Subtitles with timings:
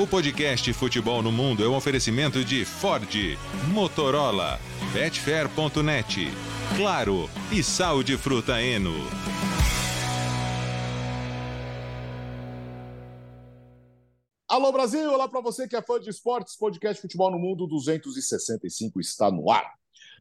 [0.00, 3.12] O podcast Futebol no Mundo é um oferecimento de Ford,
[3.74, 4.60] Motorola,
[4.92, 6.28] Betfair.net,
[6.76, 8.94] Claro e Sal de Fruta Eno.
[14.46, 19.00] Alô Brasil, olá para você que é fã de esportes, podcast Futebol no Mundo 265
[19.00, 19.68] está no ar.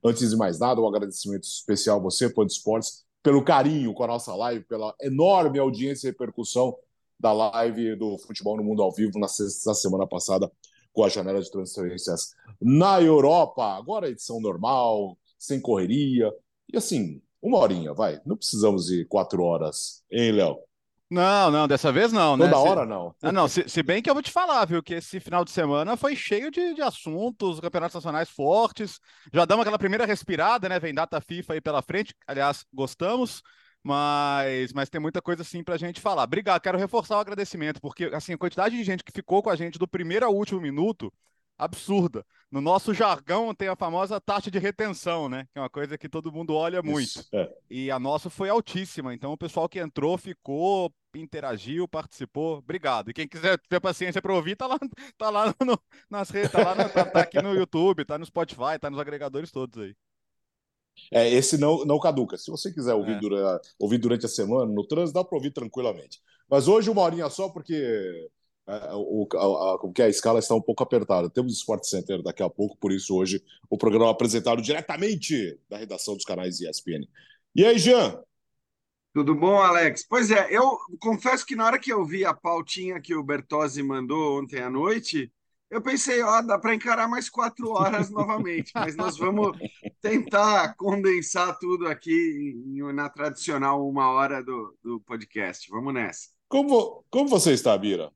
[0.04, 4.04] Antes de mais nada, um agradecimento especial a você, fã de esportes, pelo carinho com
[4.04, 6.76] a nossa live, pela enorme audiência e repercussão
[7.20, 10.52] da live do Futebol no Mundo ao vivo na, sexta, semana passada
[10.94, 13.64] com a janela de transferências na Europa.
[13.78, 16.32] Agora edição normal, sem correria.
[16.72, 18.20] E assim, uma horinha, vai.
[18.26, 20.58] Não precisamos de quatro horas, hein, Léo?
[21.10, 22.46] Não, não, dessa vez não, né?
[22.46, 23.16] Toda hora não.
[23.22, 25.52] Ah, não, se, se, bem que eu vou te falar, viu, que esse final de
[25.52, 29.00] semana foi cheio de, de assuntos, campeonatos nacionais fortes.
[29.34, 30.80] Já damos aquela primeira respirada, né?
[30.80, 32.14] Vem data FIFA aí pela frente.
[32.28, 33.42] Aliás, gostamos,
[33.88, 36.24] mas, mas tem muita coisa assim pra gente falar.
[36.24, 39.56] Obrigado, quero reforçar o agradecimento, porque assim, a quantidade de gente que ficou com a
[39.56, 41.12] gente do primeiro ao último minuto
[41.58, 42.26] absurda.
[42.52, 45.48] No nosso jargão tem a famosa taxa de retenção, né?
[45.54, 47.08] Que é uma coisa que todo mundo olha muito.
[47.08, 47.50] Isso, é.
[47.70, 49.14] E a nossa foi altíssima.
[49.14, 52.58] Então o pessoal que entrou ficou, interagiu, participou.
[52.58, 53.10] Obrigado.
[53.10, 54.78] E quem quiser ter paciência para ouvir, tá lá,
[55.18, 55.80] tá lá no,
[56.10, 59.00] nas redes, tá lá no, tá, tá aqui no YouTube, tá no Spotify, tá nos
[59.00, 59.96] agregadores todos aí.
[61.12, 62.38] É, esse não, não caduca.
[62.38, 63.20] Se você quiser ouvir, é.
[63.20, 66.22] durante, ouvir durante a semana, no trânsito, dá para ouvir tranquilamente.
[66.50, 68.30] Mas hoje uma horinha só, porque
[68.68, 71.30] é, o, a, a, que a escala está um pouco apertada.
[71.30, 75.78] Temos Sport Center daqui a pouco, por isso hoje o programa é apresentado diretamente da
[75.78, 77.08] redação dos canais ESPN.
[77.56, 78.22] E aí, Jean?
[79.14, 80.06] Tudo bom, Alex?
[80.08, 83.82] Pois é, eu confesso que na hora que eu vi a pautinha que o Bertozzi
[83.82, 85.32] mandou ontem à noite,
[85.70, 89.58] eu pensei, ó, dá para encarar mais quatro horas novamente, mas nós vamos
[90.02, 92.56] tentar condensar tudo aqui
[92.94, 95.70] na tradicional uma hora do, do podcast.
[95.70, 96.30] Vamos nessa.
[96.48, 98.12] Como, como você está, Bira?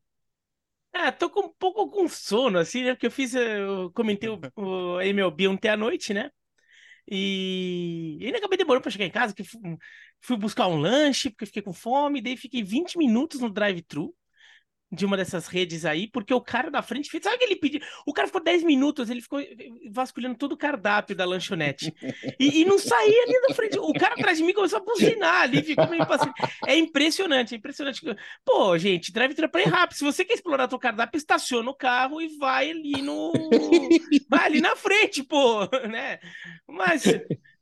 [0.94, 2.94] Ah, tô com um pouco com sono, assim, né?
[2.94, 6.30] Porque eu fiz, eu comentei o, o MLB ontem à noite, né?
[7.10, 9.60] E, e ainda acabei demorando para chegar em casa, que fui,
[10.22, 14.14] fui buscar um lanche, porque fiquei com fome, daí fiquei 20 minutos no drive-thru
[14.92, 17.24] de uma dessas redes aí, porque o cara da frente fez.
[17.24, 17.80] Sabe que ele pediu?
[18.06, 19.40] O cara ficou 10 minutos, ele ficou
[19.90, 21.94] vasculhando todo o cardápio da lanchonete.
[22.38, 23.80] E, e, não saía ali da frente.
[23.80, 26.34] O cara atrás de mim começou a buzinar ali, ficou meio passivo.
[26.68, 28.02] É impressionante, é impressionante.
[28.44, 29.98] Pô, gente, drive-thru é rápido.
[29.98, 33.32] Se você quer explorar teu cardápio, estaciona o carro e vai ali no.
[34.30, 36.20] Vai ali na frente, pô, né?
[36.68, 37.04] Mas.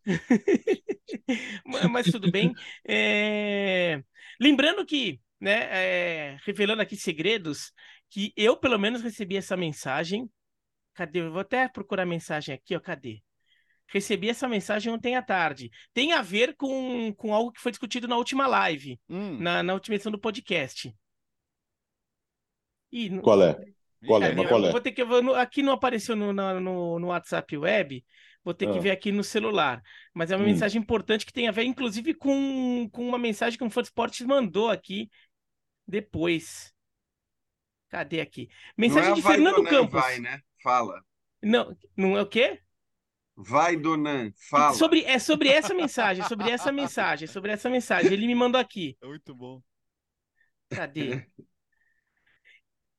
[1.92, 2.54] Mas tudo bem.
[2.88, 4.02] É...
[4.40, 7.72] Lembrando que né, é, revelando aqui segredos,
[8.10, 10.30] que eu pelo menos recebi essa mensagem.
[10.94, 11.22] Cadê?
[11.22, 12.80] Eu vou até procurar a mensagem aqui, ó.
[12.80, 13.22] Cadê?
[13.88, 15.72] Recebi essa mensagem ontem à tarde.
[15.94, 19.40] Tem a ver com, com algo que foi discutido na última live, hum.
[19.40, 20.94] na, na última edição do podcast.
[22.92, 23.56] Ih, qual é?
[24.06, 24.34] Qual é?
[24.34, 24.72] Mas qual é?
[24.72, 25.02] Vou ter que,
[25.38, 28.04] aqui não apareceu no, no, no WhatsApp web,
[28.44, 28.74] vou ter ah.
[28.74, 29.82] que ver aqui no celular.
[30.14, 30.48] Mas é uma hum.
[30.48, 33.88] mensagem importante que tem a ver, inclusive, com, com uma mensagem que um fã de
[33.88, 35.10] esportes mandou aqui
[35.90, 36.74] depois.
[37.90, 38.50] Cadê aqui?
[38.78, 40.00] Mensagem é de Fernando Campos.
[40.00, 40.42] Vai, né?
[40.62, 41.04] Fala.
[41.42, 42.60] Não, não é o quê?
[43.36, 44.74] Vai, Donan, fala.
[44.74, 48.12] Sobre, é sobre essa mensagem, sobre essa mensagem, sobre essa mensagem.
[48.12, 48.98] Ele me mandou aqui.
[49.02, 49.62] É muito bom.
[50.70, 51.26] Cadê?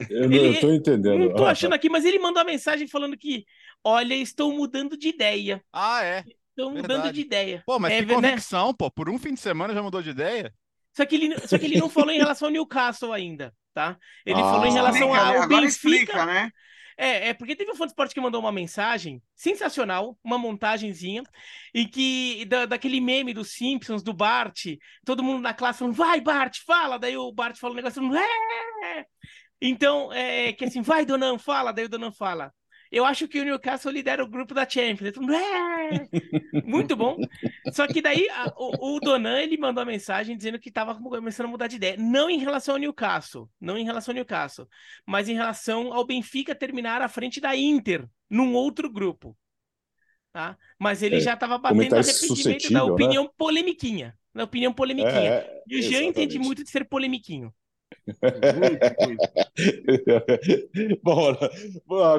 [0.08, 1.18] Eu não ele, tô entendendo.
[1.18, 3.44] Não tô achando aqui, mas ele mandou a mensagem falando que,
[3.84, 5.62] olha, estou mudando de ideia.
[5.70, 6.24] Ah, é?
[6.48, 7.62] Estou mudando de ideia.
[7.66, 8.14] Pô, mas é, que né?
[8.14, 8.74] convicção, né?
[8.78, 8.90] pô.
[8.90, 10.54] Por um fim de semana já mudou de ideia?
[10.92, 13.96] Só que ele, só que ele não falou em relação ao Newcastle ainda, tá?
[14.24, 15.46] Ele ah, falou em relação explica, ao né?
[15.46, 15.66] Benfica.
[15.66, 16.50] Explica, né?
[17.00, 21.22] É, é porque teve um fã de esporte que mandou uma mensagem sensacional, uma montagenzinha,
[21.72, 24.66] e que da, daquele meme dos Simpsons, do Bart,
[25.02, 26.98] todo mundo na classe falando, vai, Bart, fala!
[26.98, 29.06] Daí o Bart fala um negócio, é!
[29.62, 32.52] Então, é que assim, vai, Donan, fala, daí o Donan fala.
[32.90, 35.14] Eu acho que o Newcastle lidera o grupo da Champions.
[36.64, 37.16] Muito bom.
[37.72, 41.46] Só que daí a, o, o, Donan ele mandou a mensagem dizendo que estava começando
[41.46, 41.96] a mudar de ideia.
[41.96, 44.68] Não em relação ao Newcastle, não em relação ao Newcastle,
[45.06, 49.36] mas em relação ao Benfica terminar à frente da Inter num outro grupo.
[50.32, 50.56] Tá?
[50.78, 53.30] Mas ele é, já estava batendo arrependimento da opinião né?
[53.36, 54.18] polemiquinha.
[54.34, 55.30] Da opinião polemiquinha.
[55.30, 57.52] É, e o Jean entende muito de ser polemiquinho.
[61.02, 61.34] Bom,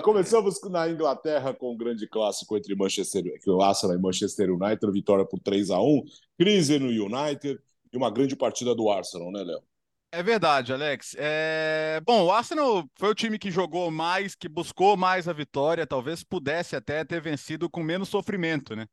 [0.01, 4.91] começamos na Inglaterra com o um grande clássico entre Manchester, o Arsenal e Manchester United,
[4.91, 6.03] vitória por 3 a 1
[6.37, 7.59] crise no United
[7.91, 9.61] e uma grande partida do Arsenal, né, Léo?
[10.13, 11.15] É verdade, Alex.
[11.17, 12.01] É...
[12.05, 16.21] Bom, o Arsenal foi o time que jogou mais, que buscou mais a vitória, talvez
[16.21, 18.87] pudesse até ter vencido com menos sofrimento, né?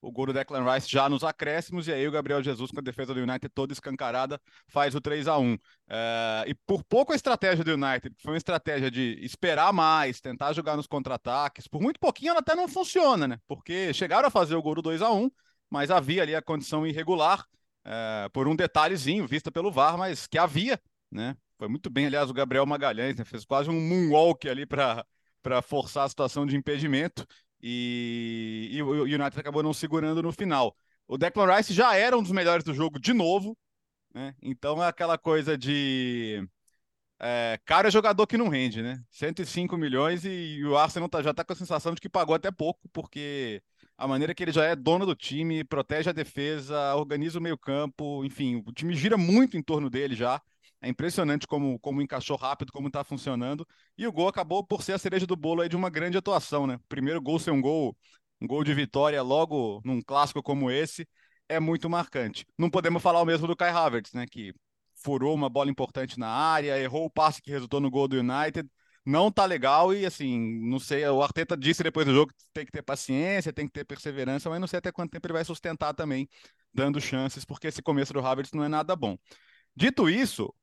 [0.00, 2.82] O gol do Declan Rice já nos acréscimos, e aí o Gabriel Jesus, com a
[2.82, 5.58] defesa do United toda escancarada, faz o 3 a 1
[5.88, 10.20] é, E por pouco a estratégia do United, que foi uma estratégia de esperar mais,
[10.20, 13.38] tentar jogar nos contra-ataques, por muito pouquinho ela até não funciona, né?
[13.46, 15.30] Porque chegaram a fazer o gol do 2 a 1
[15.70, 17.46] mas havia ali a condição irregular,
[17.84, 20.80] é, por um detalhezinho, vista pelo VAR, mas que havia,
[21.10, 21.36] né?
[21.56, 23.24] Foi muito bem, aliás, o Gabriel Magalhães, né?
[23.24, 25.04] fez quase um moonwalk ali para
[25.62, 27.26] forçar a situação de impedimento
[27.62, 30.76] e, e, o United acabou não segurando no final.
[31.06, 33.56] O Declan Rice já era um dos melhores do jogo de novo,
[34.14, 34.34] né?
[34.42, 36.46] Então é aquela coisa de
[37.22, 39.02] é, cara é jogador que não rende, né?
[39.10, 42.34] 105 milhões e, e o Arsenal tá, já tá com a sensação de que pagou
[42.34, 43.62] até pouco, porque
[43.98, 48.24] a maneira que ele já é dono do time, protege a defesa, organiza o meio-campo,
[48.24, 50.40] enfim, o time gira muito em torno dele já.
[50.82, 53.66] É impressionante como, como encaixou rápido, como está funcionando.
[53.98, 56.66] E o gol acabou por ser a cereja do bolo aí de uma grande atuação,
[56.66, 56.78] né?
[56.88, 57.96] Primeiro gol ser um gol,
[58.40, 61.06] um gol de vitória logo num clássico como esse
[61.48, 62.46] é muito marcante.
[62.56, 64.24] Não podemos falar o mesmo do Kai Havertz, né?
[64.30, 64.54] Que
[65.02, 68.68] furou uma bola importante na área, errou o passe que resultou no gol do United.
[69.04, 72.66] Não tá legal e assim, não sei, o Arteta disse depois do jogo que tem
[72.66, 75.44] que ter paciência, tem que ter perseverança, mas não sei até quanto tempo ele vai
[75.44, 76.28] sustentar também,
[76.72, 79.16] dando chances, porque esse começo do Havertz não é nada bom.
[79.74, 80.54] Dito isso,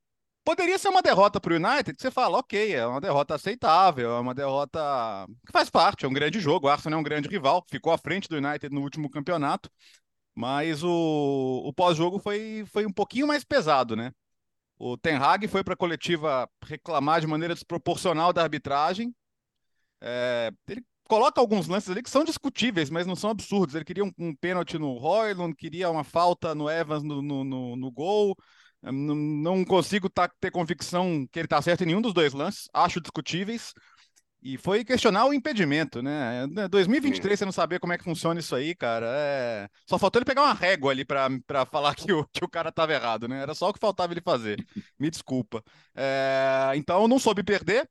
[0.48, 4.12] Poderia ser uma derrota para o United, que você fala, ok, é uma derrota aceitável,
[4.12, 4.80] é uma derrota
[5.46, 6.66] que faz parte, é um grande jogo.
[6.66, 9.70] O Arsenal é um grande rival, ficou à frente do United no último campeonato,
[10.34, 10.88] mas o,
[11.66, 14.10] o pós-jogo foi, foi um pouquinho mais pesado, né?
[14.78, 19.14] O Ten Hag foi para a coletiva reclamar de maneira desproporcional da arbitragem.
[20.00, 23.74] É, ele coloca alguns lances ali que são discutíveis, mas não são absurdos.
[23.74, 27.76] Ele queria um, um pênalti no Royland, queria uma falta no Evans no, no, no,
[27.76, 28.34] no gol.
[28.82, 33.00] Não, consigo tá, ter convicção que ele está certo em nenhum dos dois lances, acho
[33.00, 33.72] discutíveis.
[34.40, 36.46] E foi questionar o impedimento, né?
[36.70, 39.06] 2023 você não saber como é que funciona isso aí, cara.
[39.08, 39.68] É...
[39.84, 42.92] Só faltou ele pegar uma régua ali para falar que o, que o cara estava
[42.92, 43.42] errado, né?
[43.42, 44.64] Era só o que faltava ele fazer.
[44.98, 45.62] Me desculpa.
[45.94, 46.72] É...
[46.76, 47.88] Então não soube perder.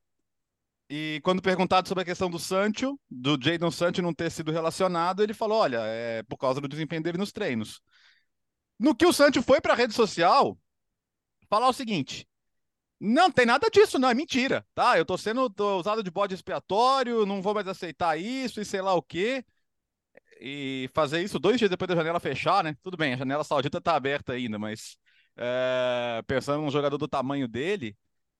[0.90, 5.22] E quando perguntado sobre a questão do Sancho, do Jadon Sancho não ter sido relacionado,
[5.22, 7.82] ele falou: olha, é por causa do desempenho dele nos treinos.
[8.78, 10.56] No que o Sancho foi para a rede social,
[11.48, 12.26] falar o seguinte:
[13.00, 14.98] não tem nada disso, não, é mentira, tá?
[14.98, 18.82] Eu tô sendo tô usado de bode expiatório, não vou mais aceitar isso e sei
[18.82, 19.44] lá o quê.
[20.40, 22.76] E fazer isso dois dias depois da janela fechar, né?
[22.82, 24.96] Tudo bem, a janela saudita tá aberta ainda, mas
[25.36, 27.96] é, pensando num jogador do tamanho dele,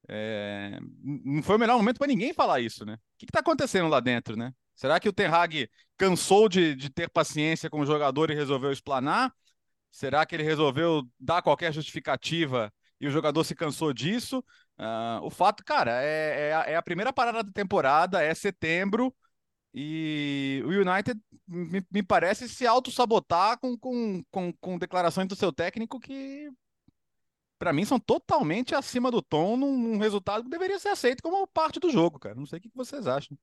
[0.08, 2.94] é, não foi o melhor momento para ninguém falar isso, né?
[2.94, 4.52] O que, que tá acontecendo lá dentro, né?
[4.75, 8.72] Será que o Ten Hag cansou de, de ter paciência com o jogador e resolveu
[8.72, 9.32] explanar?
[9.90, 14.39] Será que ele resolveu dar qualquer justificativa e o jogador se cansou disso.
[14.79, 19.15] Uh, o fato, cara, é, é, é, a primeira parada da temporada, é setembro,
[19.73, 25.53] e o United me, me parece se auto-sabotar com, com, com, com declarações do seu
[25.53, 26.50] técnico que,
[27.59, 31.47] para mim, são totalmente acima do tom num, num, resultado que deveria ser aceito como
[31.47, 32.35] parte do jogo, cara.
[32.35, 33.37] Não sei o que vocês acham.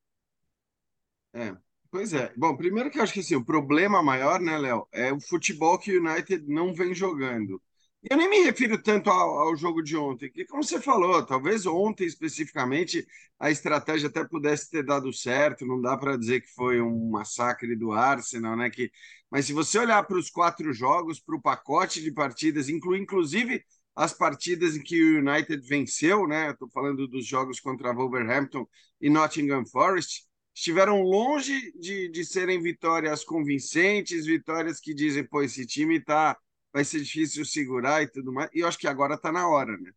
[1.33, 1.55] É,
[1.95, 2.33] Pois é.
[2.35, 5.79] Bom, primeiro que eu acho que assim, o problema maior, né, Léo, é o futebol
[5.79, 7.61] que o United não vem jogando.
[8.09, 11.65] Eu nem me refiro tanto ao, ao, jogo de ontem, que, como você falou, talvez
[11.65, 13.05] ontem especificamente
[13.39, 17.75] a estratégia até pudesse ter dado certo, não dá para dizer que foi um massacre
[17.75, 18.69] do Arsenal, né?
[18.69, 18.91] Que,
[19.29, 23.63] mas se você olhar para os quatro jogos, para o pacote de partidas, inclui inclusive
[23.95, 26.51] as partidas em que o United venceu, né?
[26.51, 28.67] Estou falando dos jogos contra Wolverhampton
[29.01, 35.65] e Nottingham Forest, estiveram longe de, de serem vitórias convincentes, vitórias que dizem, pô, esse
[35.65, 36.37] time está
[36.75, 38.49] vai ser difícil segurar e tudo mais.
[38.53, 39.91] E eu acho que agora está na hora, né?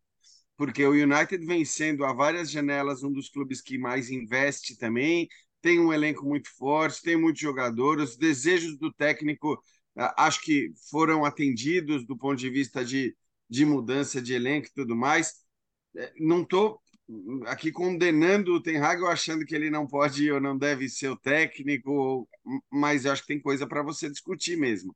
[0.55, 5.27] Porque o United vem sendo a várias janelas um dos clubes que mais investe também,
[5.61, 9.61] tem um elenco muito forte, tem muitos jogadores, os desejos do técnico
[10.17, 13.13] acho que foram atendidos do ponto de vista de,
[13.49, 15.33] de mudança de elenco e tudo mais.
[15.97, 16.81] É, não estou
[17.47, 21.17] aqui condenando o Ten Hag achando que ele não pode ou não deve ser o
[21.17, 22.29] técnico,
[22.71, 24.95] mas eu acho que tem coisa para você discutir mesmo.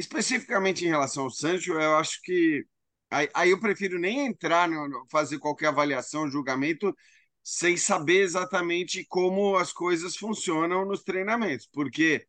[0.00, 2.64] Especificamente em relação ao Sancho, eu acho que
[3.10, 6.96] aí, aí eu prefiro nem entrar no, fazer qualquer avaliação, julgamento,
[7.42, 12.26] sem saber exatamente como as coisas funcionam nos treinamentos, porque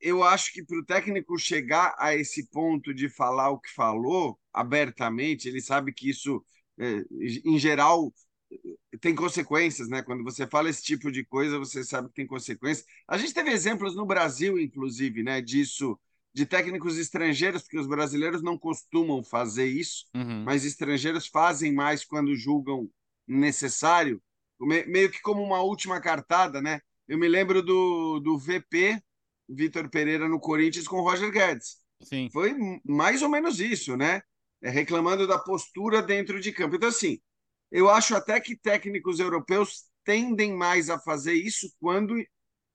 [0.00, 4.38] eu acho que para o técnico chegar a esse ponto de falar o que falou
[4.52, 6.44] abertamente, ele sabe que isso,
[6.78, 7.04] é,
[7.44, 8.12] em geral,
[9.00, 10.02] tem consequências, né?
[10.02, 12.86] Quando você fala esse tipo de coisa, você sabe que tem consequências.
[13.08, 15.98] A gente teve exemplos no Brasil, inclusive, né, disso
[16.32, 20.44] de técnicos estrangeiros, porque os brasileiros não costumam fazer isso, uhum.
[20.44, 22.88] mas estrangeiros fazem mais quando julgam
[23.26, 24.22] necessário,
[24.58, 26.80] meio que como uma última cartada, né?
[27.08, 29.02] Eu me lembro do, do VP
[29.48, 31.78] Vitor Pereira no Corinthians com o Roger Guedes.
[32.02, 32.28] Sim.
[32.32, 34.22] Foi mais ou menos isso, né?
[34.62, 36.76] É, reclamando da postura dentro de campo.
[36.76, 37.18] Então, assim,
[37.70, 42.14] eu acho até que técnicos europeus tendem mais a fazer isso quando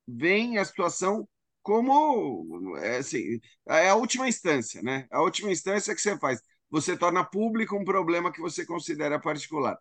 [0.07, 1.27] vem a situação
[1.65, 5.07] como é, assim, é a última instância, né?
[5.11, 6.41] A última instância que você faz.
[6.69, 9.77] Você torna público um problema que você considera particular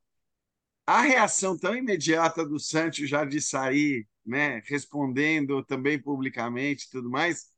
[0.86, 7.48] a reação tão imediata do Santos já de sair, né, respondendo também publicamente tudo mais,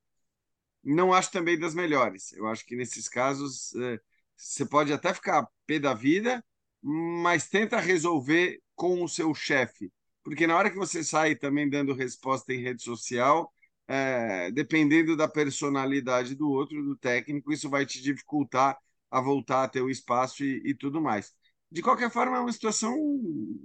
[0.82, 2.32] não acho também das melhores.
[2.32, 4.00] Eu acho que nesses casos é,
[4.36, 6.44] você pode até ficar pé da vida,
[6.82, 9.92] mas tenta resolver com o seu chefe.
[10.22, 13.52] Porque na hora que você sai também dando resposta em rede social,
[13.88, 18.76] é, dependendo da personalidade do outro, do técnico, isso vai te dificultar
[19.10, 21.32] a voltar a ter o espaço e, e tudo mais
[21.70, 22.96] de qualquer forma, é uma situação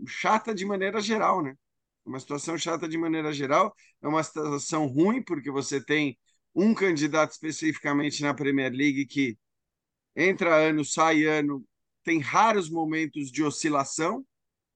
[0.08, 1.56] chata de maneira geral, né?
[2.06, 6.18] É uma situação chata de maneira geral, é uma situação ruim, porque você tem
[6.54, 9.38] um candidato especificamente na Premier League que
[10.16, 11.64] entra ano, sai ano,
[12.04, 14.26] tem raros momentos de oscilação.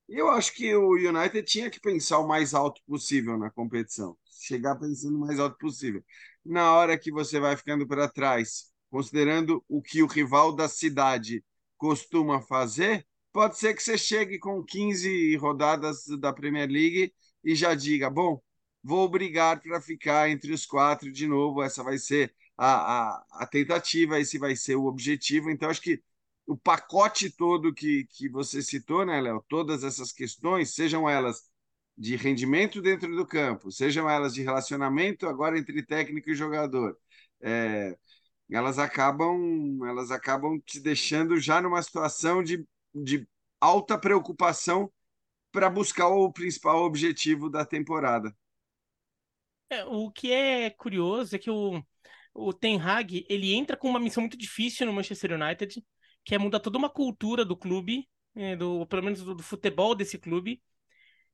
[0.08, 4.76] Eu acho que o United tinha que pensar o mais alto possível na competição, chegar
[4.76, 6.04] pensando o mais alto possível.
[6.46, 11.44] Na hora que você vai ficando para trás, considerando o que o rival da cidade
[11.78, 17.74] costuma fazer, pode ser que você chegue com 15 rodadas da Premier League e já
[17.74, 18.40] diga: bom,
[18.84, 21.64] vou brigar para ficar entre os quatro de novo.
[21.64, 25.50] Essa vai ser a, a, a tentativa, esse vai ser o objetivo.
[25.50, 26.02] Então, acho que
[26.48, 29.44] o pacote todo que, que você citou, né, Léo?
[29.48, 31.50] Todas essas questões, sejam elas
[31.98, 36.98] de rendimento dentro do campo, sejam elas de relacionamento agora entre técnico e jogador,
[37.42, 37.98] é,
[38.52, 43.28] elas acabam elas acabam te deixando já numa situação de de
[43.60, 44.92] alta preocupação
[45.52, 48.36] para buscar o principal objetivo da temporada.
[49.70, 51.82] É, o que é curioso é que o,
[52.34, 55.84] o Ten Hag ele entra com uma missão muito difícil no Manchester United,
[56.26, 59.94] que é mudar toda uma cultura do clube, é, do, pelo menos do, do, futebol
[59.94, 60.60] desse clube.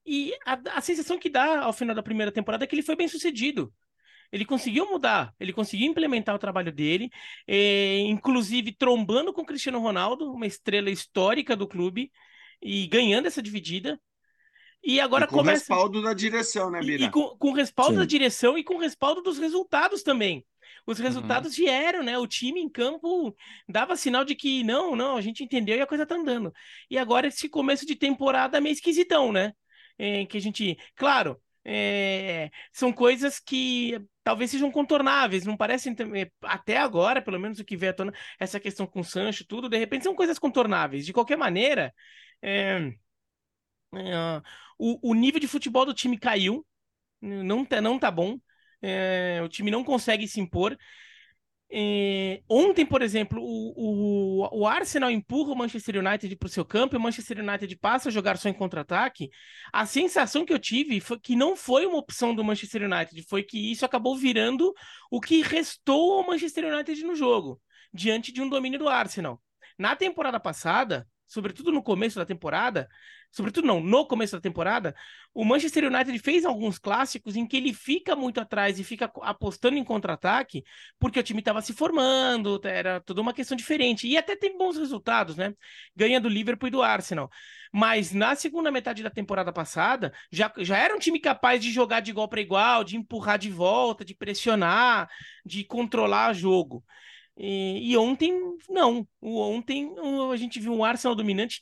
[0.05, 2.97] E a, a sensação que dá ao final da primeira temporada é que ele foi
[2.97, 3.73] bem sucedido.
[4.31, 7.09] Ele conseguiu mudar, ele conseguiu implementar o trabalho dele,
[7.47, 12.11] é, inclusive trombando com o Cristiano Ronaldo, uma estrela histórica do clube,
[12.61, 13.99] e ganhando essa dividida.
[14.83, 15.59] E agora e com começa.
[15.59, 17.03] respaldo da direção, né, Bira?
[17.03, 17.99] E, e com, com respaldo Sim.
[17.99, 20.45] da direção e com respaldo dos resultados também.
[20.85, 21.05] Os uhum.
[21.05, 21.65] resultados uhum.
[21.65, 22.17] vieram, né?
[22.17, 23.35] O time em campo
[23.67, 26.53] dava sinal de que não, não, a gente entendeu e a coisa tá andando.
[26.89, 29.53] E agora esse começo de temporada é meio esquisitão, né?
[29.97, 36.31] É, que a gente, claro, é, são coisas que talvez sejam contornáveis, não parecem eh,
[36.41, 39.69] até agora, pelo menos o que vê à tona, essa questão com o Sancho, tudo,
[39.69, 41.05] de repente são coisas contornáveis.
[41.05, 41.93] De qualquer maneira,
[42.41, 42.91] é,
[43.95, 44.41] é,
[44.77, 46.65] o, o, nível de futebol do time caiu,
[47.21, 48.39] não tá, não tá bom,
[48.81, 50.77] é, o time não consegue se impor.
[51.73, 56.65] É, ontem, por exemplo, o, o, o, Arsenal empurra o Manchester United para o seu
[56.65, 59.29] campo e o Manchester United passa a jogar só em contra-ataque.
[59.71, 63.41] A sensação que eu tive foi que não foi uma opção do Manchester United, foi
[63.43, 64.73] que isso acabou virando
[65.09, 67.61] o que restou ao Manchester United no jogo,
[67.93, 69.41] diante de um domínio do Arsenal.
[69.77, 72.89] Na temporada passada, sobretudo no começo da temporada,
[73.31, 74.93] sobretudo não, no começo da temporada,
[75.33, 79.77] o Manchester United fez alguns clássicos em que ele fica muito atrás e fica apostando
[79.77, 80.61] em contra-ataque,
[80.99, 84.05] porque o time estava se formando, era toda uma questão diferente.
[84.09, 85.53] E até tem bons resultados, né?
[85.95, 87.29] Ganha do Liverpool e do Arsenal.
[87.71, 92.01] Mas na segunda metade da temporada passada, já, já era um time capaz de jogar
[92.01, 95.09] de igual para igual, de empurrar de volta, de pressionar,
[95.45, 96.83] de controlar o jogo.
[97.37, 98.33] E, e, ontem,
[98.69, 99.07] não.
[99.21, 99.93] Ontem
[100.31, 101.61] a gente viu um Arsenal dominante.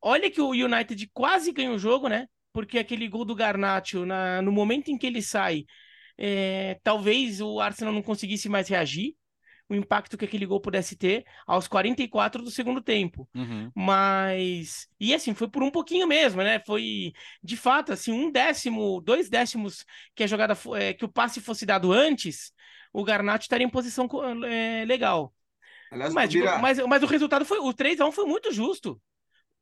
[0.00, 2.26] Olha que o United quase ganha o jogo, né?
[2.52, 5.64] Porque aquele gol do Garnacho, na, no momento em que ele sai,
[6.18, 9.14] é, talvez o Arsenal não conseguisse mais reagir.
[9.68, 13.28] O impacto que aquele gol pudesse ter aos 44 do segundo tempo.
[13.34, 13.68] Uhum.
[13.74, 14.86] Mas.
[15.00, 16.60] E assim, foi por um pouquinho mesmo, né?
[16.64, 21.40] Foi de fato, assim, um décimo, dois décimos que a jogada é, que o passe
[21.40, 22.52] fosse dado antes,
[22.96, 24.08] o Garnacho estaria em posição
[24.46, 25.30] é, legal.
[25.92, 27.58] Aliás, mas, tipo, mas, mas, o resultado foi.
[27.58, 28.98] O 3x1 foi muito justo.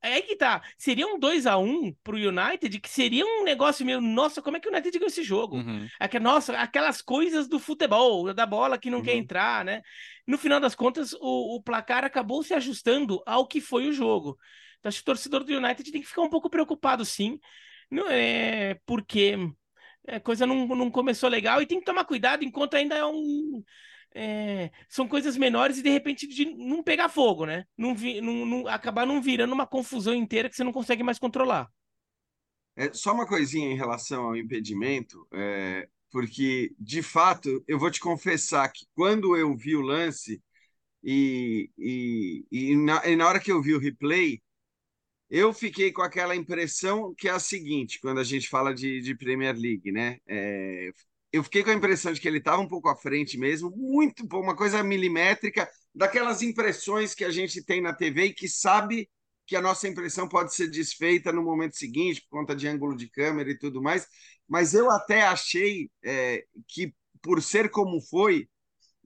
[0.01, 0.63] É que tá.
[0.79, 4.01] Seria um 2x1 pro United, que seria um negócio meio.
[4.01, 5.57] Nossa, como é que o United ganhou esse jogo?
[5.57, 5.89] Uhum.
[5.99, 9.05] É nossa, aquelas coisas do futebol, da bola que não uhum.
[9.05, 9.83] quer entrar, né?
[10.25, 14.39] No final das contas, o, o, placar acabou se ajustando ao que foi o jogo.
[14.79, 17.41] Então, acho que o torcedor do United tem que ficar um pouco preocupado, sim.
[17.91, 19.37] Não é porque
[20.09, 23.63] a coisa não, não começou legal e tem que tomar cuidado enquanto ainda é um
[24.15, 27.67] é, são coisas menores e de repente de não pegar fogo, né?
[27.77, 31.19] Não, vi, não, não, acabar não virando uma confusão inteira que você não consegue mais
[31.19, 31.69] controlar.
[32.77, 35.27] É, só uma coisinha em relação ao impedimento.
[35.33, 40.41] É, porque de fato eu vou te confessar que quando eu vi o lance
[41.03, 44.41] e, e, e, na, e na hora que eu vi o replay,
[45.37, 49.17] eu fiquei com aquela impressão que é a seguinte, quando a gente fala de, de
[49.17, 50.19] Premier League, né?
[50.29, 50.91] É,
[51.33, 54.25] eu fiquei com a impressão de que ele estava um pouco à frente mesmo, muito
[54.33, 59.11] uma coisa milimétrica, daquelas impressões que a gente tem na TV e que sabe
[59.45, 63.11] que a nossa impressão pode ser desfeita no momento seguinte, por conta de ângulo de
[63.11, 64.07] câmera e tudo mais.
[64.49, 68.49] Mas eu até achei é, que, por ser como foi,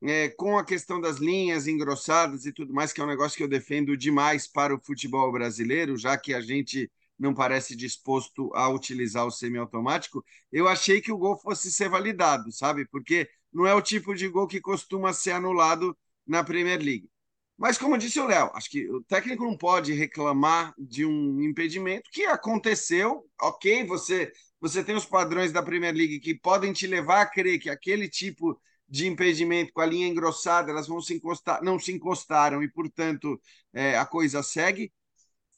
[0.03, 3.43] é, com a questão das linhas engrossadas e tudo mais, que é um negócio que
[3.43, 8.69] eu defendo demais para o futebol brasileiro, já que a gente não parece disposto a
[8.69, 12.87] utilizar o semiautomático, eu achei que o gol fosse ser validado, sabe?
[12.87, 17.11] Porque não é o tipo de gol que costuma ser anulado na Premier League.
[17.57, 22.09] Mas, como disse o Léo, acho que o técnico não pode reclamar de um impedimento
[22.13, 23.29] que aconteceu.
[23.43, 27.59] Ok, você, você tem os padrões da Premier League que podem te levar a crer
[27.59, 31.93] que aquele tipo de impedimento com a linha engrossada, elas vão se encostar, não se
[31.93, 33.41] encostaram e, portanto,
[33.73, 34.93] é, a coisa segue.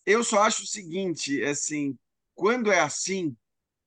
[0.05, 1.97] Eu só acho o seguinte, assim,
[2.35, 3.37] quando é assim,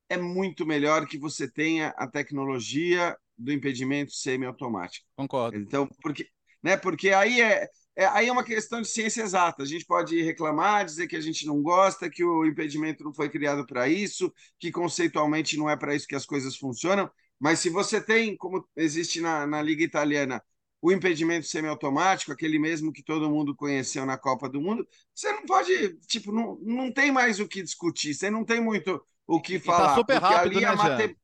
[0.09, 5.05] é muito melhor que você tenha a tecnologia do impedimento semiautomático.
[5.15, 5.57] Concordo.
[5.57, 6.29] Então, porque,
[6.61, 9.63] né, porque aí é, é, aí é uma questão de ciência exata.
[9.63, 13.29] A gente pode reclamar, dizer que a gente não gosta, que o impedimento não foi
[13.29, 17.09] criado para isso, que conceitualmente não é para isso que as coisas funcionam.
[17.43, 20.41] Mas se você tem, como existe na, na Liga Italiana,
[20.81, 25.45] o impedimento semiautomático, aquele mesmo que todo mundo conheceu na Copa do Mundo, você não
[25.45, 29.59] pode, tipo, não, não tem mais o que discutir, você não tem muito o que
[29.59, 29.89] tá falar.
[29.89, 31.17] tá super rápido, né, mate...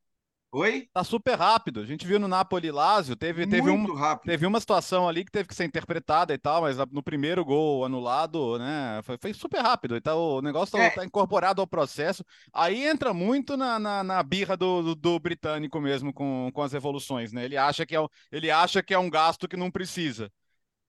[0.52, 0.88] Oi?
[0.92, 1.80] Tá super rápido.
[1.80, 3.86] A gente viu no Napoli Lazio, teve, teve, um,
[4.26, 7.86] teve uma situação ali que teve que ser interpretada e tal, mas no primeiro gol
[7.86, 9.00] anulado, né?
[9.04, 9.96] Foi, foi super rápido.
[9.96, 10.90] Então o negócio tá, é.
[10.90, 12.26] tá incorporado ao processo.
[12.52, 16.74] Aí entra muito na, na, na birra do, do, do, britânico mesmo com, com as
[16.74, 17.46] evoluções, né?
[17.46, 20.32] Ele acha, que é, ele acha que é um gasto que não precisa.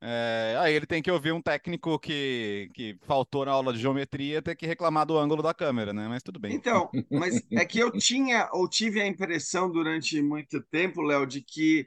[0.02, 4.40] É, aí ele tem que ouvir um técnico que, que faltou na aula de geometria
[4.40, 6.08] ter que reclamar do ângulo da câmera, né?
[6.08, 6.54] Mas tudo bem.
[6.54, 11.42] Então, mas é que eu tinha ou tive a impressão durante muito tempo, Léo, de
[11.42, 11.86] que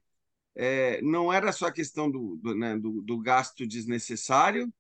[0.56, 4.71] é, não era só a questão do, do, né, do, do, gasto desnecessário,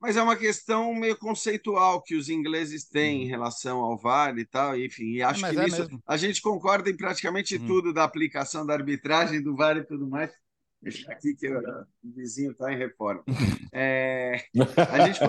[0.00, 3.30] mas é uma questão meio conceitual que os ingleses têm em uhum.
[3.30, 6.02] relação ao VAR e tal, enfim, e acho é, que é nisso mesmo.
[6.06, 7.66] a gente concorda em praticamente uhum.
[7.66, 10.32] tudo da aplicação da arbitragem, do VAR e tudo mais
[10.82, 13.24] deixar aqui que o vizinho está em reforma.
[13.72, 14.46] É,
[14.90, 15.20] a gente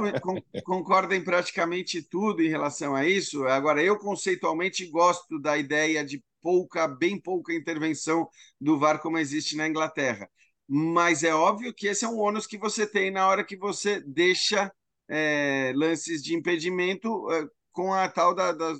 [0.63, 3.45] concorda em praticamente tudo em relação a isso.
[3.45, 8.27] Agora, eu conceitualmente gosto da ideia de pouca, bem pouca intervenção
[8.59, 10.27] do VAR como existe na Inglaterra.
[10.67, 14.01] Mas é óbvio que esse é um ônus que você tem na hora que você
[14.01, 14.73] deixa
[15.07, 18.73] é, lances de impedimento é, com a tal da, da,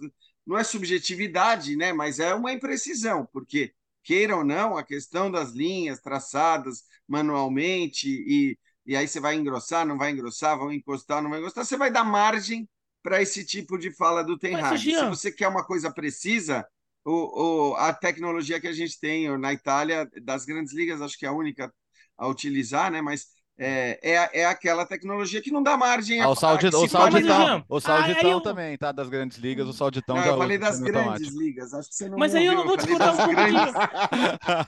[0.45, 1.93] Não é subjetividade, né?
[1.93, 8.57] mas é uma imprecisão, porque queira ou não, a questão das linhas traçadas manualmente e,
[8.85, 11.91] e aí você vai engrossar, não vai engrossar, vão encostar, não vai encostar, você vai
[11.91, 12.67] dar margem
[13.03, 14.93] para esse tipo de fala do Ten Hag.
[14.93, 16.65] Se você quer uma coisa precisa,
[17.03, 21.25] o, o, a tecnologia que a gente tem na Itália, das grandes ligas, acho que
[21.25, 21.73] é a única
[22.17, 23.01] a utilizar, né?
[23.01, 23.27] Mas
[23.63, 27.79] é, é, é aquela tecnologia que não dá margem ah, o Sauditão, o Sauditão, o
[27.79, 28.41] Sauditão ah, eu...
[28.41, 28.91] também, tá?
[28.91, 32.09] Das grandes ligas, o Sauditão não, já eu falei das grandes ligas, acho que você
[32.09, 33.71] não Mas aí eu não vou discordar um pouco grandes...
[33.71, 33.79] de...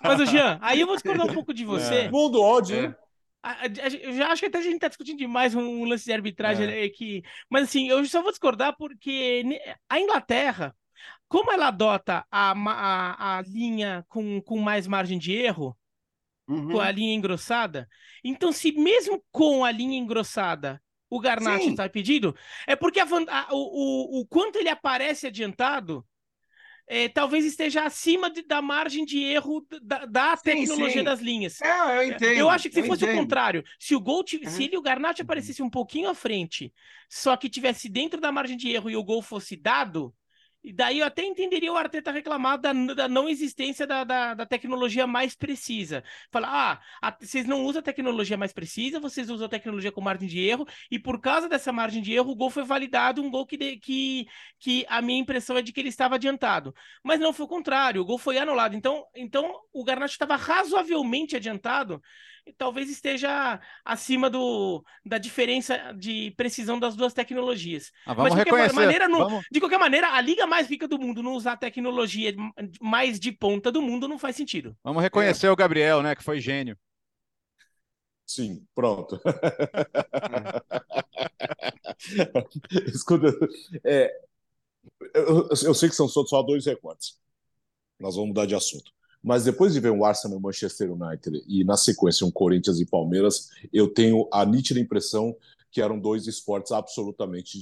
[0.04, 1.96] Mas, o Jean, aí eu vou discordar um pouco de você.
[1.96, 2.12] É.
[2.12, 2.96] Mundo ódio, é.
[4.04, 6.88] Eu já acho que até a gente está discutindo demais um lance de arbitragem é.
[6.88, 7.24] que.
[7.50, 9.44] Mas assim, eu só vou discordar porque
[9.90, 10.74] a Inglaterra,
[11.28, 15.76] como ela adota a, a, a linha com, com mais margem de erro,
[16.48, 16.72] uhum.
[16.72, 17.88] com a linha engrossada.
[18.24, 23.48] Então, se mesmo com a linha engrossada o Garnacho está pedido, é porque a, a,
[23.52, 26.04] o, o, quanto ele aparece adiantado
[26.88, 31.04] é, talvez esteja acima de, da margem de erro da, da sim, tecnologia sim.
[31.04, 31.62] das linhas.
[31.62, 32.34] É, eu entendo.
[32.34, 33.16] Eu acho que se fosse entendo.
[33.16, 34.50] o contrário, se o gol uhum.
[34.50, 36.74] se ele, o Garnacho aparecesse um pouquinho à frente,
[37.10, 40.14] só que tivesse dentro da margem de erro e o gol fosse dado,
[40.64, 44.46] e daí eu até entenderia o Arteta reclamar da, da não existência da, da, da,
[44.46, 46.04] tecnologia mais precisa.
[46.32, 50.00] Falar, ah, a, vocês não usam a tecnologia mais precisa, vocês usam a tecnologia com
[50.00, 53.30] margem de erro, e por causa dessa margem de erro, o gol foi validado, um
[53.30, 56.74] gol que, de, que, que a minha impressão é de que ele estava adiantado.
[57.04, 58.76] Mas não foi o contrário, o gol foi anulado.
[58.76, 62.02] Então, então o Garnacho estava razoavelmente adiantado,
[62.58, 67.92] talvez esteja acima do, da diferença de precisão das duas tecnologias.
[68.06, 69.46] Ah, vamos Mas de qualquer, maneira, não, vamos...
[69.52, 72.36] de qualquer maneira, a liga mais rica do mundo não usar a tecnologia
[72.82, 74.76] mais de ponta do mundo não faz sentido.
[74.84, 75.52] Vamos reconhecer é.
[75.52, 76.78] o Gabriel, né, que foi gênio.
[78.26, 79.20] Sim, pronto.
[82.88, 83.28] Escuta,
[83.84, 84.10] é,
[85.14, 87.20] eu, eu, sei que são só dois recortes.
[88.00, 88.92] Nós vamos mudar de assunto.
[89.24, 93.50] Mas depois de ver um Arsenal Manchester United e, na sequência, um Corinthians e Palmeiras,
[93.72, 95.36] eu tenho a nítida impressão
[95.72, 97.58] que eram dois esportes absolutamente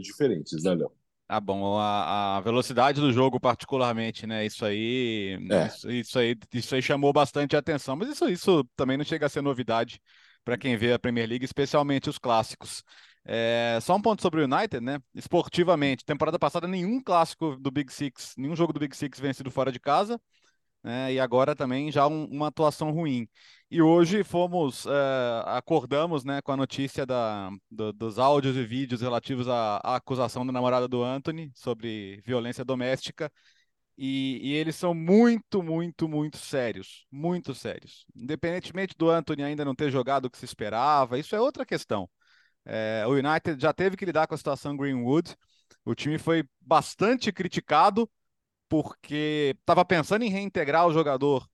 [0.00, 0.90] diferentes, né, Léo?
[1.30, 4.46] Ah, bom, a, a, velocidade do jogo, particularmente, né?
[4.46, 5.66] Isso aí, é.
[5.66, 9.28] isso, isso, aí, isso aí chamou bastante atenção, mas isso, isso também não chega a
[9.28, 10.00] ser novidade
[10.42, 12.82] para quem vê a Premier League, especialmente os clássicos.
[13.26, 14.98] É, só um ponto sobre o United, né?
[15.14, 19.70] Esportivamente, temporada passada nenhum clássico do Big Six, nenhum jogo do Big Six vencido fora
[19.70, 20.18] de casa,
[20.82, 21.12] né?
[21.12, 23.28] E agora também já um, uma atuação ruim.
[23.70, 29.00] E hoje fomos, é, acordamos, né, com a notícia da, do, dos áudios e vídeos
[29.02, 33.30] relativos à, à, acusação da namorada do Anthony sobre violência doméstica.
[33.96, 38.06] E, e, eles são muito, muito, muito sérios, muito sérios.
[38.14, 42.08] Independentemente do Anthony ainda não ter jogado o que se esperava, isso é outra questão.
[42.64, 45.34] É, o United já teve que lidar com a situação Greenwood.
[45.84, 48.08] O time foi bastante criticado
[48.68, 51.48] porque estava pensando em reintegrar o jogador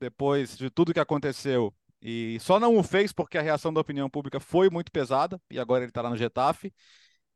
[0.00, 4.08] depois de tudo que aconteceu e só não o fez porque a reação da opinião
[4.08, 6.72] pública foi muito pesada e agora ele está lá no Getafe.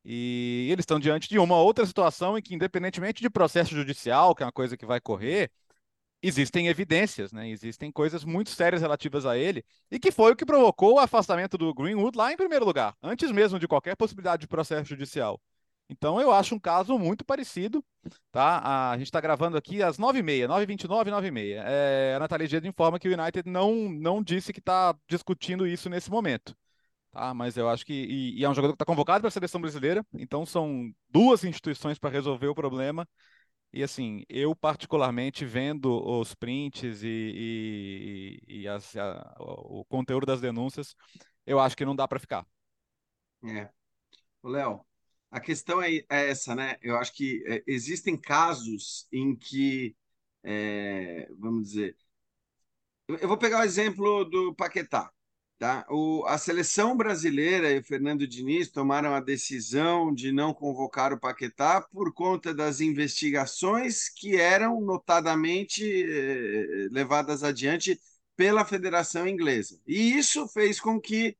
[0.04, 4.42] E eles estão diante de uma outra situação em que, independentemente de processo judicial, que
[4.42, 5.50] é uma coisa que vai correr,
[6.22, 7.48] existem evidências, né?
[7.48, 11.58] Existem coisas muito sérias relativas a ele e que foi o que provocou o afastamento
[11.58, 15.40] do Greenwood lá em primeiro lugar, antes mesmo de qualquer possibilidade de processo judicial.
[15.92, 17.84] Então eu acho um caso muito parecido,
[18.30, 18.90] tá?
[18.90, 21.62] A gente está gravando aqui às 9h30, 9h29, 9h30.
[21.66, 25.90] É, a Nathalie Gede informa que o United não, não disse que está discutindo isso
[25.90, 26.56] nesse momento.
[27.12, 27.92] Tá, mas eu acho que.
[27.92, 31.44] E, e é um jogador que está convocado para a seleção brasileira, então são duas
[31.44, 33.06] instituições para resolver o problema.
[33.70, 40.40] E assim, eu particularmente vendo os prints e, e, e as, a, o conteúdo das
[40.40, 40.94] denúncias,
[41.46, 42.46] eu acho que não dá para ficar.
[43.44, 43.68] É.
[44.42, 44.84] Léo,
[45.32, 46.76] a questão é, é, essa, né?
[46.82, 49.96] Eu acho que é, existem casos em que,
[50.44, 51.96] é, vamos dizer,
[53.08, 55.10] eu vou pegar o exemplo do Paquetá.
[55.58, 55.86] Tá?
[55.88, 61.20] O, a seleção brasileira e o Fernando Diniz tomaram a decisão de não convocar o
[61.20, 67.98] Paquetá por conta das investigações que eram notadamente eh, levadas adiante
[68.36, 69.80] pela Federação Inglesa.
[69.86, 71.36] E isso fez com que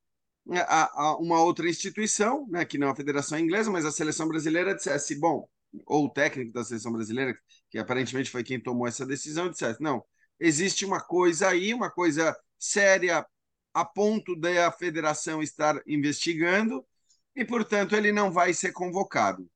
[0.51, 4.75] a, a uma outra instituição, né, que não a Federação Inglesa, mas a seleção brasileira
[4.75, 5.49] dissesse, bom,
[5.87, 7.37] ou o técnico da seleção brasileira,
[7.71, 10.05] que aparentemente foi quem tomou essa decisão, dissesse, não,
[10.39, 13.27] existe uma coisa aí, uma coisa séria
[13.73, 16.85] a ponto da federação estar investigando
[17.35, 19.49] e, portanto, ele não vai ser convocado.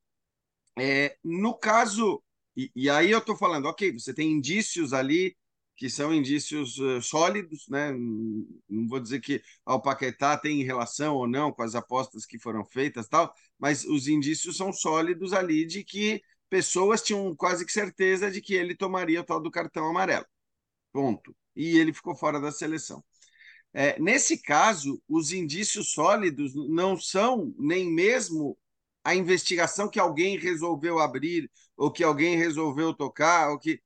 [0.77, 2.23] É, no caso,
[2.55, 5.35] e, e aí eu estou falando, ok, você tem indícios ali
[5.77, 7.93] que são indícios uh, sólidos, né?
[7.93, 12.65] Não vou dizer que o Paquetá tem relação ou não com as apostas que foram
[12.65, 18.31] feitas, tal, mas os indícios são sólidos ali de que pessoas tinham quase que certeza
[18.31, 20.25] de que ele tomaria o tal do cartão amarelo.
[20.91, 21.35] Ponto.
[21.55, 23.03] E ele ficou fora da seleção.
[23.73, 28.57] É, nesse caso, os indícios sólidos não são nem mesmo
[29.03, 33.79] a investigação que alguém resolveu abrir, ou que alguém resolveu tocar, ou que.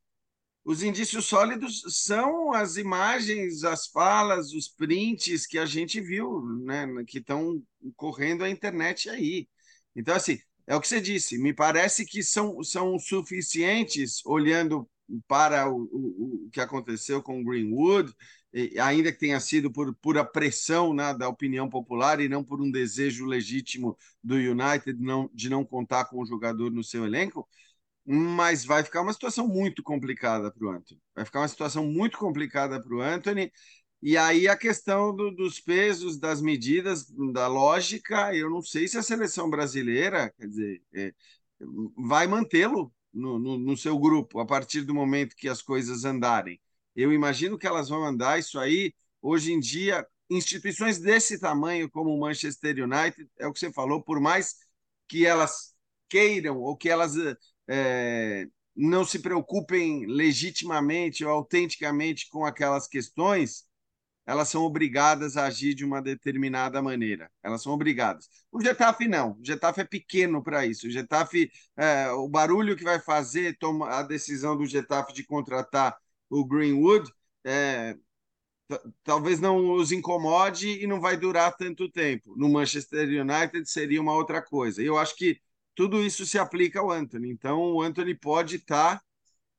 [0.64, 6.88] Os indícios sólidos são as imagens, as falas, os prints que a gente viu, né,
[7.08, 7.62] que estão
[7.96, 9.48] correndo a internet aí.
[9.96, 14.88] Então, assim, é o que você disse, me parece que são, são suficientes, olhando
[15.28, 18.14] para o, o, o que aconteceu com Greenwood,
[18.82, 22.70] ainda que tenha sido por pura pressão né, da opinião popular e não por um
[22.70, 27.48] desejo legítimo do United não, de não contar com o jogador no seu elenco,
[28.14, 31.00] mas vai ficar uma situação muito complicada para o Anthony.
[31.16, 33.50] Vai ficar uma situação muito complicada para o Anthony.
[34.02, 38.98] E aí a questão do, dos pesos, das medidas, da lógica, eu não sei se
[38.98, 41.14] a seleção brasileira, quer dizer, é,
[41.96, 46.60] vai mantê-lo no, no, no seu grupo a partir do momento que as coisas andarem.
[46.94, 48.94] Eu imagino que elas vão andar isso aí.
[49.22, 54.04] Hoje em dia, instituições desse tamanho como o Manchester United, é o que você falou,
[54.04, 54.56] por mais
[55.08, 55.74] que elas
[56.10, 57.16] queiram ou que elas
[57.72, 63.66] é, não se preocupem legitimamente ou autenticamente com aquelas questões,
[64.26, 67.32] elas são obrigadas a agir de uma determinada maneira.
[67.42, 68.30] Elas são obrigadas.
[68.52, 69.32] O Getafe não.
[69.34, 70.88] O Getafe é pequeno para isso.
[70.88, 75.98] O Getafe, é, o barulho que vai fazer toma a decisão do Getafe de contratar
[76.30, 77.12] o Greenwood,
[77.44, 77.96] é,
[79.04, 82.36] talvez não os incomode e não vai durar tanto tempo.
[82.38, 84.82] No Manchester United seria uma outra coisa.
[84.84, 85.40] Eu acho que
[85.82, 87.32] tudo isso se aplica ao Anthony.
[87.32, 89.04] Então, o Anthony pode estar, tá,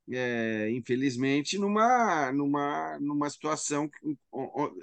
[0.09, 3.91] é, infelizmente, numa, numa, numa situação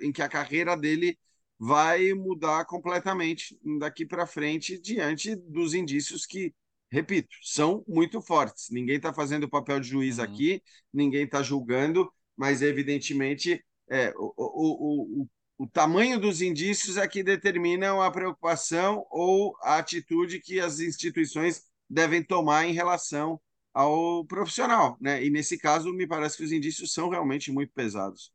[0.02, 1.18] em que a carreira dele
[1.58, 6.54] vai mudar completamente daqui para frente diante dos indícios que
[6.92, 8.68] repito, são muito fortes.
[8.68, 10.24] Ninguém está fazendo o papel de juiz uhum.
[10.24, 15.28] aqui, ninguém está julgando, mas evidentemente é, o, o, o,
[15.60, 21.64] o tamanho dos indícios é que determinam a preocupação ou a atitude que as instituições
[21.86, 23.38] devem tomar em relação
[23.74, 25.22] ao profissional, né?
[25.22, 28.32] E nesse caso, me parece que os indícios são realmente muito pesados.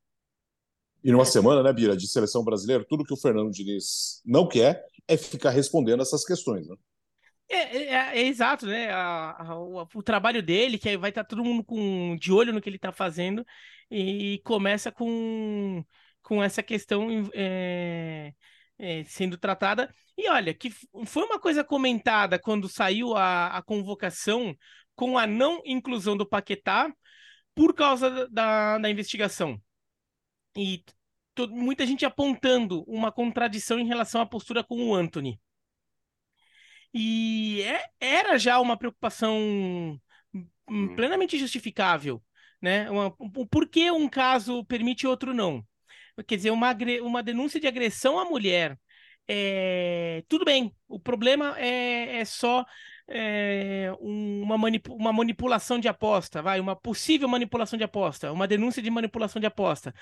[1.03, 4.85] E numa semana, né, Bira, de seleção brasileira, tudo que o Fernando Diniz não quer
[5.07, 6.75] é ficar respondendo essas questões, né?
[7.49, 8.91] É, é, é, é exato, né?
[8.91, 12.53] A, a, o, o, trabalho dele, que vai estar tá todo mundo com, de olho
[12.53, 13.43] no que ele está fazendo,
[13.89, 15.83] e começa com
[16.25, 18.33] com essa questão é,
[18.79, 19.93] é, sendo tratada.
[20.17, 20.71] E olha, que
[21.05, 24.55] foi uma coisa comentada quando saiu a, a convocação
[24.95, 26.91] com a não inclusão do Paquetá
[27.53, 29.61] por causa da, da investigação.
[30.57, 30.83] E
[31.51, 35.39] muita gente apontando uma contradição em relação à postura com o Anthony.
[36.93, 39.38] E é, era já uma preocupação
[40.33, 40.95] hum, hum.
[40.95, 42.23] plenamente justificável,
[42.61, 42.89] né?
[42.89, 45.63] Uma, por que um caso permite e outro não?
[46.23, 48.78] Quer dizer, uma, uma denúncia de agressão à mulher.
[49.28, 52.63] É, tudo bem, o problema é, é só
[53.08, 58.82] é, uma, manip uma manipulação de aposta, vai, uma possível manipulação de aposta, uma denúncia
[58.82, 59.93] de manipulação de aposta.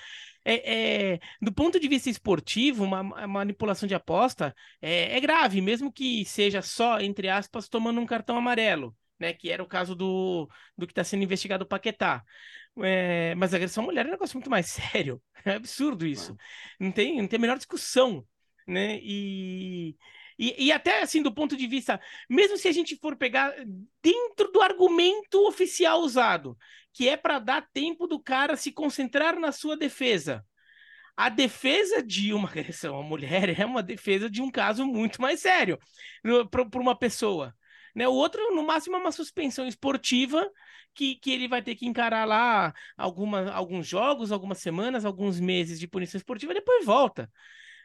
[0.46, 5.62] É, é do ponto de vista esportivo, uma, uma manipulação de aposta é, é, grave,
[5.62, 8.96] mesmo que seja só, entre aspas, tomando um cartão amarelo.
[9.20, 12.24] Né, que era o caso do, do que está sendo investigado o Paquetá.
[12.82, 15.22] É, mas a agressão à mulher é um negócio muito mais sério.
[15.46, 16.36] É absurdo isso.
[16.80, 18.26] Não tem, não tem a menor discussão.
[18.68, 19.00] Né?
[19.02, 19.96] E,
[20.40, 23.54] e, e, até assim, do ponto de vista, mesmo se a gente for pegar
[24.02, 26.58] dentro do argumento oficial usado,
[26.94, 30.46] que é para dar tempo do cara se concentrar na sua defesa.
[31.16, 35.40] A defesa de uma agressão à mulher é uma defesa de um caso muito mais
[35.42, 35.78] sério
[36.50, 37.54] para uma pessoa.
[37.96, 38.08] Né?
[38.08, 40.50] O outro, no máximo, é uma suspensão esportiva
[40.94, 45.80] que, que ele vai ter que encarar lá alguma, alguns jogos, algumas semanas, alguns meses
[45.80, 47.30] de punição esportiva depois volta.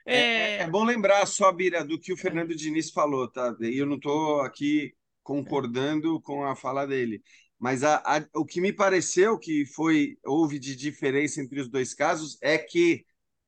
[0.05, 0.17] É...
[0.17, 3.55] É, é, bom lembrar só, Bira, do que o Fernando Diniz falou, tá?
[3.61, 7.23] E eu não estou aqui concordando com a fala dele.
[7.59, 11.93] Mas a, a, o que me pareceu que foi houve de diferença entre os dois
[11.93, 13.05] casos é que,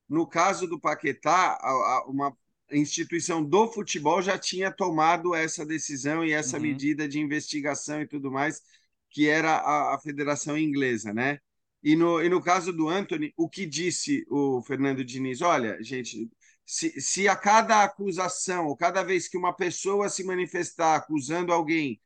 [0.09, 2.37] no caso do Paquetá, a, uma
[2.73, 6.63] instituição do futebol já tinha tomado essa decisão e essa uhum.
[6.63, 8.61] medida de investigação e tudo mais
[9.11, 11.39] que era a, a Federação Inglesa, né?
[11.83, 15.41] E no, e no caso do Anthony, o que disse o Fernando Diniz?
[15.41, 16.31] Olha, gente,
[16.65, 22.01] se, se a cada acusação, ou cada vez que uma pessoa se manifestar acusando alguém,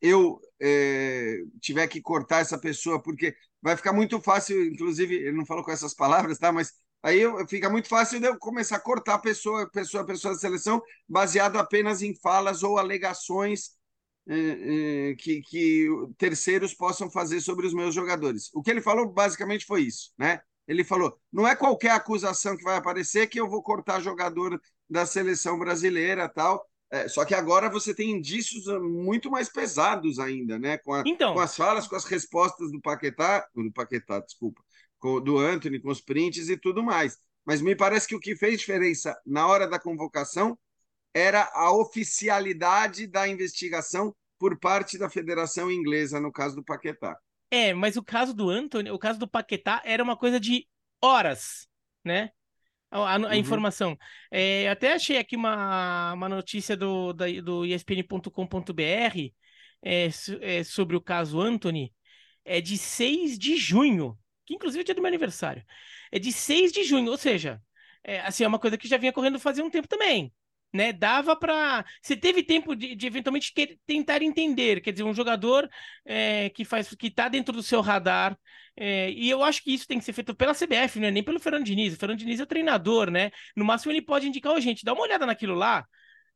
[0.00, 5.46] eu é, tiver que cortar essa pessoa, porque vai ficar muito fácil, inclusive, ele não
[5.46, 6.50] falou com essas palavras, tá?
[6.52, 10.40] Mas aí eu, fica muito fácil de eu começar a cortar pessoa, pessoa, pessoa da
[10.40, 13.70] seleção, baseado apenas em falas ou alegações
[15.18, 18.50] que, que terceiros possam fazer sobre os meus jogadores.
[18.54, 20.40] O que ele falou basicamente foi isso, né?
[20.66, 25.06] Ele falou: não é qualquer acusação que vai aparecer que eu vou cortar jogador da
[25.06, 26.64] seleção brasileira tal.
[26.90, 30.76] É, só que agora você tem indícios muito mais pesados ainda, né?
[30.78, 31.32] Com, a, então...
[31.32, 34.62] com as falas, com as respostas do Paquetá, do Paquetá, desculpa,
[34.98, 37.16] com, do Anthony, com os prints e tudo mais.
[37.46, 40.56] Mas me parece que o que fez diferença na hora da convocação
[41.14, 47.16] era a oficialidade da investigação por parte da Federação Inglesa, no caso do Paquetá.
[47.50, 50.66] É, mas o caso do Anthony, o caso do Paquetá era uma coisa de
[51.00, 51.68] horas,
[52.04, 52.30] né?
[52.90, 53.34] A, a, a uhum.
[53.34, 53.96] informação.
[54.30, 58.82] É, até achei aqui uma, uma notícia do, da, do ESPN.com.br
[59.82, 60.08] é,
[60.40, 61.94] é, sobre o caso Anthony.
[62.44, 65.64] É de 6 de junho, que inclusive é dia do meu aniversário.
[66.10, 67.62] É de 6 de junho, ou seja,
[68.02, 70.32] é, assim, é uma coisa que já vinha correndo fazia um tempo também
[70.72, 70.92] né?
[70.92, 71.84] Dava para.
[72.00, 75.68] Você teve tempo de, de eventualmente que, tentar entender, quer dizer, um jogador
[76.04, 78.36] é, que faz que está dentro do seu radar.
[78.76, 81.22] É, e eu acho que isso tem que ser feito pela CBF, não é nem
[81.22, 81.94] pelo Fernando Diniz.
[81.94, 83.30] O Fernando Diniz é o treinador, né?
[83.56, 85.86] No máximo ele pode indicar, oh, gente, dá uma olhada naquilo lá.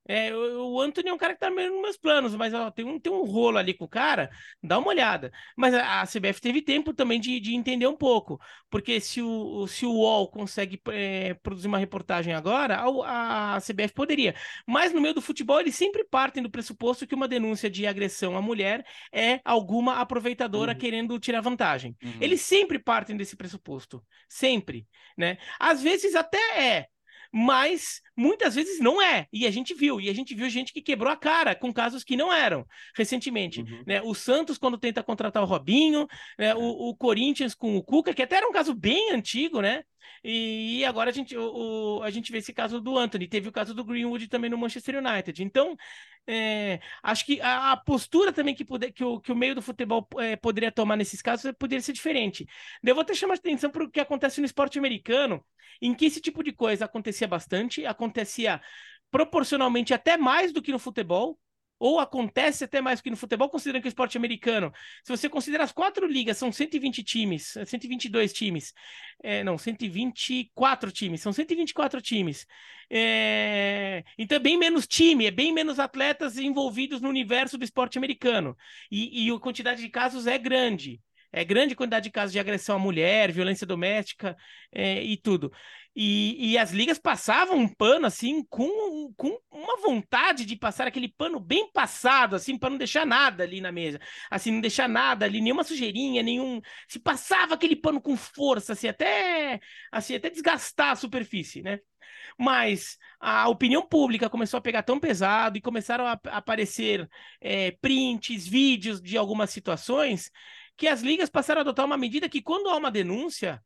[0.09, 2.85] É, o Anthony é um cara que tá meio nos meus planos, mas ó, tem,
[2.85, 4.31] um, tem um rolo ali com o cara,
[4.63, 5.33] dá uma olhada.
[5.57, 8.41] Mas a, a CBF teve tempo também de, de, entender um pouco,
[8.71, 13.95] porque se o, se o UOL consegue é, produzir uma reportagem agora, a, a, CBF
[13.95, 14.35] poderia.
[14.67, 18.37] Mas no meio do futebol, eles sempre partem do pressuposto que uma denúncia de agressão
[18.37, 20.79] à mulher é alguma aproveitadora uhum.
[20.79, 21.97] querendo tirar vantagem.
[22.03, 22.19] Uhum.
[22.21, 24.05] Eles sempre partem desse pressuposto.
[24.29, 24.87] Sempre.
[25.17, 25.39] Né?
[25.59, 26.87] Às vezes até é,
[27.33, 29.27] mas muitas vezes não é.
[29.33, 32.03] E a gente viu, e a gente viu gente que quebrou a cara com casos
[32.03, 33.61] que não eram recentemente.
[33.61, 33.83] Uhum.
[33.87, 34.01] Né?
[34.03, 36.07] O Santos, quando tenta contratar o Robinho,
[36.39, 36.55] né?
[36.55, 39.83] o, o, Corinthians com o Cuca, que até era um caso bem antigo, né?
[40.25, 43.53] E agora a gente, o, o, a gente vê esse caso do Anthony, teve o
[43.53, 45.43] caso do Greenwood também no Manchester United.
[45.43, 45.77] Então,
[46.27, 49.63] é, acho que a, a, postura também que, puder, que, o, que o meio do
[49.63, 52.47] futebol é, poderia tomar nesses casos poderia ser diferente.
[52.83, 55.45] Eu vou até chamar a atenção para o que acontece no esporte americano,
[55.81, 58.06] em que esse tipo de coisa acontecia bastante, acontecia
[59.11, 61.39] proporcionalmente até mais do que no futebol
[61.79, 64.73] ou acontece até mais que no futebol, considerando que o esporte americano,
[65.05, 68.73] se você considerar as quatro ligas, são 120 times, 122 times,
[69.23, 72.47] é, não, 124 times, são 124 times.
[72.89, 77.99] É, então é bem menos time, é bem menos atletas envolvidos no universo do esporte
[77.99, 78.57] americano.
[78.91, 81.01] E, e a quantidade de casos é grande.
[81.33, 84.35] É grande quantidade de casos de agressão à mulher, violência doméstica
[84.73, 85.53] é, e tudo.
[85.99, 91.09] E, e, as ligas passavam um pano assim com, com uma vontade de passar aquele
[91.09, 93.99] pano bem passado, assim, para não deixar nada ali na mesa,
[94.31, 96.61] assim, não deixar nada ali, nenhuma sujeirinha, nenhum.
[96.87, 99.59] Se passava aquele pano com força, assim, até
[99.91, 101.81] assim, até desgastar a superfície, né?
[102.39, 107.09] Mas a opinião pública começou a pegar tão pesado e começaram a aparecer
[107.41, 110.31] é, prints, vídeos de algumas situações
[110.77, 113.63] que as ligas passaram a adotar uma medida que, quando há uma denúncia,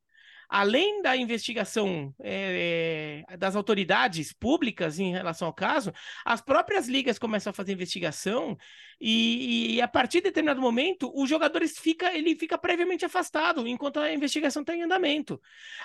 [0.51, 5.93] além da investigação é, das autoridades públicas em relação ao caso,
[6.25, 8.59] as próprias ligas começam a fazer investigação
[9.01, 14.01] e, e a partir de determinado momento o jogador fica, ele fica previamente afastado enquanto
[14.01, 15.41] a investigação está em andamento.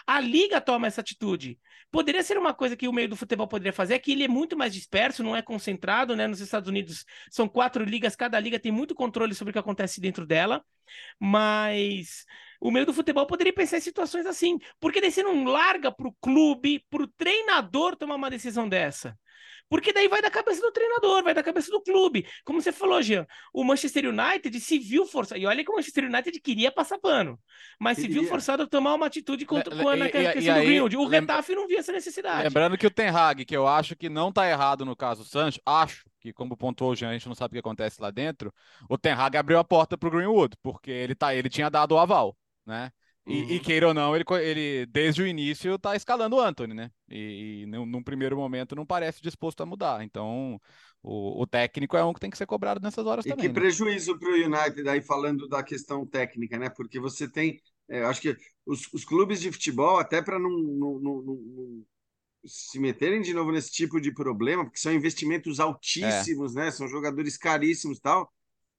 [0.08, 1.60] A liga toma essa atitude.
[1.92, 4.28] Poderia ser uma coisa que o meio do futebol poderia fazer, é que ele é
[4.28, 6.28] muito mais disperso, não é concentrado, né?
[6.28, 10.02] Nos Estados Unidos são quatro ligas, cada liga tem muito controle sobre o que acontece
[10.02, 10.66] dentro dela,
[11.20, 12.26] mas
[12.66, 14.58] o meio do futebol poderia pensar em situações assim.
[14.80, 19.16] Porque daí você não larga para o clube, para o treinador tomar uma decisão dessa.
[19.70, 22.28] Porque daí vai da cabeça do treinador, vai da cabeça do clube.
[22.44, 25.40] Como você falou, Jean, o Manchester United se viu forçado.
[25.40, 27.40] E olha que o Manchester United queria passar pano,
[27.80, 28.14] mas queria.
[28.14, 30.98] se viu forçado a tomar uma atitude contra, com a, na questão e, do Greenwood.
[30.98, 31.36] O lembra...
[31.36, 32.44] Retafe não via essa necessidade.
[32.44, 35.60] Lembrando que o Ten Hag, que eu acho que não está errado no caso Sancho,
[35.64, 38.52] acho que, como pontuou o Jean, a gente não sabe o que acontece lá dentro.
[38.90, 41.94] O Ten Hag abriu a porta para o Greenwood, porque ele, tá, ele tinha dado
[41.94, 42.92] o aval né?
[43.28, 43.50] E, uhum.
[43.50, 46.92] e, queira ou não, ele, ele desde o início tá escalando o Anthony, né?
[47.10, 50.04] E, e num, num, primeiro momento não parece disposto a mudar.
[50.04, 50.62] Então,
[51.02, 53.46] o, o, técnico é um que tem que ser cobrado nessas horas e também.
[53.46, 53.60] E que né?
[53.60, 56.70] prejuízo para o United aí falando da questão técnica, né?
[56.70, 61.00] Porque você tem, é, acho que os, os, clubes de futebol, até para não, não,
[61.00, 61.86] não, não,
[62.46, 66.60] se meterem de novo nesse tipo de problema, porque são investimentos altíssimos, é.
[66.60, 66.72] né?
[66.72, 68.32] São jogadores caríssimos tal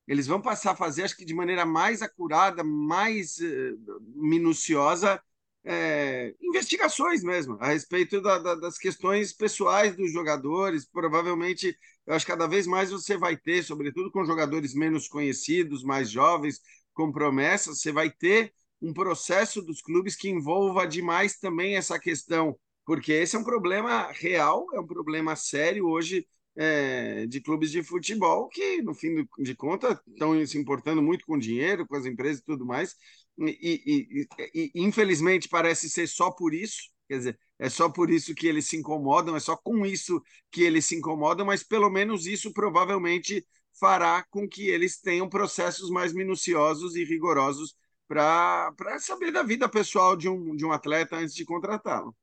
[0.06, 5.20] eles vão passar a fazer, acho que de maneira mais acurada, mais uh, minuciosa,
[5.64, 10.86] é, investigações mesmo a respeito da, da, das questões pessoais dos jogadores.
[10.86, 15.82] Provavelmente, eu acho que cada vez mais você vai ter, sobretudo com jogadores menos conhecidos,
[15.82, 16.60] mais jovens,
[16.94, 22.56] com promessas, você vai ter um processo dos clubes que envolva demais também essa questão,
[22.84, 27.82] porque esse é um problema real, é um problema sério hoje é, de clubes de
[27.82, 32.40] futebol que, no fim de contas, estão se importando muito com dinheiro, com as empresas
[32.40, 32.94] e tudo mais.
[33.38, 38.10] E, e, e, e, infelizmente parece ser só por isso, quer dizer, é só por
[38.10, 41.90] isso que eles se incomodam, é só com isso que eles se incomodam, mas pelo
[41.90, 43.46] menos isso provavelmente
[43.78, 47.74] fará com que eles tenham processos mais minuciosos e rigorosos
[48.08, 52.16] para saber da vida pessoal de um, de um atleta antes de contratá-lo.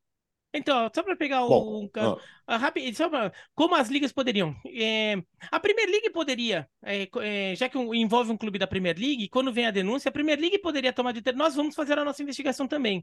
[0.53, 1.91] Então, só para pegar Bom, o.
[1.99, 2.17] Ah.
[2.47, 3.09] Uh, rápido, só
[3.55, 4.53] como as ligas poderiam?
[4.67, 5.15] É,
[5.49, 9.51] a Premier League poderia, é, é, já que envolve um clube da Premier League, quando
[9.51, 11.33] vem a denúncia, a Premier League poderia tomar de ter.
[11.35, 13.01] Nós vamos fazer a nossa investigação também.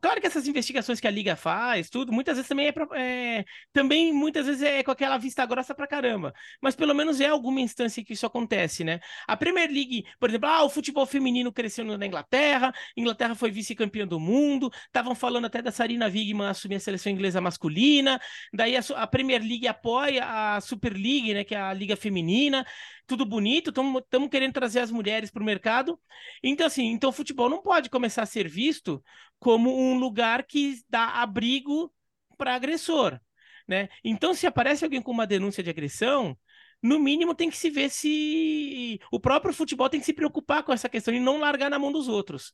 [0.00, 3.44] Claro que essas investigações que a liga faz, tudo, muitas vezes também é, pra, é
[3.72, 6.32] também muitas vezes é com aquela vista grossa pra caramba.
[6.60, 9.00] Mas pelo menos é alguma instância que isso acontece, né?
[9.26, 14.06] A Premier League, por exemplo, ah, o futebol feminino cresceu na Inglaterra, Inglaterra foi vice-campeã
[14.06, 18.20] do mundo, estavam falando até da Sarina Wigman assumir a seleção inglesa masculina.
[18.62, 22.64] Daí a, a, Premier League apoia a Super League, né, que é a liga feminina.
[23.08, 25.98] Tudo bonito, estamos querendo trazer as mulheres para o mercado.
[26.40, 29.02] Então, assim, então o futebol não pode começar a ser visto
[29.40, 31.92] como um lugar que dá abrigo
[32.38, 33.18] para agressor.
[33.66, 33.88] Né?
[34.04, 36.38] Então, se aparece alguém com uma denúncia de agressão,
[36.80, 40.72] no mínimo tem que se ver se o próprio futebol tem que se preocupar com
[40.72, 42.52] essa questão e não largar na mão dos outros.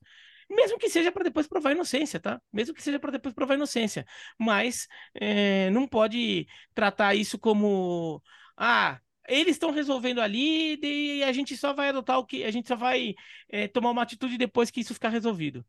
[0.50, 2.40] Mesmo que seja para depois provar inocência, tá?
[2.52, 4.06] Mesmo que seja para depois provar inocência.
[4.38, 8.22] Mas é, não pode tratar isso como.
[8.56, 8.98] Ah,
[9.28, 12.44] eles estão resolvendo ali e a gente só vai adotar o que.
[12.44, 13.14] A gente só vai
[13.48, 15.64] é, tomar uma atitude depois que isso ficar resolvido.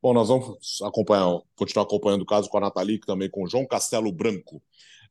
[0.00, 3.66] Bom, nós vamos acompanhar, continuar acompanhando o caso com a Nathalie, também com o João
[3.66, 4.62] Castelo Branco.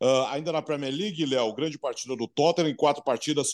[0.01, 3.49] Uh, ainda na Premier League, Léo, grande partida do Tottenham, em quatro partidas,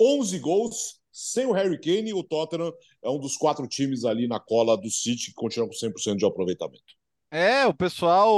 [0.00, 4.38] 11 gols, sem o Harry Kane, o Tottenham é um dos quatro times ali na
[4.38, 6.96] cola do City que continua com 100% de aproveitamento.
[7.30, 8.32] É, o pessoal,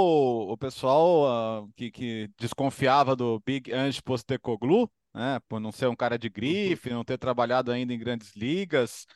[0.49, 5.95] o pessoal uh, que, que, desconfiava do Big Ange Postecoglou, né, por não ser um
[5.95, 9.07] cara de grife, não ter trabalhado ainda em grandes ligas.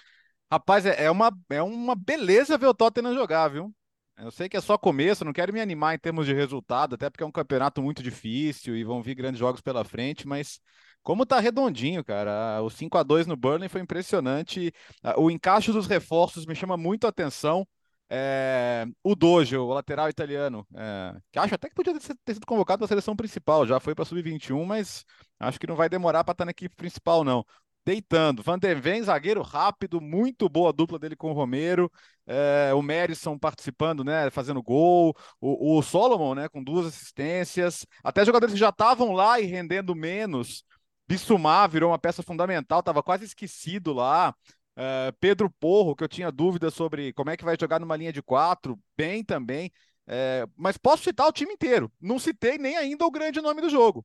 [0.53, 3.75] Rapaz, é, é uma, é uma beleza ver o Tottenham jogar, viu?
[4.19, 7.11] Eu sei que é só começo, não quero me animar em termos de resultado, até
[7.11, 10.61] porque é um campeonato muito difícil e vão vir grandes jogos pela frente, mas
[11.05, 12.61] como tá redondinho, cara.
[12.63, 14.73] O 5 a 2 no Burnley foi impressionante.
[15.17, 17.67] O encaixe dos reforços me chama muito a atenção.
[18.11, 21.93] É, o Dojo, o lateral italiano, é, que acho até que podia
[22.25, 25.05] ter sido convocado para a seleção principal, já foi para sub-21, mas
[25.41, 27.45] acho que não vai demorar para estar na equipe principal, não.
[27.87, 31.91] Deitando, Van der Ven, zagueiro rápido, muito boa dupla dele com o Romero,
[32.27, 38.25] é, o Merisson participando, né, fazendo gol, o, o Solomon, né, com duas assistências, até
[38.25, 40.65] jogadores que já estavam lá e rendendo menos,
[41.07, 44.35] Bissumar virou uma peça fundamental, estava quase esquecido lá.
[44.77, 48.13] Uh, Pedro Porro, que eu tinha dúvidas sobre como é que vai jogar numa linha
[48.13, 49.71] de quatro, bem também.
[50.07, 51.91] É, mas posso citar o time inteiro.
[52.01, 54.05] Não citei nem ainda o grande nome do jogo,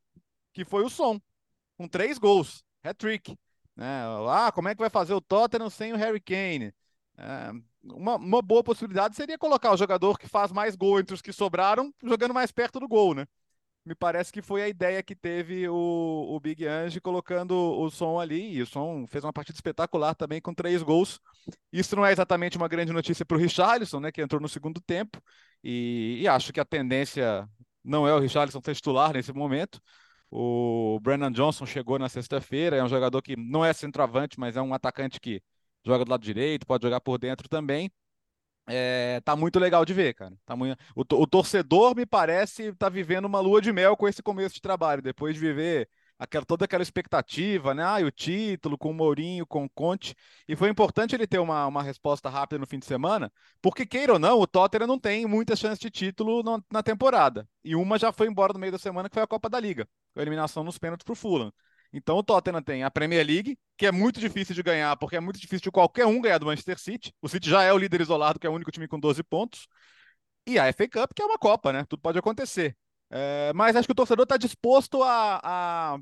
[0.53, 1.19] que foi o Som,
[1.77, 3.37] com três gols, hat-trick.
[3.75, 4.03] Né?
[4.29, 6.73] Ah, como é que vai fazer o Tottenham sem o Harry Kane?
[7.17, 7.51] É,
[7.83, 11.33] uma, uma boa possibilidade seria colocar o jogador que faz mais gol entre os que
[11.33, 13.25] sobraram, jogando mais perto do gol, né?
[13.85, 18.19] Me parece que foi a ideia que teve o, o Big Ange colocando o som
[18.19, 21.19] ali, e o som fez uma partida espetacular também com três gols.
[21.71, 24.79] Isso não é exatamente uma grande notícia para o Richarlison, né, que entrou no segundo
[24.81, 25.21] tempo,
[25.63, 27.47] e, e, acho que a tendência
[27.83, 29.81] não é o Richarlison ser titular nesse momento.
[30.31, 34.61] O Brandon Johnson chegou na sexta-feira, é um jogador que não é centroavante, mas é
[34.61, 35.41] um atacante que
[35.85, 37.91] joga do lado direito, pode jogar por dentro também.
[38.71, 40.33] É, tá muito legal de ver, cara.
[40.45, 40.77] Tá muito...
[40.95, 44.61] o, o, torcedor, me parece, tá vivendo uma lua de mel com esse começo de
[44.61, 45.89] trabalho, depois de viver
[46.19, 47.83] aquela, toda aquela expectativa, né?
[47.83, 50.13] Ah, o título com o Mourinho, com o Conte.
[50.47, 54.13] E foi importante ele ter uma, uma resposta rápida no fim de semana, porque, queira
[54.13, 57.47] ou não, o Tottenham não tem muitas chances de título no, na temporada.
[57.63, 59.87] E uma já foi embora no meio da semana, que foi a Copa da Liga,
[60.13, 61.51] com a eliminação nos pênaltis pro Fulham.
[61.91, 65.19] Então o Tottenham tem a Premier League, que é muito difícil de ganhar, porque é
[65.19, 67.13] muito difícil de qualquer um ganhar do Manchester City.
[67.21, 69.67] O City já é o líder isolado, que é o único time com 12 pontos.
[70.45, 71.85] E a FA Cup, que é uma Copa, né?
[71.85, 72.75] Tudo pode acontecer.
[73.09, 75.99] É, mas acho que o torcedor está disposto a, a,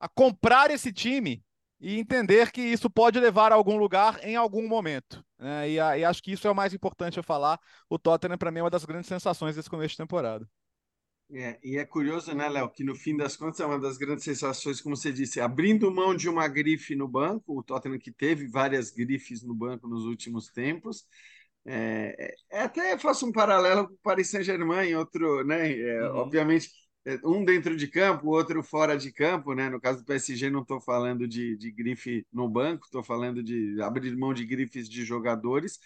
[0.00, 1.42] a, comprar esse time
[1.78, 5.22] e entender que isso pode levar a algum lugar em algum momento.
[5.38, 5.70] Né?
[5.70, 7.60] E, e acho que isso é o mais importante a falar.
[7.90, 10.48] O Tottenham, para mim, é uma das grandes sensações desse começo de temporada.
[11.32, 14.24] É, e é curioso, né, Léo, que no fim das contas é uma das grandes
[14.24, 18.46] sensações, como você disse, abrindo mão de uma grife no banco, o Tottenham que teve
[18.46, 21.04] várias grifes no banco nos últimos tempos.
[21.64, 26.16] É, é até faço um paralelo com o Paris Saint-Germain, outro, né, é, uhum.
[26.18, 26.70] obviamente,
[27.04, 29.68] é, um dentro de campo, outro fora de campo, né?
[29.70, 33.80] No caso do PSG, não estou falando de, de grife no banco, estou falando de
[33.80, 35.78] abrir mão de grifes de jogadores,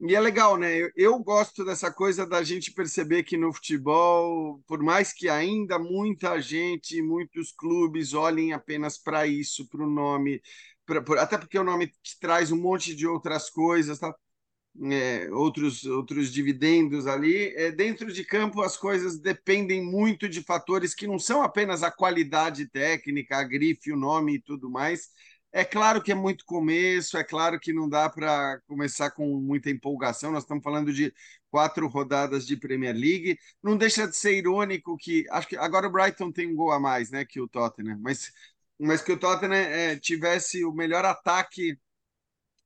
[0.00, 0.90] e é legal, né?
[0.96, 6.40] Eu, gosto dessa coisa da gente perceber que no futebol, por mais que ainda muita
[6.40, 10.40] gente, muitos clubes olhem apenas para isso, para o nome,
[10.86, 14.14] pra, até porque o nome traz um monte de outras coisas, tá?
[14.84, 17.48] É, outros, outros dividendos ali.
[17.56, 21.90] É, dentro de campo, as coisas dependem muito de fatores que não são apenas a
[21.90, 25.10] qualidade técnica, a grife, o nome e tudo mais,
[25.58, 29.68] é claro que é muito começo, é claro que não dá para começar com muita
[29.68, 30.30] empolgação.
[30.30, 31.12] Nós estamos falando de
[31.50, 33.36] quatro rodadas de Premier League.
[33.60, 36.78] Não deixa de ser irônico que acho que agora o Brighton tem um gol a
[36.78, 38.32] mais, né, que o Tottenham, mas
[38.78, 41.76] mas que o Tottenham é, tivesse o melhor ataque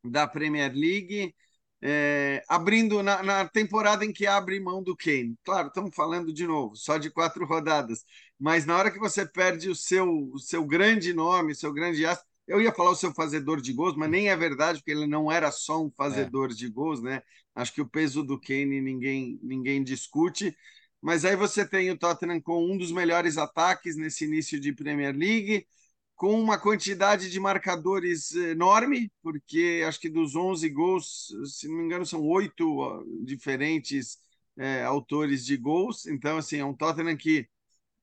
[0.04, 1.34] da Premier League,
[1.80, 5.36] é, abrindo na, na, temporada em que abre mão do Kane.
[5.44, 8.04] Claro, estamos falando de novo, só de quatro rodadas,
[8.38, 12.04] mas na hora que você perde o seu, o seu grande nome, o seu grande
[12.06, 15.06] astro, eu ia falar o seu fazedor de gols, mas nem é verdade, porque ele
[15.06, 16.54] não era só um fazedor é.
[16.54, 17.22] de gols, né?
[17.54, 20.56] Acho que o peso do Kane ninguém, ninguém discute.
[21.00, 25.16] Mas aí você tem o Tottenham com um dos melhores ataques nesse início de Premier
[25.16, 25.66] League,
[26.14, 31.84] com uma quantidade de marcadores enorme, porque acho que dos 11 gols, se não me
[31.84, 34.18] engano, são oito diferentes
[34.56, 36.06] é, autores de gols.
[36.06, 37.48] Então, assim, é um Tottenham que,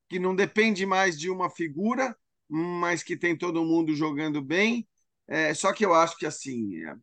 [0.10, 2.16] que não depende mais de uma figura,
[2.50, 4.88] mas que tem todo mundo jogando bem.
[5.28, 6.96] É, só que eu acho que, assim, é,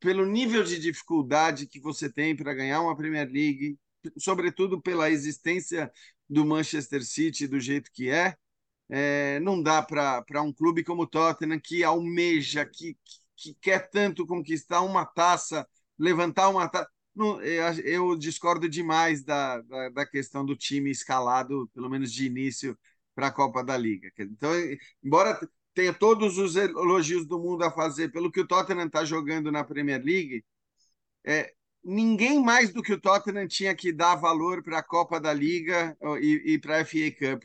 [0.00, 3.78] pelo nível de dificuldade que você tem para ganhar uma Premier League,
[4.18, 5.92] sobretudo pela existência
[6.28, 8.36] do Manchester City do jeito que é,
[8.88, 12.96] é não dá para um clube como o Tottenham, que almeja, que,
[13.36, 16.88] que quer tanto conquistar uma taça, levantar uma taça.
[17.14, 22.78] Não, eu discordo demais da, da, da, questão do time escalado, pelo menos de início,
[23.16, 24.12] para a Copa da Liga.
[24.18, 24.52] Então,
[25.02, 25.40] embora
[25.74, 29.64] tenha todos os elogios do mundo a fazer pelo que o Tottenham está jogando na
[29.64, 30.44] Premier League,
[31.24, 31.52] é,
[31.82, 35.96] ninguém mais do que o Tottenham tinha que dar valor para a Copa da Liga
[36.20, 37.42] e, e para a FA Cup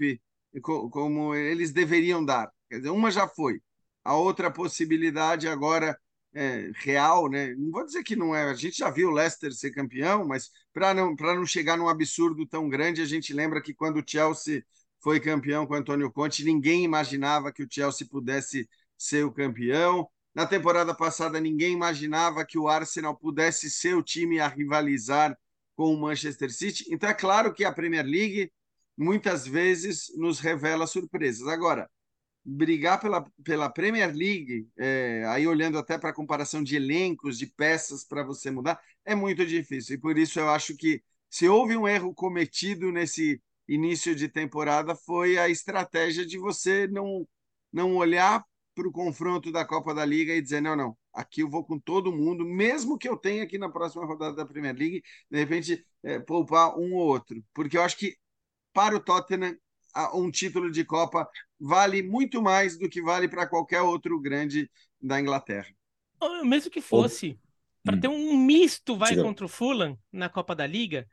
[0.62, 2.52] como eles deveriam dar.
[2.70, 3.62] Quer dizer, uma já foi,
[4.04, 5.98] a outra possibilidade agora
[6.34, 7.54] é, real, né?
[7.56, 8.44] Não vou dizer que não é.
[8.44, 11.90] A gente já viu o Leicester ser campeão, mas para não para não chegar num
[11.90, 14.64] absurdo tão grande, a gente lembra que quando o Chelsea
[15.02, 20.08] foi campeão com Antônio Conte, ninguém imaginava que o Chelsea pudesse ser o campeão.
[20.34, 25.38] Na temporada passada, ninguém imaginava que o Arsenal pudesse ser o time a rivalizar
[25.76, 26.86] com o Manchester City.
[26.90, 28.52] Então, é claro que a Premier League
[28.98, 31.48] muitas vezes nos revela surpresas.
[31.48, 31.90] Agora,
[32.46, 37.48] brigar pela, pela Premier League, é, aí olhando até para a comparação de elencos, de
[37.48, 39.96] peças para você mudar, é muito difícil.
[39.96, 44.96] E por isso eu acho que se houve um erro cometido nesse início de temporada,
[44.96, 47.28] foi a estratégia de você não,
[47.72, 48.44] não olhar
[48.74, 51.80] para o confronto da Copa da Liga e dizer: não, não, aqui eu vou com
[51.80, 55.86] todo mundo, mesmo que eu tenha aqui na próxima rodada da Premier League, de repente
[56.04, 57.44] é, poupar um ou outro.
[57.54, 58.16] Porque eu acho que
[58.74, 59.56] para o Tottenham,
[60.14, 61.28] um título de Copa
[61.60, 64.70] vale muito mais do que vale para qualquer outro grande
[65.02, 65.68] da Inglaterra.
[66.44, 67.38] Mesmo que fosse,
[67.84, 71.08] para ter um misto vai contra o Fulham na Copa da Liga,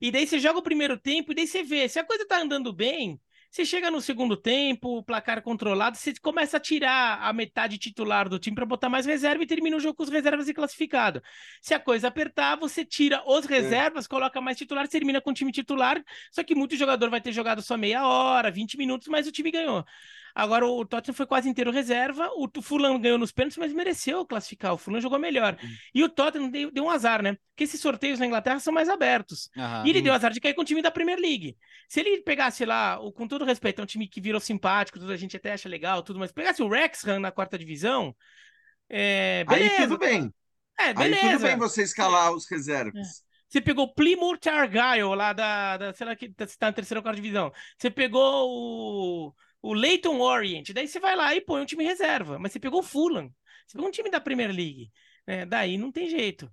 [0.00, 2.40] e daí você joga o primeiro tempo e daí você vê, se a coisa tá
[2.40, 3.20] andando bem,
[3.50, 8.38] você chega no segundo tempo, placar controlado, você começa a tirar a metade titular do
[8.38, 11.20] time para botar mais reserva e termina o jogo com os reservas e classificado.
[11.60, 13.48] Se a coisa apertar, você tira os é.
[13.48, 14.08] reservas, é.
[14.08, 16.00] coloca mais titular, termina com o time titular.
[16.30, 19.50] Só que muito jogador vai ter jogado só meia hora, 20 minutos, mas o time
[19.50, 19.84] ganhou.
[20.34, 22.30] Agora o Tottenham foi quase inteiro reserva.
[22.36, 24.72] O Fulham ganhou nos pênaltis, mas mereceu classificar.
[24.74, 25.56] O Fulham jogou melhor.
[25.62, 25.70] Uhum.
[25.94, 27.36] E o Tottenham deu, deu, um azar, né?
[27.50, 29.50] Porque esses sorteios na Inglaterra são mais abertos.
[29.56, 29.86] Uhum.
[29.86, 31.56] E ele deu azar de cair com o time da Premier League.
[31.88, 35.16] Se ele pegasse lá, com todo respeito, é um time que virou simpático, tudo a
[35.16, 38.14] gente até acha legal, tudo, mas pegasse o Wrexham na quarta divisão,
[38.90, 39.74] é, beleza.
[39.74, 40.34] Aí tudo bem.
[40.78, 41.26] É, beleza.
[41.26, 42.94] Aí tudo bem você escalar os reservas.
[43.26, 43.30] É.
[43.48, 47.20] Você pegou Plymouth Argyle lá da, da sei lá que está na terceira ou quarta
[47.20, 47.52] divisão.
[47.76, 50.72] Você pegou o o Leighton Orient.
[50.72, 52.38] Daí você vai lá e põe um time reserva.
[52.38, 53.30] Mas você pegou o Fulham.
[53.66, 54.90] Você pegou um time da Premier League.
[55.26, 55.46] Né?
[55.46, 56.50] Daí não tem jeito.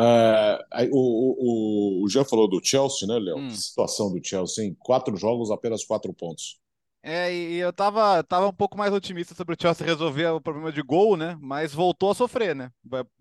[0.00, 3.38] É, o, o, o Jean falou do Chelsea, né, Léo?
[3.38, 3.48] Hum.
[3.48, 6.60] Que situação do Chelsea, em quatro jogos, apenas quatro pontos.
[7.02, 10.70] É, e eu tava, tava um pouco mais otimista sobre o Chelsea resolver o problema
[10.70, 11.36] de gol, né?
[11.40, 12.70] Mas voltou a sofrer, né?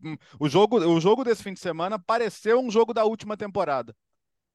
[0.04, 3.96] Hum, o jogo, o jogo desse fim de semana pareceu um jogo da última temporada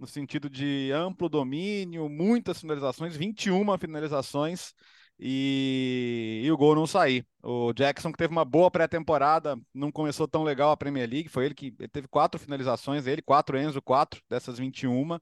[0.02, 4.74] no sentido de amplo domínio, muitas finalizações, 21 finalizações
[5.16, 7.24] e, e o gol não sair.
[7.40, 11.44] O Jackson, que teve uma boa pré-temporada, não começou tão legal a Premier League, foi
[11.44, 15.16] ele que ele teve quatro finalizações, ele, quatro Enzo, quatro dessas 21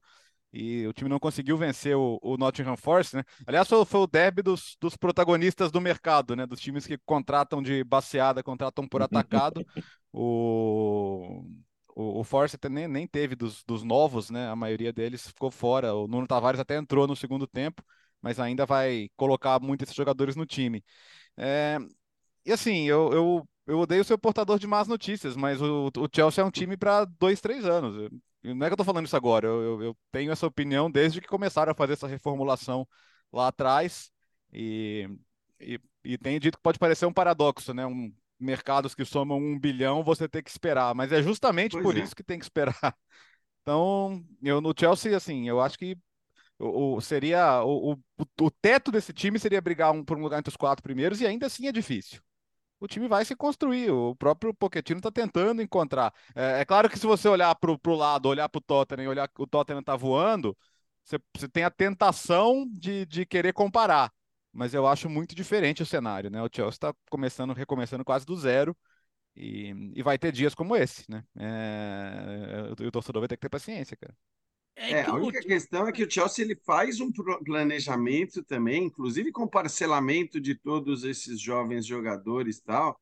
[0.51, 3.23] e o time não conseguiu vencer o, o Nottingham Forest, né?
[3.45, 6.47] Aliás, foi, foi o derby dos, dos, protagonistas do mercado, né?
[6.47, 9.63] Dos times que contratam de baseada, contratam por atacado.
[10.11, 11.45] o,
[11.95, 14.49] o, o Force nem, nem teve dos, dos novos, né?
[14.49, 15.93] A maioria deles ficou fora.
[15.93, 17.83] O Nuno Tavares até entrou no segundo tempo,
[18.21, 20.83] mas ainda vai colocar muito esses jogadores no time.
[21.37, 21.77] É,
[22.45, 26.43] e assim, eu, eu, eu odeio ser portador de más notícias, mas o, o Chelsea
[26.43, 28.09] é um time para dois, três anos.
[28.43, 31.21] Não é que eu tô falando isso agora, eu, eu, eu, tenho essa opinião desde
[31.21, 32.87] que começaram a fazer essa reformulação
[33.31, 34.11] lá atrás.
[34.51, 35.07] E,
[35.59, 37.85] e, e tenho dito que pode parecer um paradoxo, né?
[37.85, 40.93] Um, mercados que somam um bilhão, você tem que esperar.
[40.95, 41.99] Mas é justamente pois por é.
[42.01, 42.75] isso que tem que esperar.
[43.63, 45.95] Então, eu no Chelsea, assim, eu acho que
[46.57, 47.97] o, o seria o, o,
[48.41, 51.27] o, teto desse time seria brigar um, por um lugar entre os quatro primeiros e
[51.27, 52.21] ainda assim é difícil.
[52.79, 56.11] O time vai se construir, o próprio Pochettino está tentando encontrar.
[56.35, 59.27] É, é, claro que se você olhar para o lado, olhar para o Tottenham, olhar
[59.27, 60.57] que o Tottenham está voando,
[61.03, 64.11] você, você, tem a tentação de, de querer comparar
[64.53, 66.41] mas eu acho muito diferente o cenário, né?
[66.41, 68.75] O Chelsea está começando, recomeçando quase do zero
[69.35, 71.23] e, e vai ter dias como esse, né?
[71.37, 74.15] É, o, o torcedor vai ter que ter paciência, cara.
[74.75, 79.31] É, é a única questão é que o Chelsea ele faz um planejamento também, inclusive
[79.31, 82.99] com parcelamento de todos esses jovens jogadores e tal,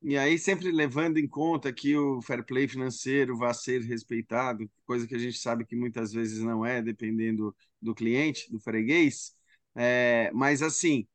[0.00, 5.06] e aí sempre levando em conta que o fair play financeiro vai ser respeitado, coisa
[5.06, 9.34] que a gente sabe que muitas vezes não é, dependendo do cliente, do freguês.
[9.74, 11.06] É, mas assim,